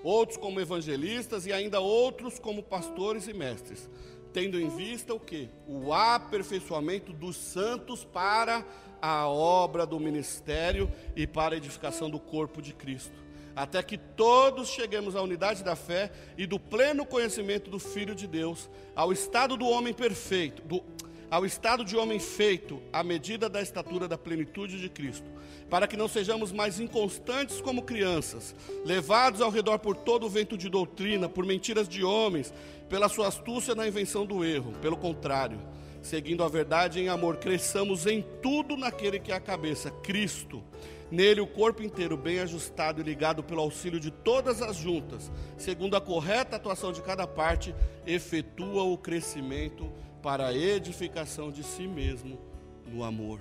outros 0.05 0.37
como 0.37 0.61
evangelistas 0.61 1.47
e 1.47 1.55
ainda 1.55 1.81
outros 1.81 2.39
como 2.39 2.63
pastores 2.63 3.27
e 3.27 3.33
mestres, 3.33 3.89
tendo 4.31 4.61
em 4.61 4.69
vista 4.69 5.15
o 5.15 5.19
que? 5.19 5.49
O 5.67 5.95
aperfeiçoamento 5.95 7.15
dos 7.15 7.35
santos 7.37 8.05
para 8.05 8.63
a 9.01 9.27
obra 9.27 9.87
do 9.87 9.99
ministério 9.99 10.93
e 11.17 11.27
para 11.27 11.55
a 11.55 11.57
edificação 11.57 12.11
do 12.11 12.21
corpo 12.21 12.61
de 12.61 12.75
Cristo, 12.75 13.17
até 13.57 13.83
que 13.83 13.97
todos 13.97 14.69
cheguemos 14.69 15.17
à 15.17 15.23
unidade 15.23 15.65
da 15.65 15.75
fé 15.75 16.13
e 16.37 16.47
do 16.47 16.61
pleno 16.61 17.05
conhecimento 17.05 17.71
do 17.71 17.79
Filho 17.79 18.15
de 18.15 18.27
Deus, 18.27 18.71
ao 18.95 19.13
estado 19.13 19.57
do 19.57 19.67
homem 19.67 19.95
perfeito, 19.95 20.63
do, 20.63 20.85
ao 21.31 21.45
estado 21.45 21.85
de 21.85 21.97
homem 21.97 22.21
feito 22.21 22.81
à 22.93 23.03
medida 23.03 23.49
da 23.49 23.61
estatura 23.61 24.07
da 24.07 24.19
plenitude 24.19 24.79
de 24.79 24.89
Cristo 24.89 25.37
para 25.69 25.87
que 25.87 25.97
não 25.97 26.09
sejamos 26.09 26.53
mais 26.53 26.79
inconstantes 26.79 27.61
como 27.61 27.83
crianças, 27.83 28.55
levados 28.85 29.41
ao 29.41 29.51
redor 29.51 29.79
por 29.79 29.97
todo 29.97 30.27
o 30.27 30.31
vento 30.31 30.57
de 30.57 30.69
doutrina, 30.69 31.29
por 31.29 31.45
mentiras 31.45 31.89
de 31.89 32.05
homens, 32.05 32.53
pela 32.89 33.09
sua 33.09 33.29
astúcia 33.29 33.75
na 33.75 33.87
invenção 33.87 34.25
do 34.25 34.45
erro. 34.45 34.73
Pelo 34.81 34.97
contrário, 34.97 35.59
seguindo 36.03 36.45
a 36.45 36.49
verdade 36.49 37.01
em 37.01 37.09
amor, 37.09 37.39
cresçamos 37.39 38.07
em 38.07 38.25
tudo 38.41 38.77
naquele 38.77 39.19
que 39.19 39.33
é 39.33 39.35
a 39.35 39.41
cabeça, 39.41 39.91
Cristo. 39.91 40.63
Nele 41.11 41.41
o 41.41 41.47
corpo 41.47 41.83
inteiro, 41.83 42.17
bem 42.17 42.41
ajustado 42.41 43.01
e 43.01 43.05
ligado 43.05 43.43
pelo 43.43 43.61
auxílio 43.61 44.01
de 44.01 44.11
todas 44.11 44.61
as 44.61 44.77
juntas, 44.77 45.31
segundo 45.57 45.97
a 45.97 46.01
correta 46.01 46.57
atuação 46.57 46.93
de 46.93 47.01
cada 47.01 47.27
parte, 47.27 47.75
efetua 48.07 48.83
o 48.83 48.99
crescimento 48.99 49.93
para 50.21 50.49
a 50.49 50.55
edificação 50.55 51.53
de 51.53 51.63
si 51.63 51.87
mesmo 51.87 52.41
no 52.87 53.05
amor. 53.05 53.41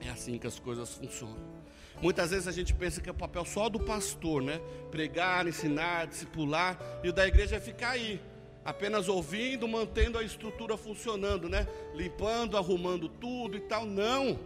É 0.00 0.10
assim 0.10 0.38
que 0.38 0.46
as 0.46 0.58
coisas 0.58 0.94
funcionam. 0.94 1.58
Muitas 2.00 2.30
vezes 2.30 2.46
a 2.46 2.52
gente 2.52 2.74
pensa 2.74 3.00
que 3.00 3.08
é 3.08 3.12
o 3.12 3.14
papel 3.14 3.44
só 3.44 3.68
do 3.68 3.80
pastor, 3.80 4.42
né? 4.42 4.60
Pregar, 4.90 5.46
ensinar, 5.46 6.06
discipular, 6.06 6.78
e 7.02 7.08
o 7.08 7.12
da 7.12 7.26
igreja 7.26 7.56
é 7.56 7.60
ficar 7.60 7.90
aí, 7.90 8.20
apenas 8.64 9.08
ouvindo, 9.08 9.66
mantendo 9.66 10.18
a 10.18 10.22
estrutura 10.22 10.76
funcionando, 10.76 11.48
né? 11.48 11.66
Limpando, 11.94 12.56
arrumando 12.56 13.08
tudo 13.08 13.56
e 13.56 13.60
tal. 13.60 13.84
Não, 13.84 14.38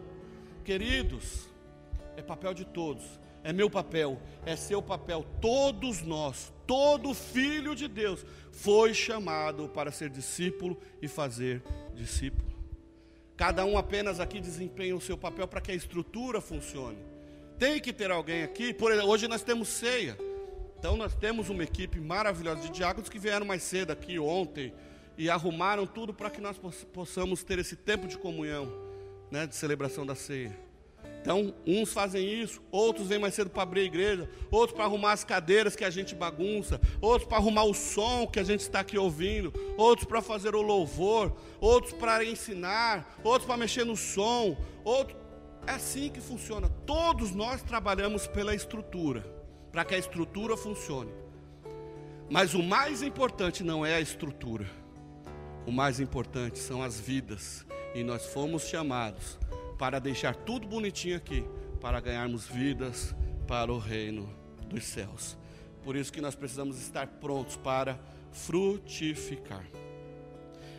queridos, 0.64 1.51
é 2.22 2.24
papel 2.24 2.54
de 2.54 2.64
todos. 2.64 3.04
É 3.44 3.52
meu 3.52 3.68
papel, 3.68 4.20
é 4.46 4.54
seu 4.54 4.80
papel. 4.80 5.26
Todos 5.40 6.02
nós, 6.02 6.52
todo 6.66 7.12
filho 7.12 7.74
de 7.74 7.88
Deus 7.88 8.24
foi 8.52 8.94
chamado 8.94 9.68
para 9.68 9.90
ser 9.90 10.08
discípulo 10.08 10.78
e 11.00 11.08
fazer 11.08 11.62
discípulo. 11.94 12.52
Cada 13.36 13.64
um 13.64 13.76
apenas 13.76 14.20
aqui 14.20 14.40
desempenha 14.40 14.94
o 14.94 15.00
seu 15.00 15.18
papel 15.18 15.48
para 15.48 15.60
que 15.60 15.72
a 15.72 15.74
estrutura 15.74 16.40
funcione. 16.40 16.98
Tem 17.58 17.80
que 17.80 17.92
ter 17.92 18.10
alguém 18.10 18.44
aqui, 18.44 18.72
por 18.72 18.92
hoje 18.92 19.26
nós 19.26 19.42
temos 19.42 19.68
ceia. 19.68 20.16
Então 20.78 20.96
nós 20.96 21.14
temos 21.14 21.48
uma 21.48 21.64
equipe 21.64 21.98
maravilhosa 22.00 22.62
de 22.62 22.70
diáconos 22.70 23.08
que 23.08 23.18
vieram 23.18 23.46
mais 23.46 23.62
cedo 23.62 23.90
aqui 23.92 24.18
ontem 24.18 24.72
e 25.18 25.28
arrumaram 25.28 25.86
tudo 25.86 26.14
para 26.14 26.30
que 26.30 26.40
nós 26.40 26.58
possamos 26.92 27.42
ter 27.42 27.58
esse 27.58 27.76
tempo 27.76 28.06
de 28.06 28.18
comunhão, 28.18 28.72
né, 29.30 29.46
de 29.46 29.54
celebração 29.54 30.06
da 30.06 30.14
ceia. 30.14 30.71
Então, 31.22 31.54
uns 31.64 31.92
fazem 31.92 32.42
isso, 32.42 32.60
outros 32.68 33.06
vêm 33.06 33.18
mais 33.18 33.34
cedo 33.34 33.48
para 33.48 33.62
abrir 33.62 33.82
a 33.82 33.84
igreja, 33.84 34.28
outros 34.50 34.74
para 34.74 34.84
arrumar 34.84 35.12
as 35.12 35.22
cadeiras 35.22 35.76
que 35.76 35.84
a 35.84 35.90
gente 35.90 36.16
bagunça, 36.16 36.80
outros 37.00 37.28
para 37.28 37.38
arrumar 37.38 37.62
o 37.62 37.72
som 37.72 38.26
que 38.26 38.40
a 38.40 38.42
gente 38.42 38.60
está 38.60 38.80
aqui 38.80 38.98
ouvindo, 38.98 39.52
outros 39.78 40.04
para 40.04 40.20
fazer 40.20 40.56
o 40.56 40.60
louvor, 40.60 41.32
outros 41.60 41.92
para 41.92 42.24
ensinar, 42.24 43.20
outros 43.22 43.46
para 43.46 43.56
mexer 43.56 43.84
no 43.84 43.96
som, 43.96 44.56
outros. 44.84 45.16
É 45.64 45.74
assim 45.74 46.10
que 46.10 46.20
funciona. 46.20 46.68
Todos 46.84 47.30
nós 47.30 47.62
trabalhamos 47.62 48.26
pela 48.26 48.52
estrutura, 48.52 49.24
para 49.70 49.84
que 49.84 49.94
a 49.94 49.98
estrutura 49.98 50.56
funcione. 50.56 51.12
Mas 52.28 52.52
o 52.52 52.62
mais 52.64 53.00
importante 53.00 53.62
não 53.62 53.86
é 53.86 53.94
a 53.94 54.00
estrutura, 54.00 54.66
o 55.64 55.70
mais 55.70 56.00
importante 56.00 56.58
são 56.58 56.82
as 56.82 56.98
vidas, 56.98 57.64
e 57.94 58.02
nós 58.02 58.26
fomos 58.26 58.66
chamados 58.66 59.38
para 59.82 59.98
deixar 59.98 60.36
tudo 60.36 60.64
bonitinho 60.64 61.16
aqui, 61.16 61.44
para 61.80 61.98
ganharmos 61.98 62.46
vidas 62.46 63.16
para 63.48 63.72
o 63.72 63.78
reino 63.78 64.32
dos 64.68 64.84
céus. 64.84 65.36
Por 65.82 65.96
isso 65.96 66.12
que 66.12 66.20
nós 66.20 66.36
precisamos 66.36 66.80
estar 66.80 67.08
prontos 67.08 67.56
para 67.56 67.98
frutificar. 68.30 69.64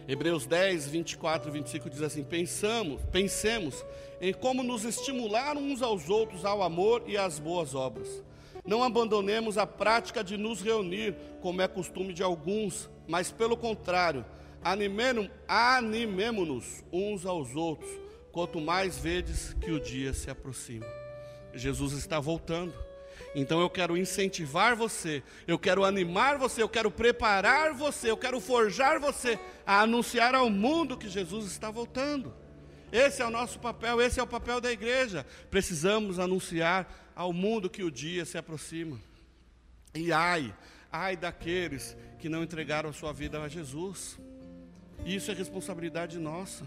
Hebreus 0.07 0.45
10, 0.45 0.87
24 0.87 1.49
e 1.49 1.51
25 1.51 1.89
diz 1.89 2.01
assim: 2.01 2.23
Pensamos, 2.23 3.01
pensemos 3.11 3.83
em 4.21 4.31
como 4.31 4.63
nos 4.63 4.85
estimular 4.85 5.57
uns 5.57 5.81
aos 5.81 6.09
outros 6.09 6.45
ao 6.45 6.63
amor 6.63 7.03
e 7.05 7.17
às 7.17 7.39
boas 7.39 7.75
obras. 7.75 8.23
Não 8.65 8.81
abandonemos 8.81 9.57
a 9.57 9.67
prática 9.67 10.23
de 10.23 10.37
nos 10.37 10.61
reunir, 10.61 11.13
como 11.41 11.61
é 11.61 11.67
costume 11.67 12.13
de 12.13 12.23
alguns, 12.23 12.89
mas 13.05 13.33
pelo 13.33 13.57
contrário, 13.57 14.23
animemo-nos 15.45 16.85
uns 16.89 17.25
aos 17.25 17.53
outros, 17.53 17.91
quanto 18.33 18.59
mais 18.59 18.97
vedes 18.97 19.55
que 19.61 19.71
o 19.71 19.79
dia 19.79 20.11
se 20.11 20.29
aproxima. 20.29 20.87
Jesus 21.53 21.93
está 21.93 22.19
voltando. 22.19 22.73
Então 23.35 23.61
eu 23.61 23.69
quero 23.69 23.95
incentivar 23.95 24.75
você, 24.75 25.23
eu 25.47 25.57
quero 25.57 25.85
animar 25.85 26.37
você, 26.37 26.61
eu 26.61 26.67
quero 26.67 26.89
preparar 26.89 27.73
você, 27.73 28.09
eu 28.09 28.17
quero 28.17 28.39
forjar 28.39 28.99
você 28.99 29.39
a 29.65 29.81
anunciar 29.81 30.33
ao 30.33 30.49
mundo 30.49 30.97
que 30.97 31.07
Jesus 31.07 31.45
está 31.45 31.69
voltando. 31.69 32.33
Esse 32.91 33.21
é 33.21 33.25
o 33.25 33.29
nosso 33.29 33.59
papel, 33.59 34.01
esse 34.01 34.19
é 34.19 34.23
o 34.23 34.27
papel 34.27 34.59
da 34.59 34.71
igreja. 34.71 35.25
Precisamos 35.49 36.19
anunciar 36.19 37.11
ao 37.15 37.31
mundo 37.31 37.69
que 37.69 37.83
o 37.83 37.91
dia 37.91 38.25
se 38.25 38.37
aproxima. 38.37 38.99
E 39.93 40.11
ai, 40.11 40.53
ai 40.91 41.15
daqueles 41.15 41.95
que 42.19 42.29
não 42.29 42.43
entregaram 42.43 42.89
a 42.89 42.93
sua 42.93 43.13
vida 43.13 43.39
a 43.41 43.47
Jesus. 43.47 44.19
Isso 45.05 45.29
é 45.31 45.33
responsabilidade 45.35 46.17
nossa. 46.17 46.65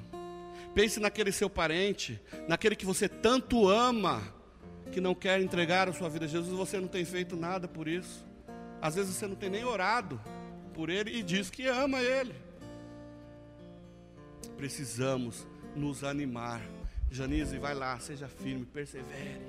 Pense 0.75 1.01
naquele 1.01 1.33
seu 1.33 1.49
parente, 1.49 2.21
naquele 2.47 2.77
que 2.77 2.85
você 2.85 3.09
tanto 3.09 3.69
ama, 3.69 4.23
que 4.93 5.01
não 5.01 5.15
quer 5.15 5.41
entregar 5.41 5.89
a 5.89 5.93
sua 5.93 6.09
vida 6.09 6.25
a 6.27 6.29
Jesus 6.29 6.57
você 6.57 6.79
não 6.79 6.89
tem 6.89 7.05
feito 7.05 7.37
nada 7.37 7.67
por 7.67 7.89
isso. 7.89 8.25
Às 8.81 8.95
vezes 8.95 9.15
você 9.15 9.27
não 9.27 9.37
tem 9.37 9.51
nem 9.51 9.65
orado 9.65 10.21
por 10.75 10.91
ele 10.91 11.11
e 11.19 11.23
diz 11.23 11.51
que 11.51 11.67
ama 11.67 12.01
ele. 12.01 12.35
Precisamos 14.57 15.47
nos 15.75 16.05
animar. 16.05 16.63
Janice, 17.11 17.59
vai 17.59 17.75
lá, 17.75 17.99
seja 17.99 18.29
firme, 18.29 18.65
persevere. 18.67 19.47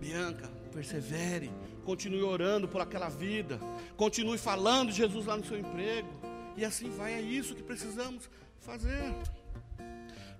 Bianca, 0.00 0.48
persevere. 0.72 1.50
Continue 1.84 2.22
orando 2.22 2.68
por 2.68 2.80
aquela 2.80 3.08
vida. 3.08 3.60
Continue 3.96 4.38
falando 4.38 4.90
de 4.90 4.96
Jesus 4.96 5.26
lá 5.26 5.36
no 5.36 5.44
seu 5.44 5.58
emprego. 5.58 6.08
E 6.56 6.64
assim 6.64 6.90
vai, 6.90 7.14
é 7.14 7.20
isso 7.20 7.54
que 7.54 7.62
precisamos 7.62 8.28
fazer. 8.60 9.14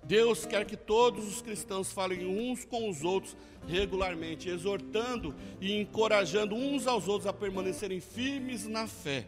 Deus 0.03 0.45
quer 0.45 0.65
que 0.65 0.75
todos 0.75 1.27
os 1.27 1.41
cristãos 1.41 1.91
falem 1.91 2.25
uns 2.25 2.65
com 2.65 2.89
os 2.89 3.03
outros 3.03 3.35
regularmente, 3.67 4.49
exortando 4.49 5.35
e 5.59 5.79
encorajando 5.79 6.55
uns 6.55 6.87
aos 6.87 7.07
outros 7.07 7.27
a 7.27 7.33
permanecerem 7.33 7.99
firmes 7.99 8.67
na 8.67 8.87
fé. 8.87 9.27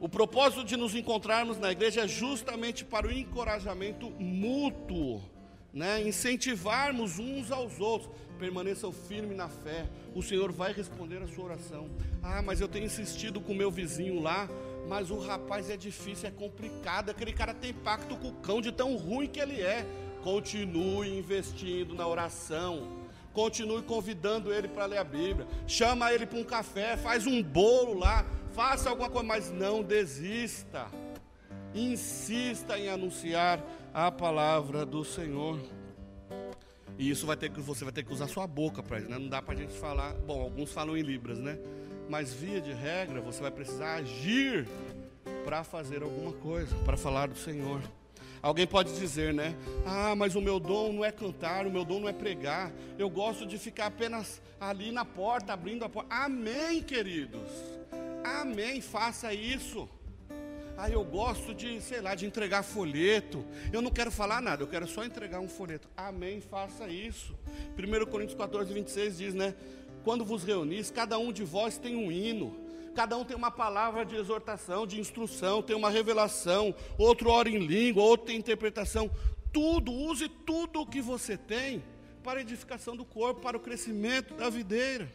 O 0.00 0.08
propósito 0.08 0.64
de 0.64 0.76
nos 0.76 0.94
encontrarmos 0.94 1.58
na 1.58 1.72
igreja 1.72 2.02
é 2.02 2.08
justamente 2.08 2.84
para 2.84 3.08
o 3.08 3.12
encorajamento 3.12 4.10
mútuo, 4.20 5.20
né? 5.74 6.00
incentivarmos 6.06 7.18
uns 7.18 7.50
aos 7.50 7.80
outros. 7.80 8.10
Permaneçam 8.38 8.92
firmes 8.92 9.36
na 9.36 9.48
fé, 9.48 9.88
o 10.14 10.22
Senhor 10.22 10.52
vai 10.52 10.72
responder 10.72 11.20
a 11.20 11.26
sua 11.26 11.46
oração. 11.46 11.88
Ah, 12.22 12.40
mas 12.40 12.60
eu 12.60 12.68
tenho 12.68 12.86
insistido 12.86 13.40
com 13.40 13.52
meu 13.52 13.68
vizinho 13.68 14.20
lá, 14.22 14.48
mas 14.88 15.10
o 15.10 15.18
rapaz 15.18 15.70
é 15.70 15.76
difícil, 15.76 16.28
é 16.28 16.32
complicado. 16.32 17.10
Aquele 17.10 17.32
cara 17.32 17.52
tem 17.52 17.72
pacto 17.72 18.16
com 18.16 18.28
o 18.28 18.34
cão 18.34 18.60
de 18.60 18.72
tão 18.72 18.96
ruim 18.96 19.26
que 19.26 19.40
ele 19.40 19.60
é. 19.60 19.86
Continue 20.22 21.16
investindo 21.16 21.94
na 21.94 22.06
oração. 22.06 22.96
Continue 23.32 23.82
convidando 23.82 24.52
ele 24.52 24.66
para 24.66 24.86
ler 24.86 24.98
a 24.98 25.04
Bíblia. 25.04 25.46
Chama 25.66 26.12
ele 26.12 26.26
para 26.26 26.38
um 26.38 26.44
café, 26.44 26.96
faz 26.96 27.26
um 27.26 27.42
bolo 27.42 27.98
lá 27.98 28.26
faça 28.58 28.90
alguma 28.90 29.08
coisa, 29.08 29.24
mas 29.24 29.52
não 29.52 29.84
desista. 29.84 30.88
Insista 31.72 32.76
em 32.76 32.88
anunciar 32.88 33.64
a 33.94 34.10
palavra 34.10 34.84
do 34.84 35.04
Senhor. 35.04 35.60
E 36.98 37.08
isso 37.08 37.24
vai 37.24 37.36
ter 37.36 37.50
que 37.50 37.60
você 37.60 37.84
vai 37.84 37.92
ter 37.92 38.02
que 38.02 38.12
usar 38.12 38.26
sua 38.26 38.48
boca 38.48 38.82
para 38.82 38.98
isso, 38.98 39.08
né? 39.08 39.16
Não 39.16 39.28
dá 39.28 39.40
para 39.40 39.54
a 39.54 39.56
gente 39.56 39.72
falar. 39.78 40.12
Bom, 40.14 40.42
alguns 40.42 40.72
falam 40.72 40.96
em 40.96 41.02
libras, 41.02 41.38
né? 41.38 41.56
Mas 42.08 42.32
via 42.32 42.60
de 42.60 42.72
regra, 42.72 43.20
você 43.20 43.40
vai 43.40 43.50
precisar 43.50 43.96
agir 43.96 44.66
para 45.44 45.62
fazer 45.62 46.02
alguma 46.02 46.32
coisa, 46.32 46.74
para 46.84 46.96
falar 46.96 47.28
do 47.28 47.36
Senhor. 47.36 47.82
Alguém 48.40 48.66
pode 48.66 48.94
dizer, 48.98 49.34
né? 49.34 49.54
Ah, 49.84 50.14
mas 50.14 50.34
o 50.34 50.40
meu 50.40 50.60
dom 50.60 50.92
não 50.92 51.04
é 51.04 51.10
cantar, 51.10 51.66
o 51.66 51.70
meu 51.70 51.84
dom 51.84 52.00
não 52.00 52.08
é 52.08 52.12
pregar. 52.12 52.72
Eu 52.96 53.10
gosto 53.10 53.44
de 53.44 53.58
ficar 53.58 53.86
apenas 53.86 54.40
ali 54.60 54.92
na 54.92 55.04
porta, 55.04 55.52
abrindo 55.52 55.84
a 55.84 55.88
porta. 55.88 56.14
Amém, 56.14 56.82
queridos. 56.82 57.50
Amém, 58.24 58.80
faça 58.80 59.34
isso. 59.34 59.88
Ah, 60.76 60.88
eu 60.88 61.04
gosto 61.04 61.52
de, 61.52 61.80
sei 61.80 62.00
lá, 62.00 62.14
de 62.14 62.24
entregar 62.24 62.62
folheto. 62.62 63.44
Eu 63.72 63.82
não 63.82 63.90
quero 63.90 64.12
falar 64.12 64.40
nada, 64.40 64.62
eu 64.62 64.68
quero 64.68 64.86
só 64.86 65.04
entregar 65.04 65.40
um 65.40 65.48
folheto. 65.48 65.88
Amém, 65.96 66.40
faça 66.40 66.88
isso. 66.88 67.34
1 67.76 68.06
Coríntios 68.06 68.38
14, 68.38 68.72
26 68.72 69.18
diz, 69.18 69.34
né? 69.34 69.54
Quando 70.08 70.24
vos 70.24 70.42
reunis, 70.42 70.90
cada 70.90 71.18
um 71.18 71.30
de 71.30 71.44
vós 71.44 71.76
tem 71.76 71.94
um 71.94 72.10
hino. 72.10 72.56
Cada 72.94 73.14
um 73.18 73.26
tem 73.26 73.36
uma 73.36 73.50
palavra 73.50 74.06
de 74.06 74.16
exortação, 74.16 74.86
de 74.86 74.98
instrução, 74.98 75.60
tem 75.60 75.76
uma 75.76 75.90
revelação, 75.90 76.74
outro 76.96 77.28
ora 77.28 77.50
em 77.50 77.58
língua, 77.58 78.02
outro 78.02 78.28
tem 78.28 78.38
interpretação. 78.38 79.10
Tudo, 79.52 79.92
use 79.92 80.26
tudo 80.30 80.80
o 80.80 80.86
que 80.86 81.02
você 81.02 81.36
tem 81.36 81.84
para 82.24 82.38
a 82.38 82.40
edificação 82.40 82.96
do 82.96 83.04
corpo, 83.04 83.42
para 83.42 83.58
o 83.58 83.60
crescimento 83.60 84.32
da 84.32 84.48
videira. 84.48 85.12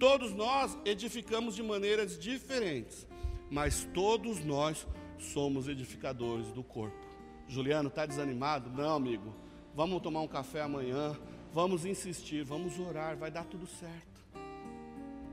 Todos 0.00 0.32
nós 0.32 0.76
edificamos 0.84 1.54
de 1.54 1.62
maneiras 1.62 2.18
diferentes, 2.18 3.06
mas 3.48 3.86
todos 3.94 4.44
nós 4.44 4.84
somos 5.16 5.68
edificadores 5.68 6.50
do 6.50 6.64
corpo. 6.64 7.06
Juliano, 7.46 7.88
está 7.88 8.04
desanimado? 8.04 8.68
Não, 8.68 8.96
amigo. 8.96 9.32
Vamos 9.76 10.02
tomar 10.02 10.22
um 10.22 10.28
café 10.28 10.62
amanhã. 10.62 11.16
Vamos 11.52 11.84
insistir, 11.84 12.44
vamos 12.44 12.78
orar, 12.78 13.16
vai 13.16 13.30
dar 13.30 13.44
tudo 13.44 13.66
certo. 13.66 14.18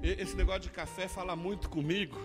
Esse 0.02 0.36
negócio 0.36 0.62
de 0.62 0.70
café 0.70 1.08
fala 1.08 1.36
muito 1.36 1.70
comigo, 1.70 2.20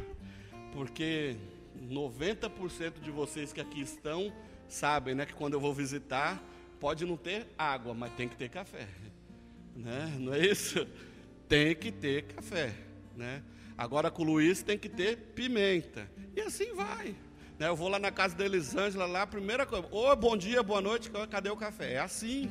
porque 0.72 1.36
90% 1.82 3.00
de 3.00 3.10
vocês 3.10 3.52
que 3.52 3.60
aqui 3.60 3.80
estão 3.80 4.32
sabem, 4.68 5.14
né, 5.14 5.26
que 5.26 5.34
quando 5.34 5.54
eu 5.54 5.60
vou 5.60 5.74
visitar, 5.74 6.42
pode 6.78 7.04
não 7.04 7.16
ter 7.16 7.46
água, 7.58 7.92
mas 7.92 8.12
tem 8.14 8.28
que 8.28 8.36
ter 8.36 8.48
café. 8.48 8.86
Né? 9.74 10.16
Não 10.18 10.34
é 10.34 10.46
isso? 10.46 10.86
tem 11.50 11.74
que 11.74 11.90
ter 11.90 12.22
café, 12.26 12.72
né? 13.16 13.42
Agora 13.76 14.08
com 14.08 14.22
o 14.22 14.24
Luiz 14.24 14.62
tem 14.62 14.78
que 14.78 14.88
ter 14.88 15.16
pimenta. 15.34 16.08
E 16.36 16.40
assim 16.40 16.72
vai. 16.74 17.16
Né? 17.58 17.66
Eu 17.66 17.74
vou 17.74 17.88
lá 17.88 17.98
na 17.98 18.12
casa 18.12 18.36
da 18.36 18.44
Elisângela, 18.44 19.04
lá, 19.04 19.26
primeira 19.26 19.66
coisa, 19.66 19.88
ô 19.90 20.14
bom 20.14 20.36
dia, 20.36 20.62
boa 20.62 20.80
noite, 20.80 21.10
cadê 21.28 21.50
o 21.50 21.56
café? 21.56 21.94
É 21.94 21.98
assim. 21.98 22.48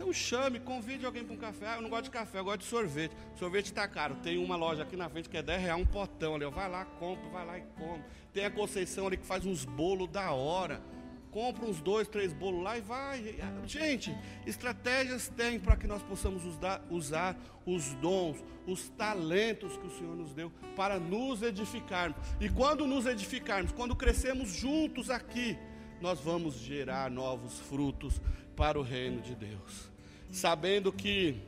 Então 0.00 0.14
chame, 0.14 0.58
convide 0.58 1.04
alguém 1.04 1.22
para 1.22 1.34
um 1.34 1.36
café. 1.36 1.66
Ah, 1.68 1.76
eu 1.76 1.82
não 1.82 1.90
gosto 1.90 2.04
de 2.04 2.10
café, 2.10 2.38
eu 2.38 2.44
gosto 2.44 2.60
de 2.60 2.64
sorvete. 2.64 3.14
Sorvete 3.36 3.66
está 3.66 3.86
caro. 3.86 4.14
Tem 4.22 4.38
uma 4.38 4.56
loja 4.56 4.82
aqui 4.82 4.96
na 4.96 5.10
frente 5.10 5.28
que 5.28 5.36
é 5.36 5.42
10 5.42 5.60
reais, 5.60 5.78
um 5.78 5.84
potão 5.84 6.36
ali. 6.36 6.46
Vai 6.46 6.70
lá, 6.70 6.86
compra, 6.86 7.28
vai 7.28 7.44
lá 7.44 7.58
e 7.58 7.62
compra. 7.76 8.06
Tem 8.32 8.46
a 8.46 8.50
Conceição 8.50 9.06
ali 9.06 9.18
que 9.18 9.26
faz 9.26 9.44
uns 9.44 9.66
bolos 9.66 10.08
da 10.08 10.32
hora 10.32 10.82
compra 11.30 11.64
uns 11.64 11.80
dois, 11.80 12.08
três 12.08 12.32
bolos 12.32 12.60
lá 12.60 12.76
e 12.76 12.80
vai. 12.80 13.36
Gente, 13.64 14.12
estratégias 14.44 15.28
tem 15.28 15.60
para 15.60 15.76
que 15.76 15.86
nós 15.86 16.02
possamos 16.02 16.44
usar, 16.44 16.84
usar 16.90 17.36
os 17.64 17.94
dons, 17.94 18.42
os 18.66 18.88
talentos 18.88 19.76
que 19.76 19.86
o 19.86 19.90
Senhor 19.90 20.16
nos 20.16 20.34
deu 20.34 20.50
para 20.74 20.98
nos 20.98 21.40
edificarmos. 21.40 22.16
E 22.40 22.48
quando 22.48 22.84
nos 22.84 23.06
edificarmos, 23.06 23.70
quando 23.70 23.94
crescemos 23.94 24.50
juntos 24.50 25.08
aqui, 25.08 25.56
nós 26.00 26.18
vamos 26.18 26.54
gerar 26.54 27.08
novos 27.08 27.60
frutos 27.60 28.20
para 28.56 28.78
o 28.78 28.82
reino 28.82 29.22
de 29.22 29.34
Deus. 29.34 29.89
Sabendo 30.30 30.92
que 30.92 31.40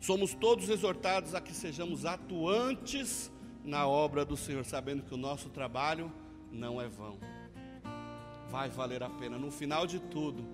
somos 0.00 0.34
todos 0.34 0.68
exortados 0.68 1.34
a 1.34 1.40
que 1.40 1.54
sejamos 1.54 2.04
atuantes 2.04 3.30
na 3.64 3.86
obra 3.86 4.24
do 4.24 4.36
Senhor, 4.36 4.64
sabendo 4.64 5.02
que 5.02 5.14
o 5.14 5.16
nosso 5.16 5.48
trabalho 5.48 6.12
não 6.50 6.80
é 6.80 6.88
vão 6.88 7.18
vai 8.52 8.68
valer 8.68 9.02
a 9.02 9.08
pena. 9.08 9.38
No 9.38 9.50
final 9.50 9.86
de 9.86 9.98
tudo, 9.98 10.46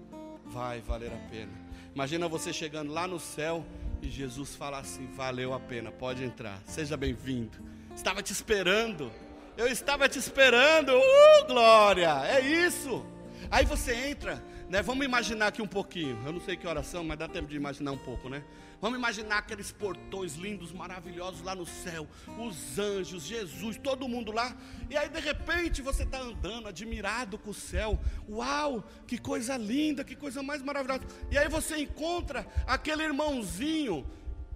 vai 0.47 0.81
valer 0.81 1.12
a 1.12 1.29
pena. 1.29 1.51
Imagina 1.93 2.29
você 2.29 2.53
chegando 2.53 2.93
lá 2.93 3.09
no 3.09 3.18
céu 3.18 3.66
e 4.01 4.09
Jesus 4.09 4.55
fala 4.55 4.79
assim: 4.79 5.09
valeu 5.16 5.53
a 5.53 5.59
pena, 5.59 5.91
pode 5.91 6.22
entrar, 6.22 6.62
seja 6.64 6.97
bem-vindo. 6.97 7.59
Estava 7.97 8.22
te 8.22 8.33
esperando, 8.33 9.11
eu 9.57 9.66
estava 9.66 10.09
te 10.09 10.16
esperando, 10.16 10.93
uh, 10.97 11.47
glória, 11.49 12.24
é 12.24 12.41
isso. 12.41 13.05
Aí 13.51 13.64
você 13.64 13.93
entra, 14.11 14.41
né? 14.69 14.83
Vamos 14.83 15.05
imaginar 15.05 15.49
aqui 15.49 15.62
um 15.62 15.66
pouquinho. 15.66 16.21
Eu 16.25 16.33
não 16.33 16.41
sei 16.41 16.57
que 16.57 16.66
oração, 16.66 17.03
mas 17.03 17.19
dá 17.19 17.27
tempo 17.27 17.49
de 17.49 17.57
imaginar 17.57 17.93
um 17.93 17.99
pouco, 17.99 18.29
né? 18.29 18.45
Vamos 18.81 18.99
imaginar 18.99 19.39
aqueles 19.39 19.73
portões 19.73 20.35
lindos, 20.35 20.73
maravilhosos 20.73 21.43
lá 21.43 21.55
no 21.55 21.66
céu, 21.66 22.07
os 22.39 22.79
anjos, 22.79 23.25
Jesus, 23.25 23.77
todo 23.77 24.07
mundo 24.07 24.31
lá. 24.31 24.57
E 24.89 24.97
aí 24.97 25.09
de 25.09 25.19
repente 25.19 25.83
você 25.83 26.05
está 26.05 26.21
andando, 26.21 26.69
admirado 26.69 27.39
com 27.39 27.51
o 27.51 27.55
céu. 27.55 27.99
Uau, 28.29 28.89
que 29.07 29.19
coisa 29.19 29.57
linda, 29.57 30.05
que 30.05 30.14
coisa 30.14 30.43
mais 30.43 30.62
maravilhosa. 30.62 31.03
E 31.31 31.37
aí 31.37 31.49
você 31.49 31.79
encontra 31.79 32.47
aquele 32.66 33.03
irmãozinho 33.03 34.07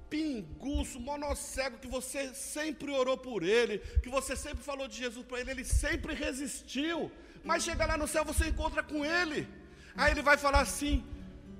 pinguço, 0.09 1.01
monocego, 1.01 1.79
que 1.79 1.89
você 1.89 2.35
sempre 2.35 2.93
orou 2.93 3.17
por 3.17 3.43
ele, 3.43 3.79
que 4.03 4.11
você 4.11 4.37
sempre 4.37 4.63
falou 4.63 4.87
de 4.87 4.99
Jesus 4.99 5.25
para 5.27 5.41
ele, 5.41 5.53
ele 5.53 5.65
sempre 5.65 6.13
resistiu. 6.13 7.11
Mas 7.43 7.65
chega 7.65 7.87
lá 7.87 7.97
no 7.97 8.07
céu, 8.07 8.25
você 8.25 8.49
encontra 8.49 8.83
com 8.83 9.05
ele. 9.05 9.62
Aí 9.97 10.13
ele 10.13 10.23
vai 10.23 10.37
falar 10.37 10.61
assim: 10.61 11.05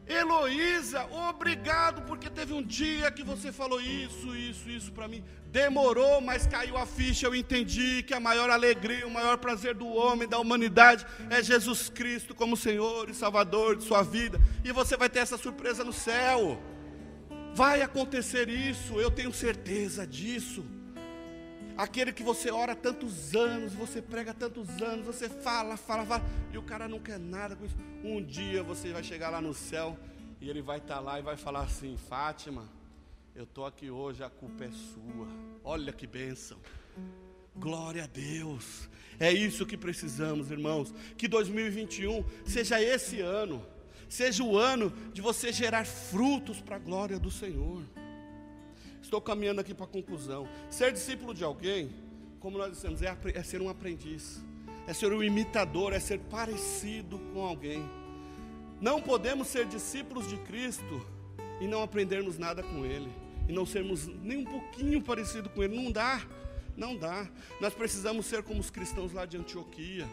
Heloísa, 0.07 1.07
obrigado, 1.29 2.03
porque 2.03 2.29
teve 2.29 2.53
um 2.53 2.63
dia 2.63 3.11
que 3.11 3.23
você 3.23 3.53
falou 3.53 3.81
isso, 3.81 4.35
isso, 4.37 4.69
isso 4.69 4.93
para 4.93 5.07
mim. 5.07 5.25
Demorou, 5.47 6.21
mas 6.21 6.47
caiu 6.47 6.77
a 6.77 6.85
ficha. 6.85 7.27
Eu 7.27 7.35
entendi 7.35 8.03
que 8.03 8.13
a 8.13 8.21
maior 8.21 8.51
alegria, 8.51 9.07
o 9.07 9.11
maior 9.11 9.39
prazer 9.39 9.75
do 9.75 9.87
homem, 9.87 10.29
da 10.29 10.39
humanidade, 10.39 11.07
é 11.31 11.43
Jesus 11.43 11.89
Cristo 11.89 12.35
como 12.35 12.57
Senhor 12.57 13.09
e 13.09 13.15
Salvador 13.15 13.77
de 13.77 13.85
sua 13.85 14.03
vida. 14.03 14.41
E 14.65 14.73
você 14.73 14.97
vai 14.97 15.09
ter 15.09 15.21
essa 15.21 15.39
surpresa 15.39 15.85
no 15.85 15.93
céu. 15.93 16.61
Vai 17.55 17.83
acontecer 17.83 18.49
isso, 18.49 18.99
eu 18.99 19.11
tenho 19.11 19.33
certeza 19.33 20.07
disso. 20.07 20.65
Aquele 21.77 22.13
que 22.13 22.23
você 22.23 22.51
ora 22.51 22.75
tantos 22.75 23.35
anos, 23.35 23.73
você 23.73 24.03
prega 24.03 24.35
tantos 24.35 24.69
anos, 24.83 25.07
você 25.07 25.29
fala, 25.29 25.77
fala, 25.77 26.05
fala, 26.05 26.25
e 26.53 26.59
o 26.59 26.63
cara 26.63 26.87
não 26.87 27.01
quer 27.01 27.19
nada 27.19 27.57
com 27.57 27.65
isso. 27.65 27.77
Um 28.05 28.23
dia 28.23 28.63
você 28.63 28.93
vai 28.93 29.03
chegar 29.03 29.31
lá 29.31 29.41
no 29.41 29.55
céu 29.55 29.99
e 30.41 30.51
ele 30.51 30.61
vai 30.61 30.79
estar 30.79 30.97
tá 30.97 31.01
lá 31.01 31.19
e 31.19 31.23
vai 31.23 31.37
falar 31.37 31.63
assim: 31.63 31.97
Fátima, 31.97 32.69
eu 33.35 33.45
estou 33.45 33.65
aqui 33.65 33.91
hoje, 33.91 34.23
a 34.23 34.29
culpa 34.29 34.65
é 34.65 34.71
sua. 34.71 35.29
Olha 35.65 35.93
que 35.93 36.07
bênção. 36.07 36.59
Glória 37.57 38.05
a 38.05 38.07
Deus. 38.07 38.89
É 39.19 39.33
isso 39.33 39.65
que 39.65 39.77
precisamos, 39.77 40.51
irmãos. 40.51 40.93
Que 41.17 41.29
2021 41.29 42.25
seja 42.45 42.83
esse 42.83 43.21
ano, 43.21 43.65
seja 44.09 44.43
o 44.43 44.59
ano 44.59 44.91
de 45.13 45.23
você 45.23 45.53
gerar 45.53 45.87
frutos 45.87 46.61
para 46.61 46.77
a 46.77 46.79
glória 46.79 47.19
do 47.19 47.31
Senhor. 47.31 47.83
Estou 49.13 49.21
caminhando 49.21 49.61
aqui 49.61 49.75
para 49.75 49.85
a 49.85 49.89
conclusão. 49.89 50.49
Ser 50.71 50.91
discípulo 50.91 51.35
de 51.35 51.45
alguém, 51.45 51.91
como 52.41 52.57
nós 52.57 52.73
dissemos, 52.73 53.03
é, 53.03 53.15
é 53.35 53.43
ser 53.43 53.61
um 53.61 53.69
aprendiz, 53.69 54.43
é 54.87 54.95
ser 54.95 55.13
um 55.13 55.23
imitador, 55.23 55.93
é 55.93 56.01
ser 56.01 56.19
parecido 56.19 57.19
com 57.19 57.45
alguém. 57.45 57.87
Não 58.81 59.03
podemos 59.03 59.49
ser 59.49 59.67
discípulos 59.67 60.27
de 60.27 60.39
Cristo 60.39 61.07
e 61.61 61.67
não 61.67 61.83
aprendermos 61.83 62.39
nada 62.39 62.63
com 62.63 62.87
Ele, 62.87 63.13
e 63.47 63.53
não 63.53 63.67
sermos 63.67 64.07
nem 64.07 64.39
um 64.39 64.45
pouquinho 64.47 65.03
parecido 65.03 65.51
com 65.51 65.63
Ele. 65.63 65.77
Não 65.77 65.93
dá, 65.93 66.27
não 66.75 66.97
dá. 66.97 67.29
Nós 67.61 67.75
precisamos 67.75 68.25
ser 68.25 68.43
como 68.43 68.61
os 68.61 68.71
cristãos 68.71 69.13
lá 69.13 69.27
de 69.27 69.37
Antioquia. 69.37 70.09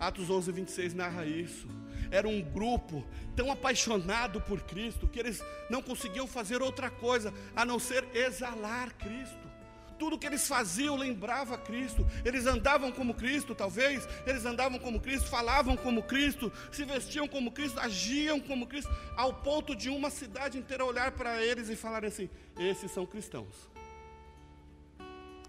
Atos 0.00 0.28
11, 0.28 0.50
26 0.50 0.94
narra 0.94 1.24
isso 1.24 1.68
era 2.12 2.28
um 2.28 2.42
grupo 2.42 3.04
tão 3.34 3.50
apaixonado 3.50 4.38
por 4.42 4.60
Cristo 4.60 5.08
que 5.08 5.18
eles 5.18 5.42
não 5.70 5.82
conseguiam 5.82 6.26
fazer 6.26 6.60
outra 6.60 6.90
coisa 6.90 7.32
a 7.56 7.64
não 7.64 7.78
ser 7.78 8.06
exalar 8.14 8.92
Cristo. 8.94 9.50
Tudo 9.98 10.18
que 10.18 10.26
eles 10.26 10.46
faziam 10.46 10.96
lembrava 10.96 11.56
Cristo. 11.56 12.06
Eles 12.24 12.44
andavam 12.44 12.92
como 12.92 13.14
Cristo, 13.14 13.54
talvez. 13.54 14.06
Eles 14.26 14.44
andavam 14.44 14.78
como 14.78 15.00
Cristo, 15.00 15.28
falavam 15.28 15.76
como 15.76 16.02
Cristo, 16.02 16.52
se 16.70 16.84
vestiam 16.84 17.26
como 17.26 17.52
Cristo, 17.52 17.80
agiam 17.80 18.38
como 18.40 18.66
Cristo, 18.66 18.90
ao 19.16 19.32
ponto 19.32 19.74
de 19.74 19.88
uma 19.88 20.10
cidade 20.10 20.58
inteira 20.58 20.84
olhar 20.84 21.12
para 21.12 21.42
eles 21.42 21.68
e 21.68 21.76
falar 21.76 22.04
assim: 22.04 22.28
esses 22.58 22.90
são 22.90 23.06
cristãos. 23.06 23.70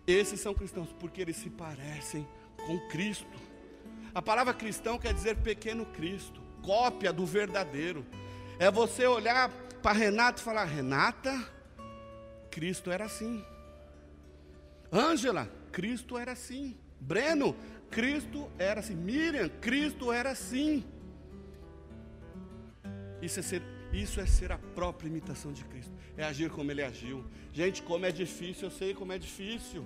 Esses 0.05 0.39
são 0.39 0.53
cristãos 0.53 0.93
porque 0.99 1.21
eles 1.21 1.37
se 1.37 1.49
parecem 1.49 2.27
com 2.57 2.79
Cristo. 2.89 3.39
A 4.13 4.21
palavra 4.21 4.53
cristão 4.53 4.99
quer 4.99 5.13
dizer 5.13 5.35
pequeno 5.37 5.85
Cristo 5.87 6.42
cópia 6.63 7.13
do 7.13 7.25
verdadeiro. 7.25 8.05
É 8.57 8.71
você 8.71 9.05
olhar 9.05 9.49
para 9.81 9.97
Renata 9.97 10.41
e 10.41 10.43
falar: 10.43 10.63
Renata, 10.63 11.31
Cristo 12.49 12.89
era 12.89 13.05
assim. 13.05 13.43
Ângela, 14.91 15.51
Cristo 15.71 16.17
era 16.17 16.31
assim. 16.31 16.75
Breno, 16.99 17.55
Cristo 17.91 18.49
era 18.57 18.79
assim. 18.79 18.95
Miriam, 18.95 19.49
Cristo 19.49 20.11
era 20.11 20.31
assim. 20.31 20.85
Isso 23.21 23.39
é 23.39 23.43
ser, 23.43 23.61
isso 23.91 24.19
é 24.19 24.25
ser 24.25 24.51
a 24.51 24.57
própria 24.57 25.07
imitação 25.07 25.51
de 25.51 25.63
Cristo. 25.65 25.91
É 26.15 26.23
agir 26.23 26.49
como 26.49 26.71
ele 26.71 26.83
agiu. 26.83 27.25
Gente, 27.51 27.81
como 27.81 28.05
é 28.05 28.11
difícil, 28.11 28.67
eu 28.67 28.71
sei 28.71 28.93
como 28.93 29.11
é 29.11 29.17
difícil. 29.17 29.85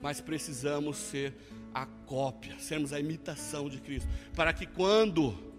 Mas 0.00 0.20
precisamos 0.20 0.96
ser 0.96 1.34
a 1.74 1.84
cópia, 1.84 2.58
sermos 2.58 2.92
a 2.92 3.00
imitação 3.00 3.68
de 3.68 3.80
Cristo. 3.80 4.08
Para 4.34 4.52
que 4.52 4.66
quando 4.66 5.49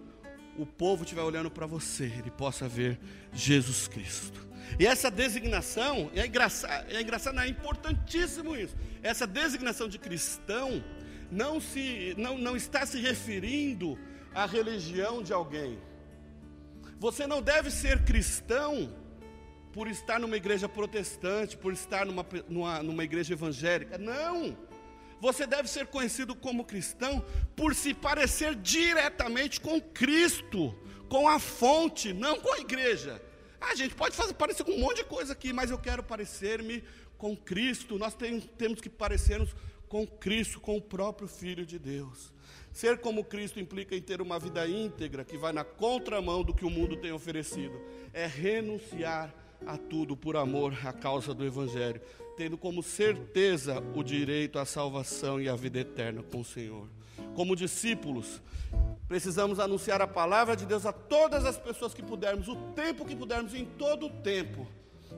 o 0.56 0.66
povo 0.66 1.02
estiver 1.04 1.22
olhando 1.22 1.50
para 1.50 1.66
você, 1.66 2.04
ele 2.04 2.30
possa 2.30 2.68
ver 2.68 2.98
Jesus 3.32 3.88
Cristo. 3.88 4.48
E 4.78 4.86
essa 4.86 5.10
designação, 5.10 6.10
é 6.14 6.26
engraçado, 6.26 6.90
é 6.90 7.00
engraçado, 7.00 7.38
é 7.40 7.48
importantíssimo 7.48 8.56
isso. 8.56 8.76
Essa 9.02 9.26
designação 9.26 9.88
de 9.88 9.98
cristão 9.98 10.82
não, 11.30 11.60
se, 11.60 12.14
não, 12.16 12.38
não 12.38 12.56
está 12.56 12.84
se 12.86 12.98
referindo 12.98 13.98
à 14.34 14.46
religião 14.46 15.22
de 15.22 15.32
alguém. 15.32 15.78
Você 16.98 17.26
não 17.26 17.42
deve 17.42 17.70
ser 17.70 18.04
cristão 18.04 18.94
por 19.72 19.88
estar 19.88 20.20
numa 20.20 20.36
igreja 20.36 20.68
protestante, 20.68 21.56
por 21.56 21.72
estar 21.72 22.04
numa, 22.04 22.24
numa, 22.48 22.82
numa 22.82 23.04
igreja 23.04 23.32
evangélica. 23.32 23.98
Não! 23.98 24.56
Você 25.22 25.46
deve 25.46 25.68
ser 25.68 25.86
conhecido 25.86 26.34
como 26.34 26.64
cristão 26.64 27.24
por 27.54 27.76
se 27.76 27.94
parecer 27.94 28.56
diretamente 28.56 29.60
com 29.60 29.80
Cristo, 29.80 30.76
com 31.08 31.28
a 31.28 31.38
fonte, 31.38 32.12
não 32.12 32.40
com 32.40 32.52
a 32.52 32.58
igreja. 32.58 33.22
A 33.60 33.72
gente 33.76 33.94
pode 33.94 34.16
fazer 34.16 34.34
parecer 34.34 34.64
com 34.64 34.72
um 34.72 34.80
monte 34.80 34.96
de 34.96 35.04
coisa 35.04 35.32
aqui, 35.32 35.52
mas 35.52 35.70
eu 35.70 35.78
quero 35.78 36.02
parecer-me 36.02 36.82
com 37.16 37.36
Cristo. 37.36 38.00
Nós 38.00 38.14
tem, 38.14 38.40
temos 38.40 38.80
que 38.80 38.90
parecermos 38.90 39.54
com 39.88 40.04
Cristo, 40.04 40.58
com 40.58 40.76
o 40.76 40.82
próprio 40.82 41.28
Filho 41.28 41.64
de 41.64 41.78
Deus. 41.78 42.32
Ser 42.72 42.98
como 42.98 43.22
Cristo 43.22 43.60
implica 43.60 43.94
em 43.94 44.02
ter 44.02 44.20
uma 44.20 44.40
vida 44.40 44.66
íntegra 44.66 45.24
que 45.24 45.38
vai 45.38 45.52
na 45.52 45.62
contramão 45.62 46.42
do 46.42 46.52
que 46.52 46.64
o 46.64 46.70
mundo 46.70 46.96
tem 46.96 47.12
oferecido. 47.12 47.80
É 48.12 48.26
renunciar 48.26 49.32
a 49.64 49.78
tudo 49.78 50.16
por 50.16 50.36
amor 50.36 50.76
à 50.84 50.92
causa 50.92 51.32
do 51.32 51.44
Evangelho 51.44 52.00
tendo 52.36 52.56
como 52.56 52.82
certeza 52.82 53.82
o 53.94 54.02
direito 54.02 54.58
à 54.58 54.64
salvação 54.64 55.40
e 55.40 55.48
à 55.48 55.54
vida 55.54 55.80
eterna 55.80 56.22
com 56.22 56.40
o 56.40 56.44
Senhor. 56.44 56.88
Como 57.34 57.56
discípulos, 57.56 58.40
precisamos 59.08 59.58
anunciar 59.58 60.00
a 60.00 60.06
palavra 60.06 60.56
de 60.56 60.66
Deus 60.66 60.86
a 60.86 60.92
todas 60.92 61.44
as 61.44 61.58
pessoas 61.58 61.94
que 61.94 62.02
pudermos, 62.02 62.48
o 62.48 62.56
tempo 62.72 63.04
que 63.04 63.14
pudermos, 63.14 63.54
em 63.54 63.64
todo 63.64 64.06
o 64.06 64.10
tempo, 64.10 64.66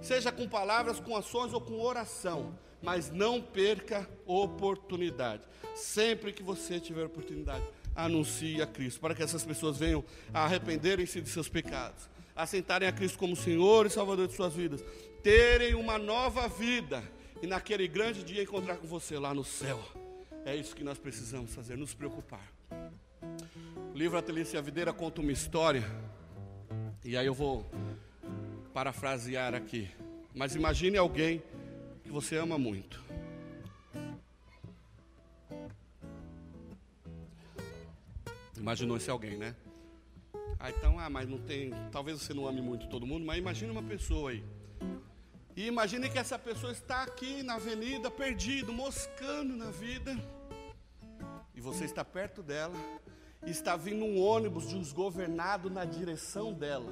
seja 0.02 0.32
com 0.32 0.48
palavras, 0.48 1.00
com 1.00 1.16
ações 1.16 1.52
ou 1.52 1.60
com 1.60 1.80
oração, 1.80 2.58
mas 2.82 3.10
não 3.10 3.40
perca 3.40 4.08
oportunidade. 4.26 5.42
Sempre 5.74 6.32
que 6.32 6.42
você 6.42 6.78
tiver 6.78 7.04
oportunidade, 7.04 7.64
anuncie 7.94 8.60
a 8.60 8.66
Cristo, 8.66 9.00
para 9.00 9.14
que 9.14 9.22
essas 9.22 9.44
pessoas 9.44 9.78
venham 9.78 10.04
a 10.32 10.44
arrependerem-se 10.44 11.20
de 11.20 11.28
seus 11.28 11.48
pecados, 11.48 12.08
aceitarem 12.34 12.88
a 12.88 12.92
Cristo 12.92 13.18
como 13.18 13.36
Senhor 13.36 13.86
e 13.86 13.90
Salvador 13.90 14.26
de 14.26 14.34
suas 14.34 14.54
vidas 14.54 14.84
terem 15.22 15.74
uma 15.74 15.98
nova 15.98 16.48
vida 16.48 17.02
e 17.40 17.46
naquele 17.46 17.88
grande 17.88 18.22
dia 18.22 18.42
encontrar 18.42 18.76
com 18.76 18.86
você 18.86 19.18
lá 19.18 19.32
no 19.32 19.44
céu. 19.44 19.82
É 20.44 20.54
isso 20.54 20.76
que 20.76 20.84
nós 20.84 20.98
precisamos 20.98 21.54
fazer, 21.54 21.76
nos 21.76 21.94
preocupar. 21.94 22.46
O 23.94 23.96
livro 23.96 24.18
Atelícia 24.18 24.60
Videira 24.60 24.92
conta 24.92 25.22
uma 25.22 25.32
história, 25.32 25.82
e 27.02 27.16
aí 27.16 27.24
eu 27.24 27.32
vou 27.32 27.66
parafrasear 28.74 29.54
aqui. 29.54 29.88
Mas 30.34 30.54
imagine 30.54 30.98
alguém 30.98 31.42
que 32.02 32.10
você 32.10 32.36
ama 32.36 32.58
muito. 32.58 33.02
Imaginou 38.58 38.96
esse 38.96 39.10
alguém, 39.10 39.36
né? 39.36 39.54
Ah, 40.64 40.70
então, 40.70 40.98
ah, 40.98 41.10
mas 41.10 41.28
não 41.28 41.38
tem. 41.38 41.72
Talvez 41.92 42.22
você 42.22 42.32
não 42.32 42.48
ame 42.48 42.62
muito 42.62 42.88
todo 42.88 43.06
mundo, 43.06 43.26
mas 43.26 43.36
imagine 43.36 43.70
uma 43.70 43.82
pessoa 43.82 44.30
aí 44.30 44.42
e 45.56 45.66
imagine 45.66 46.08
que 46.10 46.18
essa 46.18 46.36
pessoa 46.36 46.72
está 46.72 47.04
aqui 47.04 47.42
na 47.42 47.54
avenida, 47.54 48.10
perdido, 48.10 48.72
moscando 48.72 49.56
na 49.56 49.70
vida. 49.70 50.16
E 51.54 51.60
você 51.60 51.84
está 51.84 52.04
perto 52.04 52.42
dela. 52.42 52.74
E 53.46 53.50
está 53.50 53.76
vindo 53.76 54.04
um 54.04 54.20
ônibus 54.20 54.66
desgovernado 54.66 55.70
na 55.70 55.84
direção 55.84 56.52
dela. 56.52 56.90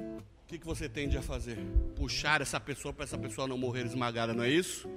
O 0.00 0.48
que, 0.48 0.58
que 0.58 0.66
você 0.66 0.88
tende 0.88 1.16
a 1.16 1.22
fazer? 1.22 1.58
Puxar 1.94 2.40
essa 2.40 2.58
pessoa 2.58 2.92
para 2.92 3.04
essa 3.04 3.18
pessoa 3.18 3.46
não 3.46 3.58
morrer 3.58 3.84
esmagada, 3.84 4.34
não 4.34 4.42
é 4.42 4.50
isso? 4.50 4.88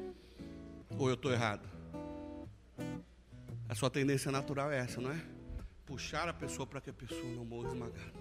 Ou 0.97 1.09
eu 1.09 1.15
estou 1.15 1.31
errado? 1.31 1.67
A 3.67 3.75
sua 3.75 3.89
tendência 3.89 4.31
natural 4.31 4.71
é 4.71 4.79
essa, 4.79 4.99
não 4.99 5.11
é? 5.11 5.38
Puxar 5.89 6.29
a 6.29 6.33
pessoa 6.33 6.67
para 6.67 6.79
que 6.79 6.91
a 6.91 6.93
pessoa 6.93 7.33
não 7.35 7.43
morra 7.43 7.69
esmagada. 7.69 8.13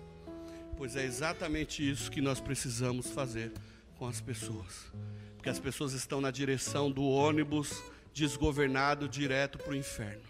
Pois 0.74 0.96
é 0.96 1.04
exatamente 1.04 1.86
isso 1.86 2.10
que 2.10 2.22
nós 2.22 2.40
precisamos 2.40 3.10
fazer 3.10 3.52
com 3.98 4.06
as 4.06 4.22
pessoas. 4.22 4.90
Porque 5.36 5.50
as 5.50 5.58
pessoas 5.58 5.92
estão 5.92 6.18
na 6.18 6.30
direção 6.30 6.90
do 6.90 7.04
ônibus 7.04 7.82
desgovernado 8.14 9.06
direto 9.06 9.58
para 9.58 9.72
o 9.72 9.76
inferno. 9.76 10.22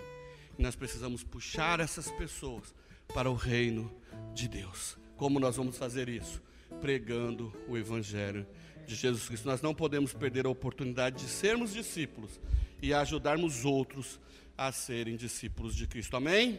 E 0.59 0.63
nós 0.63 0.75
precisamos 0.75 1.23
puxar 1.23 1.79
essas 1.79 2.11
pessoas 2.11 2.75
para 3.15 3.31
o 3.31 3.35
reino 3.35 3.89
de 4.35 4.49
Deus. 4.49 4.99
Como 5.17 5.39
nós 5.39 5.55
vamos 5.55 5.79
fazer 5.79 6.09
isso? 6.09 6.43
Pregando 6.81 7.55
o 7.69 7.79
Evangelho 7.79 8.45
de 8.85 8.97
Jesus 8.97 9.29
Cristo. 9.29 9.47
Nós 9.47 9.63
não 9.63 9.77
podemos 9.77 10.13
perder 10.13 10.45
a 10.45 10.51
oportunidade 10.51 11.25
de 11.25 11.31
sermos 11.31 11.73
discípulos 11.73 12.41
e 12.83 12.93
ajudarmos 12.93 13.65
outros 13.65 14.19
a 14.57 14.73
serem 14.73 15.15
discípulos 15.15 15.77
de 15.77 15.87
Cristo. 15.87 16.17
Amém? 16.17 16.59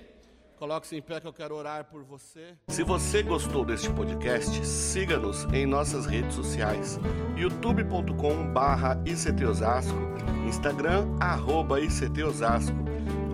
Coloque-se 0.59 0.97
em 0.97 1.01
pé 1.01 1.21
que 1.21 1.25
eu 1.25 1.31
quero 1.31 1.55
orar 1.55 1.85
por 1.85 2.03
você. 2.03 2.53
Se 2.67 2.83
você 2.83 3.23
gostou 3.23 3.63
deste 3.63 3.89
podcast, 3.91 4.65
siga-nos 4.65 5.45
em 5.53 5.65
nossas 5.65 6.05
redes 6.05 6.35
sociais: 6.35 6.99
youtube.com 7.37 8.51
barra 8.51 9.01
Osasco, 9.49 9.97
Instagram 10.45 11.07
arroba 11.17 11.79
ICT 11.79 12.23
Osasco 12.23 12.75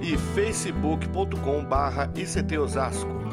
e 0.03 0.15
facebook.com 0.35 1.65
barra 1.65 2.13
Osasco. 2.59 3.24